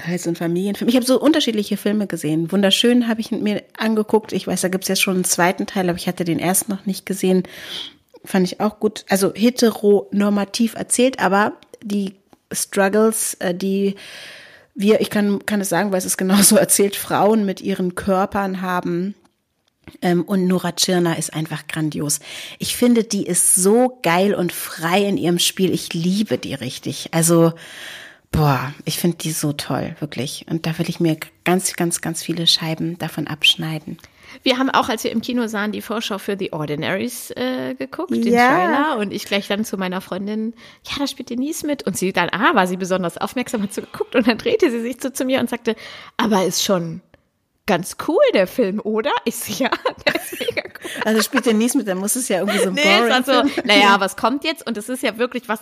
Heißt 0.00 0.28
ein 0.28 0.36
Familienfilm. 0.36 0.88
Ich 0.88 0.94
habe 0.94 1.06
so 1.06 1.20
unterschiedliche 1.20 1.76
Filme 1.76 2.06
gesehen. 2.06 2.52
Wunderschön 2.52 3.08
habe 3.08 3.20
ich 3.20 3.32
mir 3.32 3.64
angeguckt. 3.76 4.32
Ich 4.32 4.46
weiß, 4.46 4.60
da 4.60 4.68
gibt 4.68 4.84
es 4.84 4.88
jetzt 4.88 5.02
schon 5.02 5.14
einen 5.14 5.24
zweiten 5.24 5.66
Teil, 5.66 5.88
aber 5.88 5.98
ich 5.98 6.06
hatte 6.06 6.24
den 6.24 6.38
ersten 6.38 6.70
noch 6.70 6.86
nicht 6.86 7.04
gesehen. 7.04 7.42
Fand 8.24 8.46
ich 8.46 8.60
auch 8.60 8.78
gut. 8.78 9.04
Also 9.08 9.32
heteronormativ 9.34 10.74
erzählt, 10.74 11.18
aber 11.18 11.54
die 11.82 12.14
Struggles, 12.52 13.34
äh, 13.34 13.54
die 13.54 13.96
wir, 14.74 15.00
ich 15.00 15.10
kann, 15.10 15.44
kann 15.44 15.60
es 15.60 15.68
sagen, 15.68 15.90
weil 15.90 15.98
es 15.98 16.04
ist 16.04 16.16
genauso 16.16 16.56
erzählt, 16.58 16.94
Frauen 16.94 17.44
mit 17.44 17.60
ihren 17.60 17.96
Körpern 17.96 18.62
haben, 18.62 19.14
und 20.02 20.46
Nora 20.46 20.72
Tschirner 20.72 21.18
ist 21.18 21.32
einfach 21.34 21.66
grandios. 21.66 22.20
Ich 22.58 22.76
finde, 22.76 23.04
die 23.04 23.26
ist 23.26 23.54
so 23.54 23.98
geil 24.02 24.34
und 24.34 24.52
frei 24.52 25.02
in 25.02 25.16
ihrem 25.16 25.38
Spiel. 25.38 25.72
Ich 25.72 25.92
liebe 25.94 26.38
die 26.38 26.54
richtig. 26.54 27.10
Also, 27.12 27.52
boah, 28.30 28.72
ich 28.84 28.98
finde 28.98 29.18
die 29.18 29.32
so 29.32 29.52
toll, 29.52 29.96
wirklich. 30.00 30.46
Und 30.50 30.66
da 30.66 30.78
will 30.78 30.88
ich 30.88 31.00
mir 31.00 31.16
ganz, 31.44 31.74
ganz, 31.74 32.00
ganz 32.00 32.22
viele 32.22 32.46
Scheiben 32.46 32.98
davon 32.98 33.26
abschneiden. 33.26 33.98
Wir 34.42 34.58
haben 34.58 34.70
auch, 34.70 34.88
als 34.88 35.04
wir 35.04 35.10
im 35.10 35.22
Kino 35.22 35.46
sahen, 35.46 35.72
die 35.72 35.80
Vorschau 35.80 36.18
für 36.18 36.36
The 36.38 36.52
Ordinaries 36.52 37.30
äh, 37.30 37.74
geguckt, 37.74 38.10
den 38.10 38.32
ja. 38.32 38.48
Trailer. 38.48 38.98
Und 38.98 39.12
ich 39.12 39.24
gleich 39.24 39.48
dann 39.48 39.64
zu 39.64 39.76
meiner 39.78 40.00
Freundin, 40.00 40.54
ja, 40.84 40.96
da 40.98 41.06
spielt 41.06 41.30
Denise 41.30 41.66
mit. 41.66 41.86
Und 41.86 41.96
sie 41.96 42.12
dann, 42.12 42.28
ah, 42.30 42.54
war 42.54 42.66
sie 42.66 42.76
besonders 42.76 43.18
aufmerksam, 43.18 43.62
hat 43.62 43.72
so 43.72 43.80
geguckt. 43.80 44.14
Und 44.14 44.26
dann 44.26 44.38
drehte 44.38 44.70
sie 44.70 44.80
sich 44.80 44.96
so 45.00 45.10
zu 45.10 45.24
mir 45.24 45.40
und 45.40 45.48
sagte, 45.48 45.76
aber 46.16 46.44
ist 46.44 46.62
schon 46.62 47.00
ganz 47.68 47.96
cool, 48.08 48.22
der 48.34 48.48
Film, 48.48 48.80
oder? 48.82 49.12
Ich 49.24 49.36
so, 49.36 49.62
ja, 49.62 49.70
der 50.06 50.14
ist 50.16 50.40
mega 50.40 50.62
cool. 50.64 51.02
Also 51.04 51.22
spielt 51.22 51.46
der 51.46 51.54
Nies 51.54 51.74
mit, 51.74 51.86
dann 51.86 51.98
muss 51.98 52.16
es 52.16 52.28
ja 52.28 52.38
irgendwie 52.38 52.58
so 52.58 52.70
ein 52.70 52.74
nee, 52.74 52.82
boring 52.82 53.12
also, 53.12 53.44
Naja, 53.64 54.00
was 54.00 54.16
kommt 54.16 54.42
jetzt? 54.42 54.66
Und 54.66 54.76
es 54.76 54.88
ist 54.88 55.02
ja 55.04 55.18
wirklich 55.18 55.48
was 55.48 55.60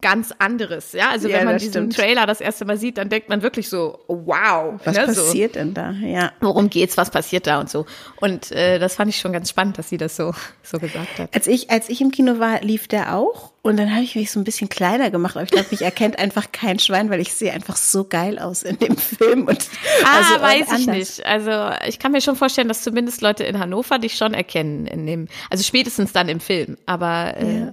ganz 0.00 0.32
anderes, 0.38 0.92
ja. 0.92 1.10
Also 1.10 1.28
ja, 1.28 1.38
wenn 1.38 1.44
man 1.44 1.58
diesen 1.58 1.72
stimmt. 1.72 1.96
Trailer 1.96 2.24
das 2.26 2.40
erste 2.40 2.64
Mal 2.64 2.78
sieht, 2.78 2.98
dann 2.98 3.08
denkt 3.08 3.28
man 3.28 3.42
wirklich 3.42 3.68
so, 3.68 3.98
wow. 4.06 4.80
Was 4.84 4.96
ne, 4.96 5.06
passiert 5.06 5.54
so. 5.54 5.58
denn 5.58 5.74
da? 5.74 5.90
Ja. 5.90 6.32
Worum 6.40 6.70
geht's? 6.70 6.96
Was 6.96 7.10
passiert 7.10 7.48
da 7.48 7.58
und 7.58 7.68
so? 7.68 7.84
Und 8.20 8.52
äh, 8.52 8.78
das 8.78 8.94
fand 8.94 9.10
ich 9.10 9.18
schon 9.18 9.32
ganz 9.32 9.50
spannend, 9.50 9.76
dass 9.76 9.88
sie 9.88 9.96
das 9.96 10.14
so 10.14 10.32
so 10.62 10.78
gesagt 10.78 11.18
hat. 11.18 11.34
Als 11.34 11.48
ich 11.48 11.70
als 11.70 11.88
ich 11.88 12.00
im 12.00 12.12
Kino 12.12 12.38
war, 12.38 12.60
lief 12.60 12.86
der 12.86 13.16
auch 13.16 13.52
und 13.62 13.76
dann 13.76 13.92
habe 13.92 14.04
ich 14.04 14.14
mich 14.14 14.30
so 14.30 14.38
ein 14.38 14.44
bisschen 14.44 14.68
kleiner 14.68 15.10
gemacht. 15.10 15.36
Aber 15.36 15.44
ich 15.44 15.50
glaube, 15.50 15.66
mich 15.70 15.82
erkennt 15.82 16.18
einfach 16.20 16.52
kein 16.52 16.78
Schwein, 16.78 17.10
weil 17.10 17.20
ich 17.20 17.34
sehe 17.34 17.52
einfach 17.52 17.76
so 17.76 18.04
geil 18.04 18.38
aus 18.38 18.62
in 18.62 18.78
dem 18.78 18.96
Film. 18.96 19.46
Und 19.46 19.68
ah, 20.04 20.16
also 20.16 20.42
weiß 20.42 20.78
ich 20.78 20.86
nicht. 20.86 21.26
Also 21.26 21.70
ich 21.88 21.98
kann 21.98 22.12
mir 22.12 22.20
schon 22.20 22.36
vorstellen, 22.36 22.68
dass 22.68 22.82
zumindest 22.82 23.20
Leute 23.20 23.44
in 23.44 23.58
Hannover 23.58 23.98
dich 23.98 24.14
schon 24.14 24.32
erkennen 24.32 24.86
in 24.86 25.06
dem, 25.06 25.28
also 25.50 25.64
spätestens 25.64 26.12
dann 26.12 26.28
im 26.28 26.38
Film. 26.38 26.78
Aber 26.86 27.34
äh, 27.36 27.58
ja. 27.58 27.72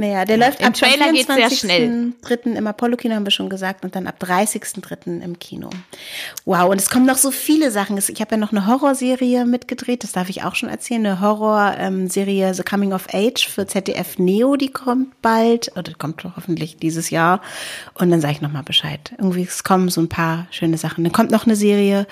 Naja, 0.00 0.24
der 0.24 0.38
ja, 0.38 0.46
läuft 0.46 0.62
ab 0.62 0.74
Trailer 0.74 1.12
geht's 1.12 1.26
sehr 1.26 1.50
schnell. 1.50 2.12
Dritten 2.22 2.54
im 2.54 2.68
Apollo-Kino 2.68 3.16
haben 3.16 3.26
wir 3.26 3.32
schon 3.32 3.48
gesagt 3.48 3.84
und 3.84 3.96
dann 3.96 4.06
ab 4.06 4.14
30.3. 4.22 5.20
im 5.20 5.40
Kino. 5.40 5.70
Wow, 6.44 6.70
und 6.70 6.80
es 6.80 6.88
kommen 6.88 7.04
noch 7.04 7.16
so 7.16 7.32
viele 7.32 7.72
Sachen. 7.72 7.98
Ich 7.98 8.20
habe 8.20 8.30
ja 8.30 8.36
noch 8.36 8.52
eine 8.52 8.68
Horrorserie 8.68 9.44
mitgedreht, 9.44 10.04
das 10.04 10.12
darf 10.12 10.28
ich 10.28 10.44
auch 10.44 10.54
schon 10.54 10.68
erzählen. 10.68 11.04
Eine 11.04 11.20
Horrorserie 11.20 12.54
The 12.54 12.62
Coming 12.62 12.92
of 12.92 13.08
Age 13.12 13.48
für 13.48 13.66
ZDF 13.66 14.18
Neo, 14.18 14.54
die 14.54 14.70
kommt 14.70 15.20
bald 15.20 15.76
oder 15.76 15.92
kommt 15.94 16.22
hoffentlich 16.22 16.76
dieses 16.76 17.10
Jahr. 17.10 17.40
Und 17.94 18.12
dann 18.12 18.20
sage 18.20 18.34
ich 18.34 18.40
nochmal 18.40 18.62
Bescheid. 18.62 19.12
Irgendwie, 19.18 19.42
es 19.42 19.64
kommen 19.64 19.88
so 19.88 20.00
ein 20.00 20.08
paar 20.08 20.46
schöne 20.52 20.78
Sachen. 20.78 21.02
Dann 21.02 21.12
kommt 21.12 21.32
noch 21.32 21.44
eine 21.44 21.56
Serie 21.56 22.06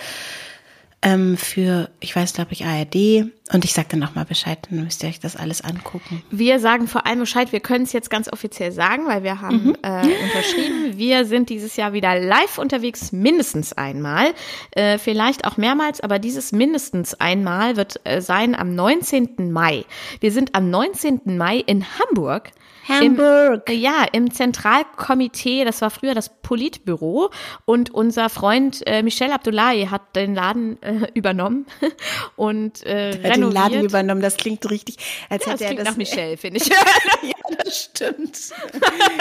ähm, 1.03 1.37
für, 1.37 1.89
ich 2.01 2.17
weiß, 2.17 2.33
glaube 2.33 2.53
ich, 2.53 2.65
ARD. 2.65 3.31
Und 3.53 3.65
ich 3.65 3.73
sage 3.73 3.89
dann 3.91 4.01
nochmal 4.01 4.25
Bescheid, 4.25 4.59
dann 4.69 4.83
müsst 4.83 5.05
ihr 5.05 5.09
euch 5.09 5.21
das 5.21 5.37
alles 5.37 5.61
angucken. 5.61 6.23
Wir 6.31 6.59
sagen 6.59 6.89
vor 6.89 7.07
allem 7.07 7.21
Bescheid, 7.21 7.53
wir 7.53 7.61
können 7.61 7.85
es 7.85 7.93
jetzt 7.93 8.11
ganz 8.11 8.33
offiziell 8.33 8.73
sagen, 8.73 9.07
weil 9.07 9.23
wir 9.23 9.41
haben 9.41 9.69
mhm. 9.69 9.77
äh, 9.83 10.01
unterschrieben. 10.25 10.97
Wir 10.97 11.25
sind 11.25 11.49
dieses 11.49 11.77
Jahr 11.77 11.93
wieder 11.93 12.19
live 12.19 12.59
unterwegs, 12.59 13.13
mindestens 13.13 13.73
einmal. 13.73 14.35
Äh, 14.73 14.99
vielleicht 14.99 15.45
auch 15.45 15.59
mehrmals, 15.59 16.01
aber 16.01 16.19
dieses 16.19 16.51
mindestens 16.51 17.15
einmal 17.15 17.77
wird 17.77 18.01
äh, 18.05 18.21
sein 18.21 18.57
am 18.57 18.75
19. 18.75 19.53
Mai. 19.53 19.85
Wir 20.21 20.33
sind 20.33 20.57
am 20.57 20.69
19. 20.69 21.21
Mai 21.25 21.59
in 21.59 21.85
Hamburg 21.99 22.51
Hamburg. 22.89 23.69
Im, 23.69 23.81
ja, 23.81 24.07
im 24.13 24.31
Zentralkomitee, 24.33 25.65
das 25.65 25.81
war 25.83 25.91
früher 25.91 26.15
das 26.15 26.31
Politbüro 26.43 27.31
und 27.65 27.91
unser 27.93 28.29
Freund 28.29 28.87
äh, 28.87 29.03
Michel 29.03 29.33
Abdullahi 29.33 29.89
hat 29.91 30.15
den 30.15 30.35
Laden 30.35 30.81
äh, 30.83 31.09
übernommen 31.15 31.67
und 32.37 32.85
äh. 32.87 33.19
Den 33.41 33.53
Laden 33.53 33.85
übernommen, 33.85 34.23
das 34.23 34.37
klingt 34.37 34.69
richtig, 34.71 34.97
als 35.29 35.45
ja, 35.45 35.53
hätte 35.53 35.65
das 35.65 35.71
er 35.71 35.77
das 35.77 35.85
nach 35.85 35.97
Michel, 35.97 36.37
finde 36.37 36.61
ich. 36.61 36.69
ja, 36.69 36.75
das 37.65 37.85
stimmt. 37.95 38.39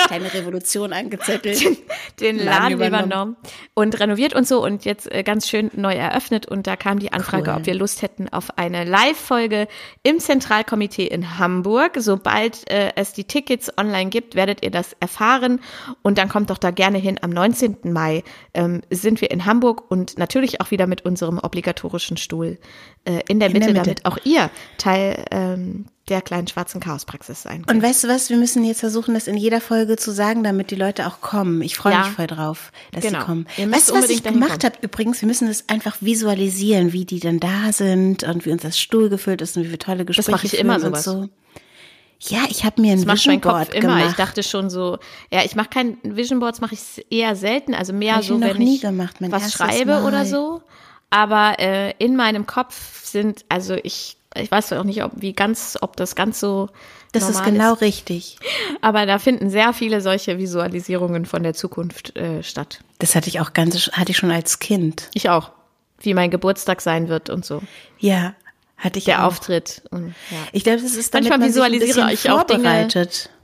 Keine 0.10 0.34
Revolution 0.34 0.94
angezettelt. 0.94 1.62
Den, 1.62 1.78
den 2.20 2.36
Laden, 2.38 2.46
Laden 2.46 2.74
übernommen. 2.74 3.06
übernommen. 3.06 3.38
und 3.74 4.00
renoviert 4.00 4.36
und 4.36 4.48
so 4.48 4.64
und 4.64 4.86
jetzt 4.86 5.12
äh, 5.12 5.24
ganz 5.24 5.50
schön 5.50 5.72
neu 5.74 5.94
eröffnet 5.94 6.46
und 6.46 6.68
da 6.68 6.76
kam 6.76 7.00
die 7.00 7.14
Anfrage, 7.14 7.52
cool. 7.52 7.58
ob 7.58 7.66
wir 7.66 7.74
Lust 7.74 8.02
hätten 8.02 8.30
auf 8.30 8.58
eine 8.58 8.84
Live-Folge 8.84 9.68
im 10.04 10.20
Zentralkomitee 10.20 11.08
in 11.08 11.40
Hamburg, 11.40 11.94
sobald 12.00 12.70
äh, 12.70 12.92
es 12.96 13.14
die 13.14 13.24
Tickets 13.24 13.46
Tickets 13.56 13.78
online 13.78 14.10
gibt, 14.10 14.36
werdet 14.36 14.64
ihr 14.64 14.72
das 14.72 14.96
erfahren. 15.00 15.60
Und 16.02 16.18
dann 16.18 16.30
kommt 16.30 16.50
doch 16.50 16.58
da 16.58 16.72
gerne 16.72 16.98
hin. 16.98 17.20
Am 17.22 17.30
19. 17.30 17.78
Mai 17.84 18.24
ähm, 18.54 18.82
sind 18.90 19.22
wir 19.22 19.32
in 19.32 19.46
Hamburg 19.46 19.90
und 19.90 20.18
natürlich 20.18 20.62
auch 20.62 20.72
wieder 20.72 20.88
mit 20.88 21.06
unserem 21.06 21.40
obligatorischen 21.40 22.18
Stuhl 22.18 22.58
äh, 23.06 23.22
in, 23.28 23.40
der, 23.40 23.48
in 23.50 23.54
Mitte, 23.54 23.68
der 23.68 23.74
Mitte, 23.74 23.74
damit 23.74 24.06
auch 24.06 24.18
ihr 24.24 24.50
Teil 24.78 25.26
ähm, 25.32 25.86
der 26.10 26.22
kleinen 26.22 26.48
schwarzen 26.48 26.80
Chaospraxis 26.80 27.42
sein 27.42 27.66
könnt. 27.66 27.72
Und 27.72 27.82
weißt 27.84 28.04
du 28.04 28.08
was, 28.08 28.30
wir 28.30 28.38
müssen 28.38 28.64
jetzt 28.64 28.80
versuchen, 28.80 29.16
das 29.16 29.28
in 29.28 29.38
jeder 29.38 29.60
Folge 29.60 29.96
zu 29.96 30.12
sagen, 30.12 30.44
damit 30.44 30.70
die 30.70 30.76
Leute 30.76 31.08
auch 31.08 31.22
kommen. 31.22 31.62
Ich 31.62 31.76
freue 31.76 31.94
ja. 31.94 32.04
mich 32.06 32.10
voll 32.10 32.28
drauf, 32.28 32.72
dass 32.92 33.04
genau. 33.04 33.20
sie 33.20 33.26
kommen. 33.26 33.48
Weißt 33.58 33.90
du, 33.90 33.94
was 33.96 34.10
ich 34.10 34.22
gemacht 34.22 34.64
habe 34.64 34.76
übrigens? 34.82 35.22
Wir 35.22 35.28
müssen 35.28 35.48
das 35.48 35.68
einfach 35.68 35.98
visualisieren, 36.02 36.94
wie 36.94 37.06
die 37.06 37.20
dann 37.20 37.40
da 37.40 37.72
sind 37.72 38.24
und 38.24 38.46
wie 38.46 38.52
uns 38.52 38.62
das 38.62 38.80
Stuhl 38.80 39.10
gefüllt 39.10 39.42
ist 39.42 39.58
und 39.58 39.64
wie 39.64 39.72
wir 39.72 39.80
tolle 39.80 40.06
Gespräche 40.06 40.32
das 40.32 40.44
mache 40.44 40.46
ich 40.48 40.60
immer 40.60 40.80
sowas. 40.80 41.04
so. 41.04 41.30
Ja, 42.20 42.46
ich 42.50 42.64
habe 42.64 42.82
mir 42.82 42.94
ein 42.94 43.04
das 43.04 43.26
Vision 43.26 43.42
Board 43.42 43.74
immer. 43.74 43.82
gemacht. 43.82 44.06
Ich 44.10 44.16
dachte 44.16 44.42
schon 44.44 44.70
so, 44.70 45.00
ja, 45.32 45.44
ich 45.44 45.56
mache 45.56 45.70
kein 45.70 45.98
Vision 46.04 46.40
Boards, 46.40 46.62
mache 46.62 46.76
ich 46.76 47.06
eher 47.10 47.36
selten, 47.36 47.74
also 47.74 47.94
mehr 47.94 48.22
so, 48.22 48.40
wenn 48.40 48.62
ich 48.62 48.82
gemacht, 48.82 49.18
was 49.20 49.52
schreibe 49.54 49.92
Mal. 49.92 50.06
oder 50.06 50.26
so. 50.26 50.62
Aber 51.16 51.60
äh, 51.60 51.94
in 51.98 52.18
meinem 52.18 52.46
Kopf 52.46 53.06
sind, 53.06 53.46
also 53.48 53.78
ich, 53.82 54.18
ich 54.36 54.52
weiß 54.52 54.74
auch 54.74 54.84
nicht, 54.84 55.02
ob 55.02 55.14
wie 55.16 55.32
ganz, 55.32 55.78
ob 55.80 55.96
das 55.96 56.14
ganz 56.14 56.42
so 56.42 56.68
das 57.14 57.30
ist 57.30 57.46
genau 57.46 57.76
ist. 57.76 57.82
richtig. 57.82 58.38
Aber 58.82 59.06
da 59.06 59.18
finden 59.18 59.50
sehr 59.50 59.72
viele 59.72 60.02
solche 60.02 60.38
Visualisierungen 60.38 61.26
von 61.26 61.42
der 61.42 61.54
Zukunft 61.54 62.18
äh, 62.18 62.44
statt. 62.44 62.82
Das 63.00 63.16
hatte 63.16 63.30
ich 63.30 63.40
auch 63.40 63.54
ganz, 63.54 63.90
hatte 63.94 64.12
ich 64.12 64.18
schon 64.18 64.30
als 64.30 64.60
Kind. 64.60 65.10
Ich 65.14 65.30
auch. 65.30 65.52
Wie 66.00 66.14
mein 66.14 66.32
Geburtstag 66.32 66.82
sein 66.82 67.08
wird 67.08 67.30
und 67.30 67.46
so. 67.46 67.62
Ja, 67.98 68.36
hatte 68.76 69.00
ich 69.00 69.06
der 69.06 69.22
auch. 69.22 69.28
Auftritt. 69.28 69.84
Und, 69.92 70.14
ja. 70.30 70.38
Ich 70.52 70.66
glaube, 70.66 70.82
das 70.82 70.96
ist 70.96 71.14
manchmal 71.14 71.40
man 71.40 71.48
visualisiere 71.48 72.12
ich 72.12 72.30
auch 72.30 72.44
Dinge. 72.44 72.90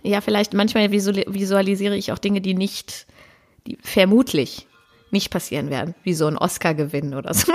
Ja, 0.04 0.20
vielleicht 0.20 0.54
manchmal 0.54 0.92
visualisiere 0.92 1.96
ich 1.96 2.12
auch 2.12 2.18
Dinge, 2.18 2.42
die 2.42 2.54
nicht, 2.54 3.08
die 3.66 3.78
vermutlich 3.82 4.68
nicht 5.12 5.30
passieren 5.30 5.70
werden, 5.70 5.96
wie 6.04 6.14
so 6.14 6.28
ein 6.28 6.38
Oscar-Gewinn 6.38 7.14
oder 7.14 7.34
so. 7.34 7.54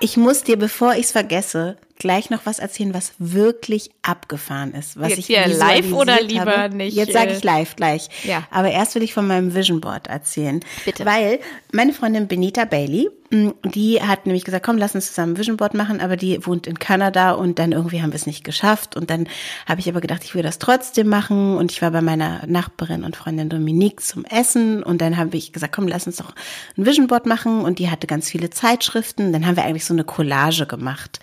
Ich 0.00 0.16
muss 0.16 0.44
dir, 0.44 0.56
bevor 0.56 0.94
ich 0.94 1.06
es 1.06 1.12
vergesse, 1.12 1.76
gleich 1.98 2.30
noch 2.30 2.46
was 2.46 2.58
erzählen, 2.58 2.94
was 2.94 3.12
wirklich 3.18 3.90
abgefahren 4.02 4.72
ist. 4.74 4.98
Was 4.98 5.10
Jetzt 5.10 5.18
ich 5.18 5.26
hier 5.26 5.46
live 5.46 5.92
oder 5.92 6.22
lieber 6.22 6.56
habe. 6.56 6.76
nicht? 6.76 6.96
Jetzt 6.96 7.12
sage 7.12 7.32
ich 7.32 7.42
äh, 7.42 7.46
live 7.46 7.76
gleich. 7.76 8.08
Ja. 8.24 8.44
Aber 8.50 8.70
erst 8.70 8.94
will 8.94 9.02
ich 9.02 9.12
von 9.12 9.26
meinem 9.26 9.54
Vision 9.54 9.80
Board 9.80 10.06
erzählen. 10.06 10.60
Bitte. 10.84 11.04
Weil 11.04 11.40
meine 11.72 11.92
Freundin 11.92 12.28
Benita 12.28 12.64
Bailey, 12.64 13.10
mm, 13.30 13.50
die 13.64 14.00
hat 14.00 14.26
nämlich 14.26 14.44
gesagt, 14.44 14.64
komm, 14.64 14.78
lass 14.78 14.94
uns 14.94 15.08
zusammen 15.08 15.36
Vision 15.36 15.56
Board 15.56 15.74
machen, 15.74 16.00
aber 16.00 16.16
die 16.16 16.44
wohnt 16.46 16.66
in 16.66 16.78
Kanada 16.78 17.32
und 17.32 17.58
dann 17.58 17.72
irgendwie 17.72 18.00
haben 18.00 18.12
wir 18.12 18.16
es 18.16 18.26
nicht 18.26 18.44
geschafft. 18.44 18.96
Und 18.96 19.10
dann 19.10 19.28
habe 19.66 19.80
ich 19.80 19.88
aber 19.88 20.00
gedacht, 20.00 20.22
ich 20.24 20.34
will 20.34 20.42
das 20.42 20.58
trotzdem 20.58 21.08
machen. 21.08 21.56
Und 21.56 21.72
ich 21.72 21.82
war 21.82 21.90
bei 21.90 22.00
meiner 22.00 22.46
Nachbarin 22.46 23.04
und 23.04 23.16
Freundin 23.16 23.48
Dominique 23.48 24.00
zum 24.00 24.24
Essen. 24.24 24.82
Und 24.82 25.00
dann 25.00 25.16
habe 25.16 25.36
ich 25.36 25.52
gesagt, 25.52 25.74
komm, 25.74 25.88
lass 25.88 26.06
uns 26.06 26.16
doch 26.16 26.32
ein 26.76 26.86
Vision 26.86 27.08
Board 27.08 27.26
machen. 27.26 27.62
Und 27.62 27.80
die 27.80 27.90
hatte 27.90 28.06
ganz 28.06 28.30
viele 28.30 28.50
Zeitschriften. 28.50 29.32
Dann 29.32 29.46
haben 29.46 29.56
wir 29.56 29.64
eigentlich 29.64 29.84
so 29.84 29.94
eine 29.94 30.04
Collage 30.04 30.66
gemacht. 30.66 31.18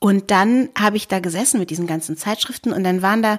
Und 0.00 0.30
dann 0.30 0.70
habe 0.76 0.96
ich 0.96 1.08
da 1.08 1.20
gesessen 1.20 1.60
mit 1.60 1.70
diesen 1.70 1.86
ganzen 1.86 2.16
Zeitschriften 2.16 2.72
und 2.72 2.84
dann 2.84 3.02
waren 3.02 3.22
da 3.22 3.38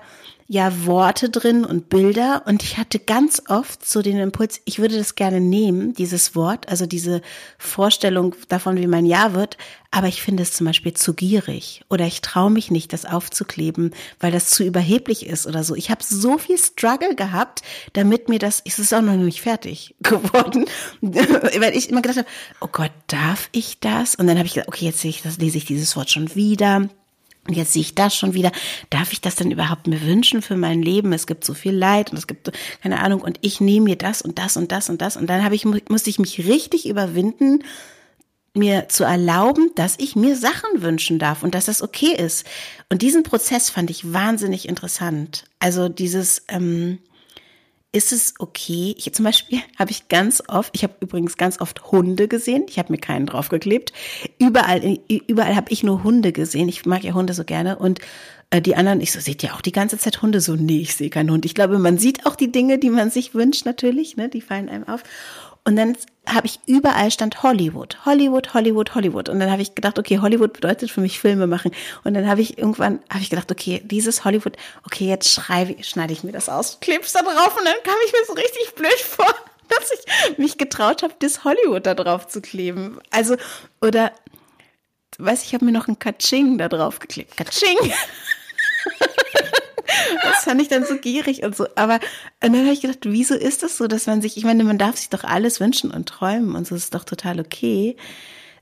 ja 0.52 0.86
Worte 0.86 1.30
drin 1.30 1.64
und 1.64 1.88
Bilder 1.88 2.43
und 2.45 2.62
ich 2.62 2.78
hatte 2.78 2.99
ganz 2.99 3.41
oft 3.47 3.88
so 3.88 4.02
den 4.02 4.18
Impuls, 4.18 4.60
ich 4.66 4.80
würde 4.80 4.97
das 4.97 5.16
gerne 5.16 5.39
nehmen, 5.39 5.93
dieses 5.93 6.36
Wort, 6.36 6.68
also 6.68 6.86
diese 6.86 7.22
Vorstellung 7.58 8.36
davon, 8.49 8.76
wie 8.76 8.88
mein 8.88 9.06
Jahr 9.06 9.34
wird, 9.34 9.56
aber 9.91 10.08
ich 10.10 10.22
finde 10.22 10.43
es 10.43 10.52
zum 10.52 10.68
Beispiel 10.68 10.93
zu 10.93 11.14
gierig 11.14 11.86
oder 11.89 12.06
ich 12.06 12.20
traue 12.20 12.52
mich 12.52 12.70
nicht, 12.70 12.91
das 12.91 13.06
aufzukleben, 13.06 13.91
weil 14.20 14.34
das 14.34 14.49
zu 14.49 14.66
überheblich 14.66 15.26
ist 15.26 15.47
oder 15.47 15.64
so. 15.64 15.74
Ich 15.74 15.89
habe 15.89 16.04
so 16.04 16.38
viel 16.38 16.58
Struggle 16.58 17.16
gehabt, 17.16 17.62
damit 17.93 18.28
mir 18.28 18.39
das, 18.39 18.62
es 18.66 18.78
ist 18.78 18.93
auch 18.93 19.02
noch 19.02 19.16
nicht 19.16 19.39
fertig 19.39 19.95
geworden, 20.02 20.66
weil 20.99 21.78
ich 21.78 21.89
immer 21.89 22.02
gedacht 22.02 22.18
habe, 22.18 22.30
oh 22.60 22.70
Gott, 22.70 22.91
darf 23.08 23.47
ich 23.54 23.80
das? 23.80 24.16
Und 24.16 24.28
dann 24.28 24.38
habe 24.38 24.47
ich 24.47 24.56
gedacht, 24.56 24.68
okay, 24.68 24.84
jetzt 24.84 25.02
lese 25.39 25.58
ich 25.58 25.64
dieses 25.64 25.95
Wort 25.95 26.10
schon 26.10 26.36
wieder 26.36 26.89
und 27.48 27.56
jetzt 27.56 27.74
sehe 27.74 27.82
ich 27.82 27.96
das 27.96 28.16
schon 28.16 28.34
wieder. 28.34 28.52
Darf 28.89 29.14
ich 29.14 29.22
das 29.22 29.36
denn 29.36 29.50
überhaupt 29.50 29.88
mir 29.88 30.02
wünschen 30.02 30.42
für 30.42 30.56
mein 30.56 30.82
Leben? 30.82 31.12
Es 31.12 31.26
gibt 31.26 31.44
so 31.44 31.54
viel 31.54 31.74
Leid 31.74 32.12
und 32.12 32.18
es 32.18 32.28
gibt 32.28 32.52
keine 32.84 33.00
Ahnung 33.00 33.22
und 33.22 33.39
ich 33.42 33.60
nehme 33.60 33.86
mir 33.86 33.96
das 33.96 34.22
und 34.22 34.38
das 34.38 34.58
und 34.58 34.72
das 34.72 34.89
und 34.89 35.02
das 35.02 35.18
und 35.18 35.28
dann 35.28 35.44
habe 35.44 35.56
ich 35.56 35.66
musste 35.66 36.10
ich 36.10 36.20
mich 36.20 36.48
richtig 36.48 36.88
überwinden, 36.88 37.64
mir 38.54 38.89
zu 38.89 39.04
erlauben, 39.04 39.72
dass 39.76 39.96
ich 39.98 40.16
mir 40.16 40.36
Sachen 40.36 40.82
wünschen 40.82 41.20
darf 41.20 41.42
und 41.42 41.56
dass 41.56 41.66
das 41.66 41.82
okay 41.82 42.14
ist. 42.14 42.46
Und 42.89 43.02
diesen 43.02 43.24
Prozess 43.24 43.70
fand 43.70 43.89
ich 43.89 44.14
wahnsinnig 44.14 44.68
interessant. 44.68 45.46
Also 45.60 45.89
dieses 45.89 46.44
ähm, 46.50 47.00
ist 47.94 48.14
es 48.14 48.36
okay? 48.39 48.96
Ich, 48.98 49.12
zum 49.14 49.26
Beispiel 49.26 49.60
habe 49.80 49.92
ich 49.92 50.08
ganz 50.08 50.42
oft, 50.48 50.72
ich 50.76 50.84
habe 50.84 50.96
übrigens 51.00 51.38
ganz 51.38 51.60
oft 51.60 51.92
Hunde 51.92 52.28
gesehen. 52.28 52.66
Ich 52.70 52.80
habe 52.80 52.92
mir 52.92 53.00
keinen 53.00 53.26
draufgeklebt. 53.26 53.92
Überall, 54.39 55.00
überall 55.28 55.56
habe 55.56 55.72
ich 55.72 55.84
nur 55.84 56.04
Hunde 56.04 56.32
gesehen. 56.32 56.70
Ich 56.70 56.86
mag 56.86 57.04
ja 57.04 57.14
Hunde 57.14 57.34
so 57.34 57.44
gerne. 57.44 57.78
Und 57.78 58.00
äh, 58.50 58.62
die 58.62 58.76
anderen, 58.76 59.02
ich 59.02 59.12
so, 59.12 59.20
seht 59.20 59.44
ihr 59.44 59.54
auch 59.56 59.62
die 59.62 59.72
ganze 59.72 59.98
Zeit 59.98 60.22
Hunde? 60.22 60.42
So, 60.42 60.56
nee, 60.56 60.82
ich 60.82 60.96
sehe 60.96 61.10
keinen 61.10 61.32
Hund. 61.32 61.46
Ich 61.46 61.56
glaube, 61.56 61.80
man 61.80 61.98
sieht 61.98 62.26
auch 62.26 62.36
die 62.36 62.52
Dinge, 62.52 62.78
die 62.78 62.89
man 62.89 63.10
sich 63.10 63.34
wünscht, 63.34 63.66
natürlich, 63.66 64.18
ne? 64.18 64.30
Die 64.30 64.42
fallen 64.42 64.70
einem 64.70 64.88
auf. 64.88 65.04
Und 65.64 65.76
dann 65.76 65.95
habe 66.28 66.47
ich 66.47 66.59
überall 66.66 67.12
stand 67.12 67.43
Hollywood, 67.43 68.05
Hollywood, 68.05 68.53
Hollywood, 68.53 68.95
Hollywood. 68.95 69.30
Und 69.30 69.39
dann 69.39 69.51
habe 69.51 69.62
ich 69.62 69.76
gedacht, 69.76 69.99
okay, 69.99 70.20
Hollywood 70.20 70.53
bedeutet 70.53 70.89
für 70.89 71.01
mich 71.01 71.20
Filme 71.20 71.45
machen. 71.45 71.72
Und 72.03 72.14
dann 72.16 72.28
habe 72.28 72.41
ich 72.41 72.57
irgendwann, 72.57 72.99
habe 73.09 73.22
ich 73.22 73.30
gedacht, 73.30 73.51
okay, 73.51 73.82
dieses 73.84 74.26
Hollywood, 74.26 74.57
okay, 74.86 75.07
jetzt 75.07 75.32
schreibe, 75.32 75.84
schneide 75.84 76.14
ich 76.14 76.24
mir 76.24 76.32
das 76.32 76.49
aus, 76.49 76.80
kleb's 76.80 77.14
da 77.14 77.22
drauf. 77.22 77.55
Und 77.57 77.66
dann 77.66 77.76
kam 77.84 77.95
ich 78.05 78.12
mir 78.12 78.26
so 78.26 78.34
richtig 78.34 78.74
blöd 78.76 78.99
vor, 78.99 79.34
dass 79.70 79.91
ich 79.91 80.38
mich 80.38 80.57
getraut 80.57 81.03
habe, 81.03 81.14
das 81.20 81.43
Hollywood 81.43 81.86
da 81.86 81.93
drauf 81.93 82.28
zu 82.28 82.41
kleben. 82.41 82.99
Also, 83.12 83.36
oder, 83.82 84.12
weiß 85.20 85.43
ich, 85.43 85.53
habe 85.53 85.66
mir 85.66 85.72
noch 85.72 85.88
ein 85.88 85.99
Kaching 85.99 86.57
da 86.57 86.70
drauf 86.70 86.99
geklebt. 86.99 87.38
Kaching! 87.38 87.78
Das 90.24 90.44
fand 90.44 90.62
ich 90.62 90.68
dann 90.68 90.86
so 90.86 90.98
gierig 90.98 91.44
und 91.44 91.56
so. 91.56 91.68
Aber 91.76 91.96
und 92.44 92.54
dann 92.54 92.64
habe 92.64 92.74
ich 92.74 92.82
gedacht, 92.82 93.00
wieso 93.04 93.36
ist 93.36 93.64
das 93.64 93.78
so, 93.78 93.88
dass 93.88 94.08
man 94.08 94.22
sich, 94.22 94.38
ich 94.38 94.44
meine, 94.44 94.64
man 94.64 94.78
darf 94.78 94.98
sich 94.98 95.10
doch 95.10 95.24
alles 95.24 95.60
wünschen 95.60 95.92
und 95.92 96.08
träumen 96.08 96.56
und 96.56 96.68
so 96.68 96.76
ist 96.76 96.94
doch 96.94 97.04
total 97.04 97.39
okay. 97.39 97.96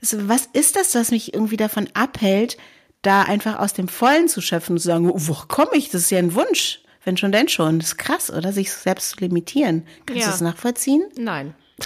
Also, 0.02 0.30
was 0.30 0.48
ist 0.54 0.76
das, 0.76 0.96
was 0.96 1.12
mich 1.12 1.34
irgendwie 1.34 1.58
davon 1.58 1.90
abhält, 1.94 2.58
da 3.02 3.24
einfach 3.24 3.60
aus 3.60 3.74
dem 3.74 3.88
Vollen 3.88 4.28
zu 4.28 4.42
schöpfen 4.42 4.74
und 4.74 4.80
zu 4.80 4.88
sagen, 4.88 5.12
wo 5.14 5.34
komme 5.48 5.76
ich? 5.76 5.90
Das 5.90 6.02
ist 6.02 6.12
ja 6.12 6.20
ein 6.20 6.36
Wunsch. 6.36 6.82
Wenn 7.06 7.18
schon, 7.18 7.32
denn 7.32 7.48
schon. 7.48 7.80
Das 7.80 7.90
ist 7.90 7.98
krass, 7.98 8.30
oder? 8.30 8.52
Sich 8.52 8.72
selbst 8.72 9.12
zu 9.12 9.18
limitieren. 9.20 9.86
Kannst 10.06 10.22
ja. 10.22 10.26
du 10.28 10.32
das 10.32 10.42
nachvollziehen? 10.42 11.04
Nein. 11.18 11.56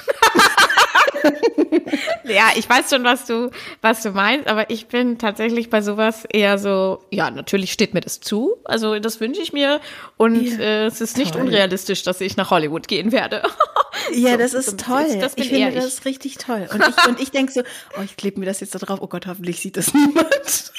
ja, 2.25 2.51
ich 2.55 2.69
weiß 2.69 2.89
schon, 2.89 3.03
was 3.03 3.25
du, 3.25 3.49
was 3.81 4.03
du 4.03 4.11
meinst, 4.11 4.47
aber 4.47 4.69
ich 4.69 4.87
bin 4.87 5.17
tatsächlich 5.17 5.69
bei 5.69 5.81
sowas 5.81 6.25
eher 6.29 6.57
so, 6.57 7.03
ja, 7.11 7.31
natürlich 7.31 7.71
steht 7.71 7.93
mir 7.93 8.01
das 8.01 8.19
zu, 8.19 8.57
also 8.65 8.99
das 8.99 9.19
wünsche 9.19 9.41
ich 9.41 9.53
mir 9.53 9.79
und 10.17 10.35
ja, 10.35 10.59
äh, 10.59 10.85
es 10.85 11.01
ist 11.01 11.17
nicht 11.17 11.33
toll. 11.33 11.43
unrealistisch, 11.43 12.03
dass 12.03 12.21
ich 12.21 12.37
nach 12.37 12.51
Hollywood 12.51 12.87
gehen 12.87 13.11
werde. 13.11 13.43
ja, 14.13 14.31
so, 14.31 14.37
das 14.37 14.53
ist 14.53 14.79
toll. 14.79 15.05
Das, 15.07 15.19
das 15.19 15.33
ich 15.37 15.49
finde 15.49 15.71
das 15.71 15.99
ich. 15.99 16.05
richtig 16.05 16.37
toll. 16.37 16.67
Und 16.71 16.83
ich, 16.87 17.07
und 17.07 17.19
ich 17.19 17.31
denke 17.31 17.51
so, 17.51 17.61
oh, 17.97 18.01
ich 18.03 18.17
klebe 18.17 18.39
mir 18.39 18.45
das 18.45 18.59
jetzt 18.59 18.75
da 18.75 18.79
drauf, 18.79 18.99
oh 19.01 19.07
Gott, 19.07 19.27
hoffentlich 19.27 19.59
sieht 19.59 19.77
das 19.77 19.93
niemand. 19.93 20.71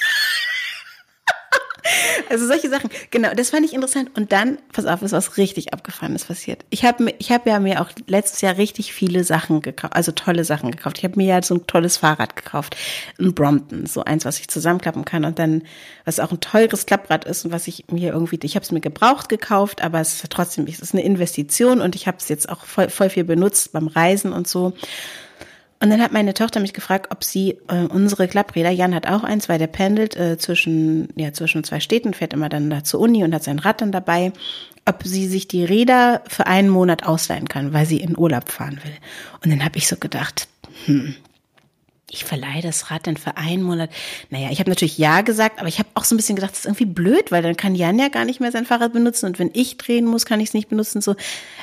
Also 2.28 2.46
solche 2.46 2.68
Sachen. 2.68 2.90
Genau, 3.10 3.32
das 3.34 3.50
fand 3.50 3.64
ich 3.64 3.74
interessant. 3.74 4.10
Und 4.16 4.32
dann, 4.32 4.58
pass 4.72 4.86
auf, 4.86 5.02
ist 5.02 5.12
was 5.12 5.36
richtig 5.36 5.72
abgefahrenes 5.72 6.24
passiert. 6.24 6.64
Ich 6.70 6.84
habe 6.84 7.14
ich 7.18 7.30
hab 7.30 7.46
ja 7.46 7.58
mir 7.58 7.80
auch 7.80 7.90
letztes 8.06 8.40
Jahr 8.40 8.56
richtig 8.56 8.92
viele 8.92 9.24
Sachen 9.24 9.60
gekauft, 9.60 9.94
also 9.94 10.12
tolle 10.12 10.44
Sachen 10.44 10.70
gekauft. 10.70 10.98
Ich 10.98 11.04
habe 11.04 11.16
mir 11.16 11.26
ja 11.26 11.42
so 11.42 11.54
ein 11.54 11.66
tolles 11.66 11.96
Fahrrad 11.96 12.36
gekauft, 12.36 12.76
ein 13.18 13.34
Brompton, 13.34 13.86
so 13.86 14.04
eins, 14.04 14.24
was 14.24 14.40
ich 14.40 14.48
zusammenklappen 14.48 15.04
kann 15.04 15.24
und 15.24 15.38
dann, 15.38 15.62
was 16.04 16.20
auch 16.20 16.32
ein 16.32 16.40
teures 16.40 16.86
Klapprad 16.86 17.24
ist 17.24 17.44
und 17.44 17.52
was 17.52 17.66
ich 17.68 17.84
mir 17.90 18.12
irgendwie, 18.12 18.38
ich 18.42 18.56
habe 18.56 18.64
es 18.64 18.72
mir 18.72 18.80
gebraucht 18.80 19.28
gekauft, 19.28 19.82
aber 19.82 20.00
es 20.00 20.14
ist 20.14 20.30
trotzdem, 20.30 20.66
es 20.66 20.80
ist 20.80 20.94
eine 20.94 21.04
Investition 21.04 21.80
und 21.80 21.94
ich 21.94 22.06
habe 22.06 22.18
es 22.18 22.28
jetzt 22.28 22.48
auch 22.48 22.64
voll, 22.64 22.88
voll 22.88 23.10
viel 23.10 23.24
benutzt 23.24 23.72
beim 23.72 23.88
Reisen 23.88 24.32
und 24.32 24.48
so. 24.48 24.72
Und 25.80 25.90
dann 25.90 26.00
hat 26.00 26.12
meine 26.12 26.34
Tochter 26.34 26.60
mich 26.60 26.72
gefragt, 26.72 27.08
ob 27.10 27.24
sie 27.24 27.58
äh, 27.68 27.84
unsere 27.84 28.26
Klappräder, 28.26 28.70
Jan 28.70 28.94
hat 28.94 29.06
auch 29.06 29.22
eins, 29.22 29.48
weil 29.48 29.58
der 29.58 29.66
pendelt 29.66 30.16
äh, 30.16 30.38
zwischen, 30.38 31.08
ja, 31.16 31.32
zwischen 31.32 31.64
zwei 31.64 31.80
Städten, 31.80 32.14
fährt 32.14 32.32
immer 32.32 32.48
dann 32.48 32.70
da 32.70 32.84
zur 32.84 33.00
Uni 33.00 33.22
und 33.24 33.34
hat 33.34 33.42
sein 33.44 33.58
Rad 33.58 33.80
dann 33.80 33.92
dabei, 33.92 34.32
ob 34.86 35.02
sie 35.04 35.26
sich 35.26 35.48
die 35.48 35.64
Räder 35.64 36.22
für 36.28 36.46
einen 36.46 36.68
Monat 36.68 37.04
ausleihen 37.04 37.48
kann, 37.48 37.72
weil 37.72 37.86
sie 37.86 38.00
in 38.00 38.16
Urlaub 38.16 38.50
fahren 38.50 38.80
will. 38.82 38.94
Und 39.42 39.50
dann 39.50 39.64
habe 39.64 39.76
ich 39.76 39.88
so 39.88 39.96
gedacht, 39.96 40.48
hm, 40.86 41.16
ich 42.14 42.24
verleihe 42.24 42.62
das 42.62 42.90
Rad 42.90 43.06
dann 43.06 43.16
für 43.16 43.36
einen 43.36 43.62
Monat. 43.62 43.90
Naja, 44.30 44.48
ich 44.50 44.60
habe 44.60 44.70
natürlich 44.70 44.96
ja 44.96 45.22
gesagt, 45.22 45.58
aber 45.58 45.68
ich 45.68 45.80
habe 45.80 45.88
auch 45.94 46.04
so 46.04 46.14
ein 46.14 46.16
bisschen 46.16 46.36
gedacht, 46.36 46.52
das 46.52 46.60
ist 46.60 46.66
irgendwie 46.66 46.86
blöd, 46.86 47.32
weil 47.32 47.42
dann 47.42 47.56
kann 47.56 47.74
Jan 47.74 47.98
ja 47.98 48.08
gar 48.08 48.24
nicht 48.24 48.40
mehr 48.40 48.52
sein 48.52 48.66
Fahrrad 48.66 48.92
benutzen 48.92 49.26
und 49.26 49.38
wenn 49.38 49.50
ich 49.52 49.78
drehen 49.78 50.06
muss, 50.06 50.24
kann 50.24 50.40
ich 50.40 50.48
es 50.48 50.54
nicht 50.54 50.68
benutzen. 50.68 51.00
So, 51.00 51.16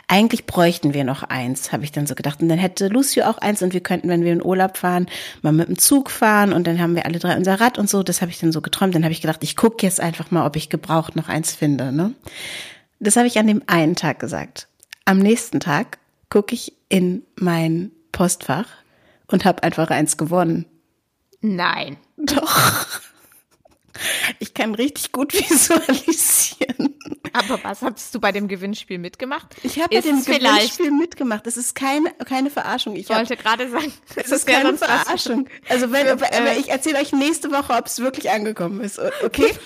eigentlich 0.07 0.45
bräuchten 0.45 0.93
wir 0.93 1.05
noch 1.05 1.23
eins, 1.23 1.71
habe 1.71 1.85
ich 1.85 1.93
dann 1.93 2.05
so 2.05 2.15
gedacht. 2.15 2.41
Und 2.41 2.49
dann 2.49 2.59
hätte 2.59 2.89
Lucio 2.89 3.23
auch 3.23 3.37
eins 3.37 3.61
und 3.61 3.73
wir 3.73 3.79
könnten, 3.79 4.09
wenn 4.09 4.25
wir 4.25 4.33
in 4.33 4.43
Urlaub 4.43 4.77
fahren, 4.77 5.07
mal 5.41 5.53
mit 5.53 5.69
dem 5.69 5.77
Zug 5.77 6.11
fahren 6.11 6.51
und 6.51 6.67
dann 6.67 6.79
haben 6.79 6.95
wir 6.95 7.05
alle 7.05 7.19
drei 7.19 7.37
unser 7.37 7.61
Rad 7.61 7.79
und 7.79 7.89
so. 7.89 8.03
Das 8.03 8.21
habe 8.21 8.29
ich 8.29 8.39
dann 8.39 8.51
so 8.51 8.61
geträumt. 8.61 8.93
Dann 8.93 9.03
habe 9.03 9.13
ich 9.13 9.21
gedacht, 9.21 9.43
ich 9.43 9.55
gucke 9.55 9.85
jetzt 9.85 10.01
einfach 10.01 10.31
mal, 10.31 10.45
ob 10.45 10.57
ich 10.57 10.69
gebraucht 10.69 11.15
noch 11.15 11.29
eins 11.29 11.55
finde. 11.55 11.93
Ne? 11.93 12.13
Das 12.99 13.15
habe 13.15 13.27
ich 13.27 13.39
an 13.39 13.47
dem 13.47 13.63
einen 13.67 13.95
Tag 13.95 14.19
gesagt. 14.19 14.67
Am 15.05 15.19
nächsten 15.19 15.61
Tag 15.61 15.97
gucke 16.29 16.53
ich 16.53 16.73
in 16.89 17.23
mein 17.35 17.91
Postfach 18.11 18.65
und 19.31 19.45
habe 19.45 19.63
einfach 19.63 19.89
eins 19.89 20.17
gewonnen. 20.17 20.65
Nein. 21.41 21.97
Doch. 22.17 23.01
Ich 24.39 24.53
kann 24.53 24.73
richtig 24.75 25.11
gut 25.11 25.33
visualisieren. 25.49 26.95
Aber 27.33 27.63
was 27.63 27.81
hast 27.81 28.13
du 28.13 28.19
bei 28.19 28.31
dem 28.31 28.47
Gewinnspiel 28.47 28.97
mitgemacht? 28.97 29.55
Ich 29.63 29.79
habe 29.79 29.95
bei 29.95 30.01
dem 30.01 30.23
Gewinnspiel 30.23 30.91
mitgemacht. 30.91 31.45
Das 31.47 31.57
ist 31.57 31.75
keine, 31.75 32.11
keine 32.25 32.49
Verarschung. 32.49 32.95
Ich 32.95 33.09
wollte 33.09 33.37
gerade 33.37 33.69
sagen, 33.69 33.91
es 34.15 34.31
ist 34.31 34.47
keine 34.47 34.77
Verarschung. 34.77 35.47
Also 35.69 35.91
wenn, 35.91 36.19
für, 36.19 36.25
äh, 36.25 36.59
ich 36.59 36.69
erzähle 36.69 36.99
euch 36.99 37.11
nächste 37.11 37.51
Woche, 37.51 37.73
ob 37.73 37.85
es 37.85 37.99
wirklich 37.99 38.29
angekommen 38.29 38.81
ist. 38.81 38.99
Okay? 39.23 39.53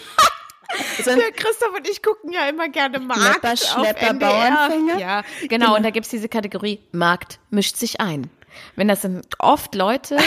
Also, 0.97 1.11
Christoph 1.35 1.73
und 1.77 1.87
ich 1.87 2.01
gucken 2.01 2.33
ja 2.33 2.49
immer 2.49 2.67
gerne 2.67 2.99
Markt 2.99 3.21
Schlepper, 3.21 3.55
Schlepper, 3.55 4.11
auf 4.11 4.19
Bauernfänger. 4.19 4.99
Ja, 4.99 5.21
genau, 5.41 5.47
genau. 5.47 5.75
Und 5.77 5.83
da 5.83 5.91
gibt's 5.91 6.09
diese 6.09 6.27
Kategorie 6.27 6.81
Markt 6.91 7.39
mischt 7.49 7.77
sich 7.77 8.01
ein 8.01 8.29
wenn 8.75 8.87
das 8.87 9.01
sind 9.01 9.25
oft 9.39 9.75
Leute, 9.75 10.17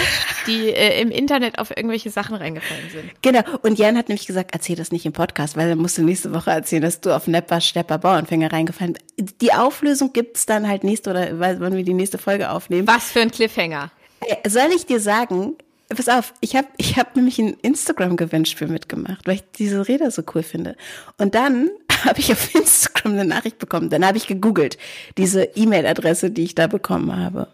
die 0.47 0.69
äh, 0.69 1.01
im 1.01 1.11
Internet 1.11 1.59
auf 1.59 1.71
irgendwelche 1.71 2.11
Sachen 2.11 2.37
reingefallen 2.37 2.91
sind. 2.91 3.11
Genau. 3.23 3.41
Und 3.63 3.79
Jan 3.79 3.97
hat 3.97 4.09
nämlich 4.09 4.27
gesagt, 4.27 4.51
erzähl 4.53 4.77
das 4.77 4.93
nicht 4.93 5.07
im 5.07 5.13
Podcast, 5.13 5.57
weil 5.57 5.69
dann 5.69 5.79
musst 5.79 5.99
du 5.99 6.03
nächste 6.03 6.33
Woche 6.33 6.51
erzählen, 6.51 6.83
dass 6.83 7.01
du 7.01 7.15
auf 7.15 7.27
Nepper, 7.27 7.61
Stepper, 7.61 7.99
Bauernfänger 7.99 8.53
reingefallen 8.53 8.95
bist. 8.95 9.41
Die 9.41 9.53
Auflösung 9.53 10.13
gibt's 10.13 10.47
dann 10.47 10.69
halt 10.69 10.85
nächste 10.85 11.11
oder 11.11 11.39
wann 11.39 11.77
wir 11.77 11.85
die 11.85 11.95
nächste 11.95 12.19
Folge 12.19 12.51
aufnehmen. 12.51 12.87
Was 12.87 13.11
für 13.11 13.21
ein 13.21 13.31
Cliffhanger. 13.31 13.91
Äh, 14.21 14.49
soll 14.49 14.71
ich 14.75 14.87
dir 14.87 15.01
sagen, 15.01 15.57
Pass 15.89 16.09
auf, 16.11 16.35
ich 16.41 16.55
habe 16.55 16.69
ich 16.77 16.99
hab 16.99 17.17
nämlich 17.17 17.39
ein 17.39 17.55
Instagram-Gewinnspiel 17.63 18.69
mitgemacht, 18.69 19.27
weil 19.27 19.37
ich 19.37 19.45
diese 19.59 19.89
Räder 19.89 20.11
so 20.11 20.23
cool 20.35 20.43
finde. 20.43 20.77
Und 21.17 21.35
dann 21.35 21.71
habe 22.05 22.21
ich 22.21 22.31
auf 22.31 22.55
Instagram 22.55 23.13
eine 23.13 23.25
Nachricht 23.25 23.59
bekommen. 23.59 23.89
Dann 23.89 24.07
habe 24.07 24.19
ich 24.19 24.27
gegoogelt, 24.27 24.77
diese 25.17 25.45
E-Mail-Adresse, 25.45 26.31
die 26.31 26.45
ich 26.45 26.55
da 26.55 26.67
bekommen 26.67 27.17
habe. 27.17 27.49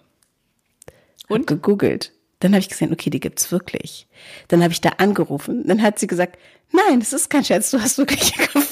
Und? 1.28 1.42
Hab 1.42 1.46
gegoogelt. 1.46 2.12
Dann 2.40 2.52
habe 2.52 2.60
ich 2.60 2.68
gesehen, 2.68 2.92
okay, 2.92 3.10
die 3.10 3.20
gibt's 3.20 3.50
wirklich. 3.52 4.06
Dann 4.48 4.62
habe 4.62 4.72
ich 4.72 4.80
da 4.80 4.90
angerufen. 4.98 5.66
Dann 5.66 5.80
hat 5.80 5.98
sie 5.98 6.06
gesagt, 6.06 6.38
nein, 6.72 7.00
das 7.00 7.12
ist 7.12 7.30
kein 7.30 7.44
Scherz, 7.44 7.70
du 7.70 7.80
hast 7.80 7.96
wirklich 7.98 8.34
gewonnen. 8.36 8.66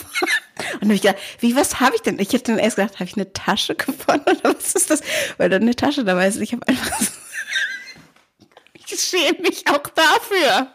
Und 0.75 0.83
dann 0.83 0.89
habe 0.89 0.95
ich 0.95 1.03
gedacht, 1.03 1.19
wie, 1.41 1.57
was 1.57 1.81
habe 1.81 1.95
ich 1.95 2.03
denn? 2.03 2.19
Ich 2.19 2.33
hätte 2.33 2.53
dann 2.53 2.59
erst 2.59 2.77
gedacht, 2.77 2.95
habe 2.95 3.05
ich 3.05 3.17
eine 3.17 3.33
Tasche 3.33 3.75
gewonnen 3.75 4.25
oder 4.27 4.55
was 4.55 4.75
ist 4.75 4.91
das? 4.91 5.01
Weil 5.39 5.49
da 5.49 5.57
eine 5.57 5.75
Tasche 5.75 6.05
dabei 6.05 6.29
ist. 6.29 6.41
Ich 6.41 6.53
habe 6.53 6.67
einfach 6.69 7.01
so 7.01 7.07
ich 8.75 9.01
schäme 9.01 9.41
mich 9.41 9.67
auch 9.69 9.89
dafür. 9.89 10.69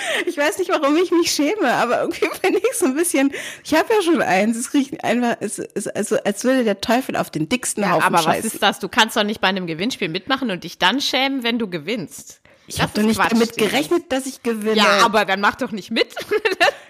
Ich 0.26 0.36
weiß 0.36 0.58
nicht, 0.58 0.70
warum 0.70 0.96
ich 0.96 1.10
mich 1.10 1.30
schäme, 1.30 1.72
aber 1.72 2.00
irgendwie 2.02 2.28
bin 2.42 2.54
ich 2.54 2.76
so 2.76 2.86
ein 2.86 2.94
bisschen. 2.94 3.32
Ich 3.64 3.74
habe 3.74 3.92
ja 3.92 4.02
schon 4.02 4.22
eins. 4.22 4.56
Es 4.56 4.74
riecht 4.74 5.02
einfach, 5.04 5.36
es 5.40 5.58
ist 5.58 5.94
also, 5.94 6.16
als 6.24 6.44
würde 6.44 6.64
der 6.64 6.80
Teufel 6.80 7.16
auf 7.16 7.30
den 7.30 7.48
dicksten 7.48 7.82
ja, 7.82 7.92
Haufen 7.92 8.04
Aber 8.04 8.18
scheißen. 8.18 8.44
was 8.44 8.54
ist 8.54 8.62
das? 8.62 8.78
Du 8.78 8.88
kannst 8.88 9.16
doch 9.16 9.24
nicht 9.24 9.40
bei 9.40 9.48
einem 9.48 9.66
Gewinnspiel 9.66 10.08
mitmachen 10.08 10.50
und 10.50 10.64
dich 10.64 10.78
dann 10.78 11.00
schämen, 11.00 11.42
wenn 11.42 11.58
du 11.58 11.68
gewinnst. 11.68 12.40
Ich 12.66 12.80
habe 12.82 12.92
doch 12.94 13.02
nicht 13.02 13.18
Quatsch, 13.20 13.32
damit 13.32 13.56
gerechnet, 13.56 14.10
dass 14.10 14.26
ich 14.26 14.42
gewinne. 14.42 14.76
Ja, 14.76 15.04
aber 15.04 15.24
dann 15.24 15.40
mach 15.40 15.56
doch 15.56 15.72
nicht 15.72 15.90
mit. 15.90 16.14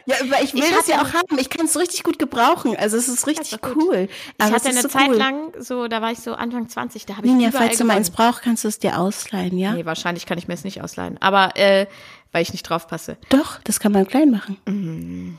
Ja, 0.09 0.15
aber 0.21 0.41
ich 0.41 0.55
will 0.55 0.63
Ich 0.63 0.71
das 0.71 0.87
ja 0.87 1.03
auch 1.03 1.13
haben. 1.15 1.37
Ich 1.37 1.51
kann 1.51 1.67
es 1.67 1.77
richtig 1.77 2.05
gut 2.05 2.21
gebrauchen. 2.21 2.77
Also 2.77 2.97
es 2.97 3.09
ist 3.09 3.27
richtig 3.27 3.55
ist 3.55 3.59
cool. 3.75 4.09
Ich 4.09 4.35
Aber 4.39 4.55
hatte 4.55 4.69
eine 4.69 4.81
so 4.81 4.87
Zeit 4.87 5.09
cool. 5.09 5.17
lang, 5.17 5.53
so, 5.59 5.89
da 5.89 6.01
war 6.01 6.13
ich 6.13 6.21
so 6.21 6.35
Anfang 6.35 6.69
20, 6.69 7.07
da 7.07 7.17
habe 7.17 7.27
ich 7.27 7.33
Ninja, 7.33 7.51
falls 7.51 7.77
du 7.79 7.85
mal 7.85 7.97
eins 7.97 8.11
brauchst, 8.11 8.43
kannst 8.43 8.63
du 8.63 8.69
es 8.69 8.79
dir 8.79 9.01
ausleihen, 9.01 9.59
ja? 9.59 9.73
Nee, 9.73 9.85
wahrscheinlich 9.85 10.25
kann 10.25 10.39
ich 10.39 10.47
mir 10.47 10.55
es 10.55 10.63
nicht 10.63 10.81
ausleihen. 10.81 11.21
Aber 11.21 11.57
äh, 11.57 11.87
weil 12.31 12.43
ich 12.43 12.53
nicht 12.53 12.63
drauf 12.63 12.87
passe. 12.87 13.17
Doch, 13.31 13.61
das 13.65 13.81
kann 13.81 13.91
man 13.91 14.07
klein 14.07 14.31
machen. 14.31 14.59
Mhm. 14.67 15.39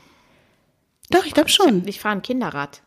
Doch, 1.08 1.24
ich 1.24 1.32
glaube 1.32 1.48
schon. 1.48 1.88
Ich 1.88 2.00
fahre 2.00 2.16
ein 2.16 2.22
Kinderrad. 2.22 2.82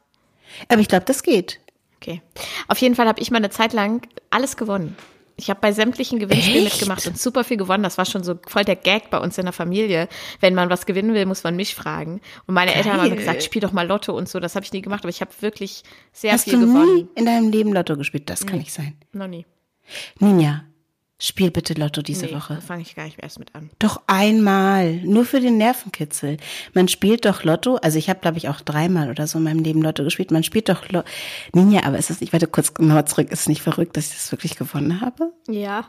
Aber 0.67 0.81
ich 0.81 0.87
glaube, 0.87 1.05
das 1.05 1.23
geht. 1.23 1.59
Okay. 1.97 2.21
Auf 2.67 2.77
jeden 2.77 2.93
Fall 2.93 3.07
habe 3.07 3.21
ich 3.21 3.31
mal 3.31 3.37
eine 3.37 3.49
Zeit 3.49 3.73
lang 3.73 4.07
alles 4.29 4.55
gewonnen. 4.55 4.95
Ich 5.41 5.49
habe 5.49 5.59
bei 5.59 5.71
sämtlichen 5.71 6.19
Gewinnspielen 6.19 6.65
Echt? 6.65 6.75
mitgemacht 6.75 7.05
und 7.07 7.17
super 7.17 7.43
viel 7.43 7.57
gewonnen. 7.57 7.83
Das 7.83 7.97
war 7.97 8.05
schon 8.05 8.23
so 8.23 8.39
voll 8.47 8.63
der 8.63 8.75
Gag 8.75 9.09
bei 9.09 9.17
uns 9.17 9.37
in 9.37 9.45
der 9.45 9.53
Familie. 9.53 10.07
Wenn 10.39 10.53
man 10.53 10.69
was 10.69 10.85
gewinnen 10.85 11.13
will, 11.13 11.25
muss 11.25 11.43
man 11.43 11.55
mich 11.55 11.75
fragen. 11.75 12.21
Und 12.45 12.53
meine 12.53 12.73
Eltern 12.75 12.93
haben 13.01 13.09
Geil. 13.09 13.17
gesagt, 13.17 13.43
spiel 13.43 13.61
doch 13.61 13.71
mal 13.71 13.87
Lotto 13.87 14.15
und 14.15 14.29
so. 14.29 14.39
Das 14.39 14.55
habe 14.55 14.63
ich 14.65 14.71
nie 14.71 14.81
gemacht, 14.81 15.03
aber 15.03 15.09
ich 15.09 15.21
habe 15.21 15.31
wirklich 15.41 15.83
sehr 16.13 16.33
Hast 16.33 16.43
viel 16.45 16.53
du 16.53 16.67
gewonnen. 16.67 16.95
nie 16.95 17.07
in 17.15 17.25
deinem 17.25 17.49
Leben 17.51 17.73
Lotto 17.73 17.97
gespielt? 17.97 18.29
Das 18.29 18.45
kann 18.45 18.59
nicht 18.59 18.71
sein. 18.71 18.95
Noch 19.13 19.27
nie. 19.27 19.45
Ninja, 20.19 20.63
spiel 21.27 21.51
bitte 21.51 21.73
Lotto 21.75 22.01
diese 22.01 22.25
Nee, 22.25 22.33
Woche. 22.35 22.59
fange 22.65 22.81
ich 22.81 22.95
gar 22.95 23.05
nicht 23.05 23.17
erst 23.21 23.37
mit 23.39 23.53
an. 23.53 23.69
Doch 23.79 24.01
einmal, 24.07 24.93
nur 25.03 25.23
für 25.25 25.39
den 25.39 25.57
Nervenkitzel. 25.57 26.37
Man 26.73 26.87
spielt 26.87 27.25
doch 27.25 27.43
Lotto, 27.43 27.75
also 27.75 27.97
ich 27.99 28.09
habe 28.09 28.19
glaube 28.19 28.37
ich 28.37 28.49
auch 28.49 28.61
dreimal 28.61 29.09
oder 29.09 29.27
so 29.27 29.37
in 29.37 29.43
meinem 29.43 29.63
Leben 29.63 29.81
Lotto 29.81 30.03
gespielt. 30.03 30.31
Man 30.31 30.43
spielt 30.43 30.67
doch 30.69 30.89
Lotto. 30.89 31.07
Ninja, 31.53 31.83
aber 31.83 31.97
ist 31.97 32.09
es 32.09 32.21
nicht, 32.21 32.33
warte 32.33 32.47
kurz 32.47 32.73
nochmal 32.79 33.05
zurück, 33.05 33.31
ist 33.31 33.41
es 33.41 33.47
nicht 33.47 33.61
verrückt, 33.61 33.95
dass 33.97 34.07
ich 34.07 34.13
das 34.13 34.31
wirklich 34.31 34.57
gewonnen 34.57 34.99
habe? 35.01 35.31
Ja. 35.47 35.85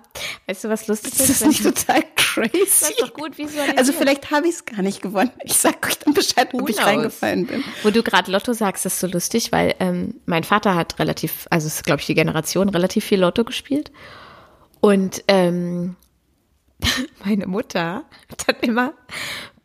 Weißt 0.47 0.65
du, 0.65 0.69
was 0.69 0.87
lustig 0.87 1.13
Ist 1.19 1.29
das 1.31 1.49
nicht 1.49 1.63
total 1.63 2.03
crazy? 2.17 2.51
Das 2.53 2.91
ist 2.91 3.01
doch 3.01 3.15
gut 3.15 3.39
visualisiert. 3.39 3.79
Also 3.79 3.93
vielleicht 3.93 4.31
habe 4.31 4.47
ich 4.49 4.55
es 4.55 4.65
gar 4.67 4.83
nicht 4.83 5.01
gewonnen. 5.03 5.31
Ich 5.45 5.55
sag 5.55 5.87
euch 5.87 5.99
dann 5.99 6.13
Bescheid, 6.15 6.53
Who 6.53 6.67
ich 6.69 6.79
reingefallen 6.79 7.47
bin. 7.47 7.65
Wo 7.83 7.91
du 7.91 8.03
gerade 8.03 8.31
Lotto 8.31 8.53
sagst, 8.53 8.85
ist 8.87 9.01
so 9.01 9.07
lustig, 9.07 9.51
weil 9.53 9.75
ähm, 9.81 10.17
mein 10.27 10.45
Vater 10.45 10.75
hat 10.75 10.99
relativ, 10.99 11.47
also 11.51 11.67
es 11.67 11.77
ist 11.77 11.85
glaube 11.85 12.01
ich 12.01 12.07
die 12.07 12.15
Generation, 12.15 12.69
relativ 12.69 13.05
viel 13.05 13.21
Lotto 13.21 13.45
gespielt. 13.45 13.91
Und 14.83 15.23
ähm, 15.29 15.95
meine 17.25 17.47
Mutter 17.47 18.05
hat 18.31 18.45
dann 18.49 18.57
immer 18.61 18.93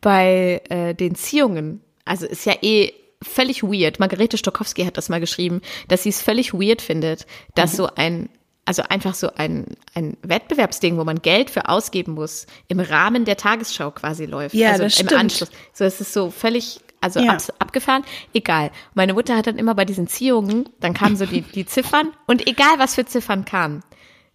bei 0.00 0.62
äh, 0.70 0.94
den 0.94 1.16
Ziehungen, 1.16 1.82
also 2.04 2.24
ist 2.26 2.46
ja 2.46 2.54
eh 2.62 2.92
völlig 3.20 3.64
weird. 3.64 3.98
Margarete 3.98 4.38
Stokowski 4.38 4.84
hat 4.84 4.96
das 4.96 5.08
mal 5.08 5.18
geschrieben, 5.20 5.60
dass 5.88 6.04
sie 6.04 6.10
es 6.10 6.22
völlig 6.22 6.54
weird 6.54 6.80
findet, 6.80 7.26
dass 7.56 7.72
so 7.72 7.88
ein 7.96 8.30
also 8.64 8.82
einfach 8.82 9.14
so 9.14 9.30
ein, 9.34 9.64
ein 9.94 10.18
Wettbewerbsding, 10.20 10.98
wo 10.98 11.04
man 11.04 11.22
Geld 11.22 11.48
für 11.48 11.70
ausgeben 11.70 12.12
muss, 12.12 12.46
im 12.68 12.80
Rahmen 12.80 13.24
der 13.24 13.38
Tagesschau 13.38 13.90
quasi 13.92 14.26
läuft. 14.26 14.54
Ja, 14.54 14.72
also 14.72 14.82
das 14.84 15.00
im 15.00 15.06
stimmt. 15.06 15.20
Anschluss. 15.20 15.50
So, 15.72 15.84
es 15.84 16.02
ist 16.02 16.12
so 16.12 16.30
völlig, 16.30 16.78
also 17.00 17.18
Ja. 17.18 17.32
ab, 17.32 17.42
abgefahren. 17.60 18.04
Egal. 18.34 18.70
Meine 18.92 19.14
Mutter 19.14 19.38
hat 19.38 19.46
dann 19.46 19.56
immer 19.56 19.74
bei 19.74 19.86
diesen 19.86 20.06
Ziehungen, 20.06 20.68
dann 20.80 20.92
kamen 20.92 21.16
so 21.16 21.24
die, 21.24 21.40
die 21.40 21.64
Ziffern 21.64 22.12
und 22.26 22.46
egal 22.46 22.74
was 22.78 22.94
für 22.94 23.06
Ziffern 23.06 23.46
kamen, 23.46 23.82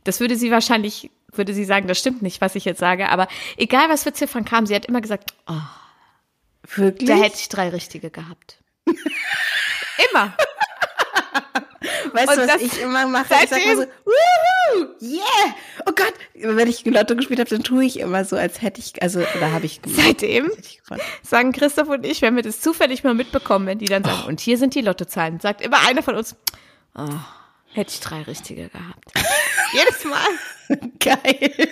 das 0.03 0.19
würde 0.19 0.35
sie 0.35 0.51
wahrscheinlich, 0.51 1.11
würde 1.31 1.53
sie 1.53 1.65
sagen, 1.65 1.87
das 1.87 1.99
stimmt 1.99 2.21
nicht, 2.21 2.41
was 2.41 2.55
ich 2.55 2.65
jetzt 2.65 2.79
sage, 2.79 3.09
aber 3.09 3.27
egal 3.57 3.89
was 3.89 4.03
für 4.03 4.13
Ziffern 4.13 4.45
kamen, 4.45 4.67
sie 4.67 4.75
hat 4.75 4.85
immer 4.85 5.01
gesagt, 5.01 5.33
oh, 5.47 5.53
Wirklich? 6.75 7.09
da 7.09 7.15
hätte 7.15 7.37
ich 7.39 7.49
drei 7.49 7.69
richtige 7.69 8.09
gehabt. 8.09 8.57
immer. 10.11 10.35
weißt 12.13 12.29
und 12.29 12.37
du, 12.37 12.47
was 12.47 12.61
ich 12.61 12.81
immer 12.81 13.07
mache? 13.07 13.33
Ich 13.43 13.49
sag 13.49 13.65
mal 13.65 13.75
so, 13.75 13.83
Wuhu, 14.05 14.87
yeah! 15.01 15.55
Oh 15.85 15.91
Gott! 15.95 16.13
Wenn 16.33 16.67
ich 16.67 16.85
Lotto 16.85 17.15
gespielt 17.15 17.39
habe, 17.39 17.49
dann 17.49 17.63
tue 17.63 17.85
ich 17.85 17.99
immer 17.99 18.23
so, 18.25 18.35
als 18.35 18.61
hätte 18.61 18.79
ich, 18.79 19.01
also, 19.01 19.19
oder 19.19 19.51
habe 19.51 19.65
ich 19.65 19.81
gemacht. 19.81 20.01
Seitdem 20.01 20.51
ich 20.59 20.81
sagen 21.21 21.51
Christoph 21.51 21.89
und 21.89 22.05
ich, 22.05 22.21
wenn 22.21 22.35
wir 22.35 22.43
das 22.43 22.61
zufällig 22.61 23.03
mal 23.03 23.13
mitbekommen, 23.13 23.65
wenn 23.67 23.79
die 23.79 23.85
dann 23.85 24.03
Oh. 24.05 24.09
sagen, 24.09 24.27
und 24.27 24.39
hier 24.39 24.57
sind 24.57 24.75
die 24.75 24.81
Lottozahlen, 24.81 25.39
sagt 25.39 25.61
immer 25.61 25.85
einer 25.87 26.03
von 26.03 26.15
uns, 26.15 26.35
oh, 26.95 27.07
hätte 27.73 27.91
ich 27.91 27.99
drei 27.99 28.21
richtige 28.23 28.69
gehabt. 28.69 29.11
Jedes 29.73 30.03
Mal. 30.05 30.79
Geil. 30.99 31.69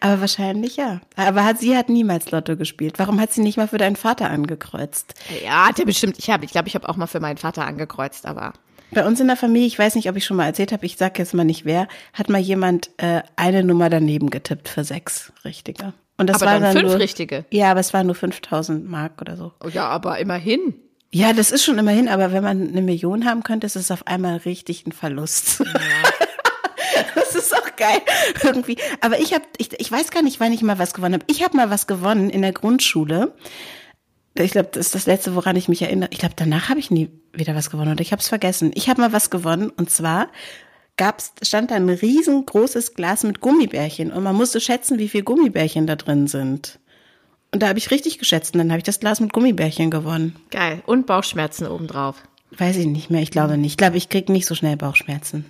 Aber 0.00 0.20
wahrscheinlich 0.20 0.76
ja. 0.76 1.00
Aber 1.16 1.44
hat, 1.44 1.58
sie 1.58 1.76
hat 1.76 1.88
niemals 1.88 2.30
Lotto 2.30 2.56
gespielt. 2.56 2.98
Warum 2.98 3.20
hat 3.20 3.32
sie 3.32 3.40
nicht 3.40 3.56
mal 3.56 3.68
für 3.68 3.78
deinen 3.78 3.96
Vater 3.96 4.30
angekreuzt? 4.30 5.14
Ja, 5.42 5.68
hat 5.68 5.78
er 5.78 5.86
bestimmt. 5.86 6.18
Ich 6.18 6.28
habe, 6.30 6.44
ich 6.44 6.50
glaube, 6.52 6.68
ich 6.68 6.74
habe 6.74 6.88
auch 6.88 6.96
mal 6.96 7.06
für 7.06 7.20
meinen 7.20 7.38
Vater 7.38 7.66
angekreuzt, 7.66 8.26
aber 8.26 8.52
Bei 8.90 9.06
uns 9.06 9.20
in 9.20 9.26
der 9.26 9.36
Familie, 9.36 9.66
ich 9.66 9.78
weiß 9.78 9.94
nicht, 9.94 10.08
ob 10.10 10.16
ich 10.16 10.24
schon 10.24 10.36
mal 10.36 10.46
erzählt 10.46 10.72
habe, 10.72 10.84
ich 10.84 10.96
sag 10.98 11.18
jetzt 11.18 11.32
mal 11.34 11.44
nicht 11.44 11.64
wer, 11.64 11.88
hat 12.12 12.28
mal 12.28 12.40
jemand 12.40 12.90
äh, 12.98 13.22
eine 13.36 13.64
Nummer 13.64 13.88
daneben 13.88 14.28
getippt 14.30 14.68
für 14.68 14.84
sechs 14.84 15.32
richtige. 15.44 15.94
Und 16.18 16.28
das 16.28 16.36
Aber 16.36 16.46
war 16.46 16.52
dann 16.54 16.62
dann 16.62 16.72
fünf 16.76 16.92
nur, 16.92 16.98
richtige? 17.00 17.44
Ja, 17.50 17.70
aber 17.70 17.80
es 17.80 17.92
waren 17.94 18.06
nur 18.06 18.14
5000 18.14 18.88
Mark 18.88 19.20
oder 19.20 19.36
so. 19.36 19.52
oh 19.64 19.68
ja, 19.68 19.88
aber 19.88 20.18
immerhin. 20.18 20.74
Ja, 21.14 21.32
das 21.32 21.52
ist 21.52 21.64
schon 21.64 21.78
immerhin, 21.78 22.08
aber 22.08 22.32
wenn 22.32 22.42
man 22.42 22.70
eine 22.70 22.82
Million 22.82 23.24
haben 23.24 23.44
könnte, 23.44 23.68
ist 23.68 23.76
es 23.76 23.92
auf 23.92 24.08
einmal 24.08 24.38
richtig 24.38 24.84
ein 24.86 24.92
Verlust. 24.92 25.62
Das 27.16 27.34
ist 27.34 27.56
auch 27.56 27.76
geil 27.76 28.00
irgendwie. 28.44 28.76
Aber 29.00 29.18
ich 29.18 29.34
habe, 29.34 29.44
ich, 29.58 29.80
ich 29.80 29.90
weiß 29.90 30.12
gar 30.12 30.22
nicht, 30.22 30.38
wann 30.38 30.52
ich 30.52 30.62
mal 30.62 30.78
was 30.78 30.94
gewonnen 30.94 31.14
habe. 31.14 31.24
Ich 31.26 31.42
habe 31.42 31.56
mal 31.56 31.68
was 31.68 31.88
gewonnen 31.88 32.30
in 32.30 32.42
der 32.42 32.52
Grundschule. 32.52 33.34
Ich 34.36 34.52
glaube, 34.52 34.68
das 34.70 34.86
ist 34.86 34.94
das 34.94 35.06
letzte, 35.06 35.34
woran 35.34 35.56
ich 35.56 35.68
mich 35.68 35.82
erinnere. 35.82 36.10
Ich 36.12 36.18
glaube, 36.18 36.34
danach 36.36 36.68
habe 36.68 36.78
ich 36.78 36.92
nie 36.92 37.10
wieder 37.32 37.56
was 37.56 37.70
gewonnen 37.70 37.92
oder 37.92 38.00
ich 38.00 38.12
habe 38.12 38.20
es 38.20 38.28
vergessen. 38.28 38.70
Ich 38.74 38.88
habe 38.88 39.00
mal 39.00 39.12
was 39.12 39.30
gewonnen 39.30 39.70
und 39.70 39.90
zwar 39.90 40.28
gab's 40.96 41.32
stand 41.42 41.72
da 41.72 41.74
ein 41.74 41.88
riesengroßes 41.88 42.94
Glas 42.94 43.24
mit 43.24 43.40
Gummibärchen 43.40 44.12
und 44.12 44.22
man 44.22 44.36
musste 44.36 44.60
schätzen, 44.60 44.98
wie 44.98 45.08
viel 45.08 45.22
Gummibärchen 45.22 45.88
da 45.88 45.96
drin 45.96 46.28
sind. 46.28 46.78
Und 47.54 47.60
da 47.62 47.68
habe 47.68 47.78
ich 47.78 47.92
richtig 47.92 48.18
geschätzt 48.18 48.52
und 48.54 48.58
dann 48.58 48.70
habe 48.72 48.78
ich 48.78 48.84
das 48.84 48.98
Glas 48.98 49.20
mit 49.20 49.32
Gummibärchen 49.32 49.88
gewonnen. 49.90 50.34
Geil. 50.50 50.82
Und 50.86 51.06
Bauchschmerzen 51.06 51.68
obendrauf. 51.68 52.16
Weiß 52.58 52.76
ich 52.76 52.86
nicht 52.86 53.10
mehr, 53.10 53.22
ich 53.22 53.30
glaube 53.30 53.56
nicht. 53.56 53.70
Ich 53.72 53.76
glaube, 53.76 53.96
ich 53.96 54.08
kriege 54.08 54.32
nicht 54.32 54.46
so 54.46 54.56
schnell 54.56 54.76
Bauchschmerzen. 54.76 55.44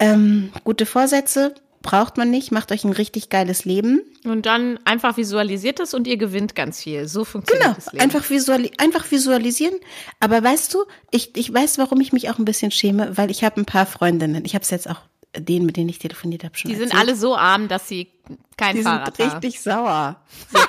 Ähm, 0.00 0.50
gute 0.64 0.86
Vorsätze 0.86 1.54
braucht 1.82 2.16
man 2.16 2.30
nicht, 2.30 2.50
macht 2.50 2.72
euch 2.72 2.82
ein 2.84 2.92
richtig 2.92 3.30
geiles 3.30 3.64
Leben. 3.64 4.00
Und 4.24 4.46
dann 4.46 4.80
einfach 4.84 5.16
visualisiert 5.16 5.78
es 5.78 5.94
und 5.94 6.08
ihr 6.08 6.16
gewinnt 6.16 6.56
ganz 6.56 6.82
viel. 6.82 7.06
So 7.06 7.24
funktioniert 7.24 7.62
Genau, 7.64 7.74
das 7.76 7.92
Leben. 7.92 8.02
einfach, 8.02 8.28
visuali 8.28 8.72
einfach 8.78 9.08
visualisieren. 9.10 9.74
Aber 10.18 10.42
weißt 10.42 10.74
du, 10.74 10.84
ich, 11.12 11.36
ich 11.36 11.54
weiß, 11.54 11.78
warum 11.78 12.00
ich 12.00 12.12
mich 12.12 12.28
auch 12.28 12.38
ein 12.38 12.44
bisschen 12.44 12.72
schäme, 12.72 13.16
weil 13.16 13.30
ich 13.30 13.44
habe 13.44 13.60
ein 13.60 13.64
paar 13.66 13.86
Freundinnen. 13.86 14.44
Ich 14.44 14.54
habe 14.54 14.62
es 14.64 14.70
jetzt 14.70 14.90
auch 14.90 15.00
denen, 15.40 15.66
mit 15.66 15.76
denen 15.76 15.88
ich 15.88 15.98
telefoniert 15.98 16.44
habe, 16.44 16.56
schon 16.56 16.70
die 16.70 16.76
sind 16.76 16.90
erzählt. 16.90 17.08
alle 17.08 17.16
so 17.16 17.36
arm, 17.36 17.68
dass 17.68 17.88
sie 17.88 18.08
kein 18.56 18.76
die 18.76 18.82
Fahrrad 18.82 19.16
sind 19.16 19.30
haben. 19.30 19.38
richtig 19.38 19.60
sauer. 19.60 20.16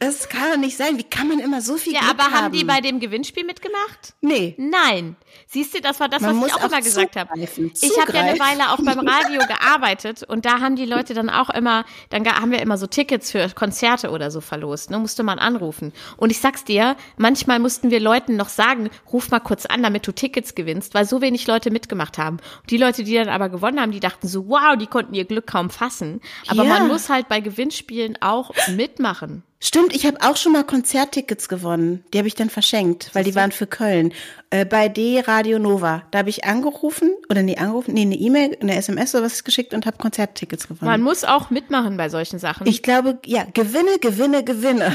Das 0.00 0.28
kann 0.28 0.50
doch 0.50 0.58
nicht 0.58 0.76
sein. 0.76 0.98
Wie 0.98 1.04
kann 1.04 1.28
man 1.28 1.38
immer 1.38 1.60
so 1.60 1.76
viel 1.76 1.92
Ja, 1.92 2.00
Glück 2.00 2.10
aber 2.14 2.24
haben 2.24 2.34
haben 2.46 2.52
die 2.52 2.64
bei 2.64 2.80
dem 2.80 2.98
Gewinnspiel 2.98 3.44
mitgemacht? 3.44 4.14
Nee. 4.20 4.56
Nein. 4.58 5.14
Siehst 5.46 5.72
du, 5.72 5.80
das 5.80 6.00
war 6.00 6.08
das, 6.08 6.20
Man 6.20 6.40
was 6.40 6.48
ich 6.48 6.54
auch 6.54 6.62
auch 6.62 6.68
immer 6.68 6.80
gesagt 6.80 7.14
habe. 7.14 7.30
Ich 7.38 8.00
habe 8.00 8.12
ja 8.12 8.22
eine. 8.22 8.38
Weile 8.40 8.72
auch 8.72 8.78
beim 8.78 9.06
Radio 9.06 9.40
gearbeitet 9.46 10.24
und 10.24 10.44
da 10.46 10.58
haben 10.60 10.74
die 10.74 10.84
Leute 10.84 11.14
dann 11.14 11.30
auch 11.30 11.48
immer, 11.50 11.84
dann 12.10 12.26
haben 12.26 12.50
wir 12.50 12.60
immer 12.60 12.76
so 12.76 12.88
Tickets 12.88 13.30
für 13.30 13.48
Konzerte 13.50 14.10
oder 14.10 14.32
so 14.32 14.40
verlost, 14.40 14.90
ne? 14.90 14.98
Musste 14.98 15.22
man 15.22 15.38
anrufen. 15.38 15.92
Und 16.16 16.30
ich 16.30 16.40
sag's 16.40 16.64
dir, 16.64 16.96
manchmal 17.16 17.60
mussten 17.60 17.92
wir 17.92 18.00
Leuten 18.00 18.36
noch 18.36 18.48
sagen, 18.48 18.90
ruf 19.12 19.30
mal 19.30 19.38
kurz 19.40 19.64
an, 19.64 19.84
damit 19.84 20.06
du 20.08 20.12
Tickets 20.12 20.56
gewinnst, 20.56 20.94
weil 20.94 21.04
so 21.06 21.20
wenig 21.20 21.46
Leute 21.46 21.70
mitgemacht 21.70 22.18
haben. 22.18 22.38
Und 22.62 22.70
die 22.70 22.78
Leute, 22.78 23.04
die 23.04 23.14
dann 23.14 23.28
aber 23.28 23.48
gewonnen 23.48 23.80
haben, 23.80 23.92
die 23.92 24.00
dachten 24.00 24.26
so, 24.26 24.48
wow, 24.48 24.76
die 24.76 24.88
konnten 24.88 25.14
ihr 25.14 25.24
Glück 25.24 25.46
kaum 25.46 25.70
fassen. 25.70 26.20
Aber 26.48 26.64
Ja. 26.64 26.70
man 26.80 26.88
muss 26.88 27.08
halt 27.08 27.28
bei 27.28 27.38
Gewinnspielen 27.38 28.18
auch 28.20 28.50
mitmachen. 28.74 29.44
Stimmt, 29.66 29.96
ich 29.96 30.04
habe 30.04 30.18
auch 30.20 30.36
schon 30.36 30.52
mal 30.52 30.62
Konzerttickets 30.62 31.48
gewonnen. 31.48 32.04
Die 32.12 32.18
habe 32.18 32.28
ich 32.28 32.34
dann 32.34 32.50
verschenkt, 32.50 33.08
weil 33.14 33.24
die 33.24 33.34
waren 33.34 33.50
für 33.50 33.66
Köln. 33.66 34.12
Äh, 34.50 34.66
bei 34.66 34.90
D 34.90 35.20
Radio 35.20 35.58
Nova. 35.58 36.02
Da 36.10 36.18
habe 36.18 36.28
ich 36.28 36.44
angerufen, 36.44 37.10
oder 37.30 37.42
nee, 37.42 37.56
angerufen, 37.56 37.94
nee, 37.94 38.02
eine 38.02 38.14
E-Mail, 38.14 38.58
eine 38.60 38.76
SMS 38.76 39.14
oder 39.14 39.24
was 39.24 39.42
geschickt 39.42 39.72
und 39.72 39.86
habe 39.86 39.96
Konzerttickets 39.96 40.68
gewonnen. 40.68 40.90
Man 40.90 41.00
muss 41.00 41.24
auch 41.24 41.48
mitmachen 41.48 41.96
bei 41.96 42.10
solchen 42.10 42.38
Sachen. 42.38 42.66
ich 42.66 42.82
glaube, 42.82 43.18
ja, 43.24 43.46
Gewinne, 43.54 43.98
Gewinne, 44.02 44.44
Gewinne. 44.44 44.94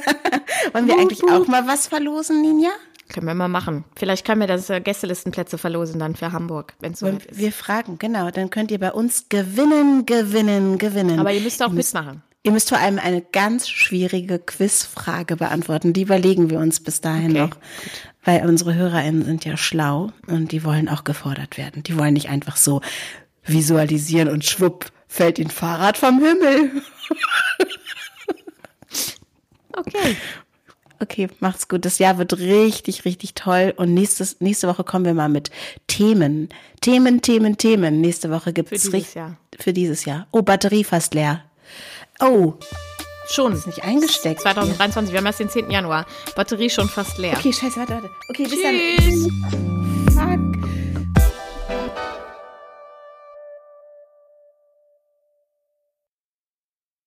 Wollen 0.72 0.86
wir 0.86 0.98
eigentlich 0.98 1.22
auch 1.24 1.46
mal 1.46 1.66
was 1.66 1.86
verlosen, 1.86 2.40
Ninja? 2.40 2.70
Können 3.10 3.26
wir 3.26 3.34
mal 3.34 3.48
machen. 3.48 3.84
Vielleicht 3.96 4.24
können 4.24 4.40
wir 4.40 4.46
das 4.46 4.70
äh, 4.70 4.80
Gästelistenplätze 4.80 5.58
verlosen 5.58 6.00
dann 6.00 6.16
für 6.16 6.32
Hamburg, 6.32 6.72
wenn 6.80 6.94
es 6.94 7.00
soweit 7.00 7.26
ist. 7.26 7.38
Wir 7.38 7.52
fragen, 7.52 7.98
genau. 7.98 8.30
Dann 8.30 8.48
könnt 8.48 8.70
ihr 8.70 8.78
bei 8.78 8.92
uns 8.92 9.28
gewinnen, 9.28 10.06
gewinnen, 10.06 10.78
gewinnen. 10.78 11.18
Aber 11.18 11.32
ihr 11.32 11.42
müsst 11.42 11.62
auch 11.62 11.70
mitmachen. 11.70 12.22
Ihr 12.42 12.52
müsst 12.52 12.70
vor 12.70 12.78
allem 12.78 12.98
eine 12.98 13.20
ganz 13.20 13.68
schwierige 13.68 14.38
Quizfrage 14.38 15.36
beantworten. 15.36 15.92
Die 15.92 16.02
überlegen 16.02 16.48
wir 16.48 16.58
uns 16.58 16.80
bis 16.80 17.02
dahin 17.02 17.32
Okay, 17.32 17.40
noch. 17.40 17.56
Weil 18.24 18.46
unsere 18.46 18.74
HörerInnen 18.74 19.24
sind 19.24 19.44
ja 19.44 19.58
schlau 19.58 20.10
und 20.26 20.52
die 20.52 20.64
wollen 20.64 20.88
auch 20.88 21.04
gefordert 21.04 21.58
werden. 21.58 21.82
Die 21.82 21.98
wollen 21.98 22.14
nicht 22.14 22.30
einfach 22.30 22.56
so 22.56 22.80
visualisieren 23.44 24.28
und 24.28 24.44
schwupp 24.44 24.90
fällt 25.06 25.38
ihnen 25.38 25.50
Fahrrad 25.50 25.98
vom 25.98 26.18
Himmel. 26.22 26.82
Okay. 29.76 30.16
Okay, 31.02 31.28
macht's 31.40 31.68
gut. 31.68 31.86
Das 31.86 31.98
Jahr 31.98 32.18
wird 32.18 32.38
richtig, 32.38 33.06
richtig 33.06 33.34
toll. 33.34 33.72
Und 33.76 33.94
nächstes, 33.94 34.40
nächste 34.40 34.68
Woche 34.68 34.84
kommen 34.84 35.06
wir 35.06 35.14
mal 35.14 35.30
mit 35.30 35.50
Themen. 35.86 36.50
Themen, 36.82 37.22
Themen, 37.22 37.56
Themen. 37.56 38.02
Nächste 38.02 38.30
Woche 38.30 38.52
gibt's 38.52 38.70
Für 38.84 38.90
dieses 38.90 39.14
Jahr. 39.14 39.36
Für 39.58 39.72
dieses 39.72 40.04
Jahr. 40.04 40.26
Oh, 40.30 40.42
Batterie 40.42 40.84
fast 40.84 41.14
leer. 41.14 41.42
Oh. 42.20 42.54
Schon. 43.28 43.52
Ist 43.52 43.66
nicht 43.66 43.84
eingesteckt. 43.84 44.40
2023, 44.40 45.12
wir 45.12 45.18
haben 45.18 45.26
erst 45.26 45.40
den 45.40 45.48
10. 45.48 45.70
Januar. 45.70 46.06
Batterie 46.34 46.68
schon 46.68 46.88
fast 46.88 47.18
leer. 47.18 47.34
Okay, 47.36 47.52
scheiße, 47.52 47.78
warte, 47.78 47.94
warte. 47.94 48.10
Okay, 48.28 48.44
bis 48.44 48.58
Tschüss. 48.60 49.28
dann. 50.16 50.59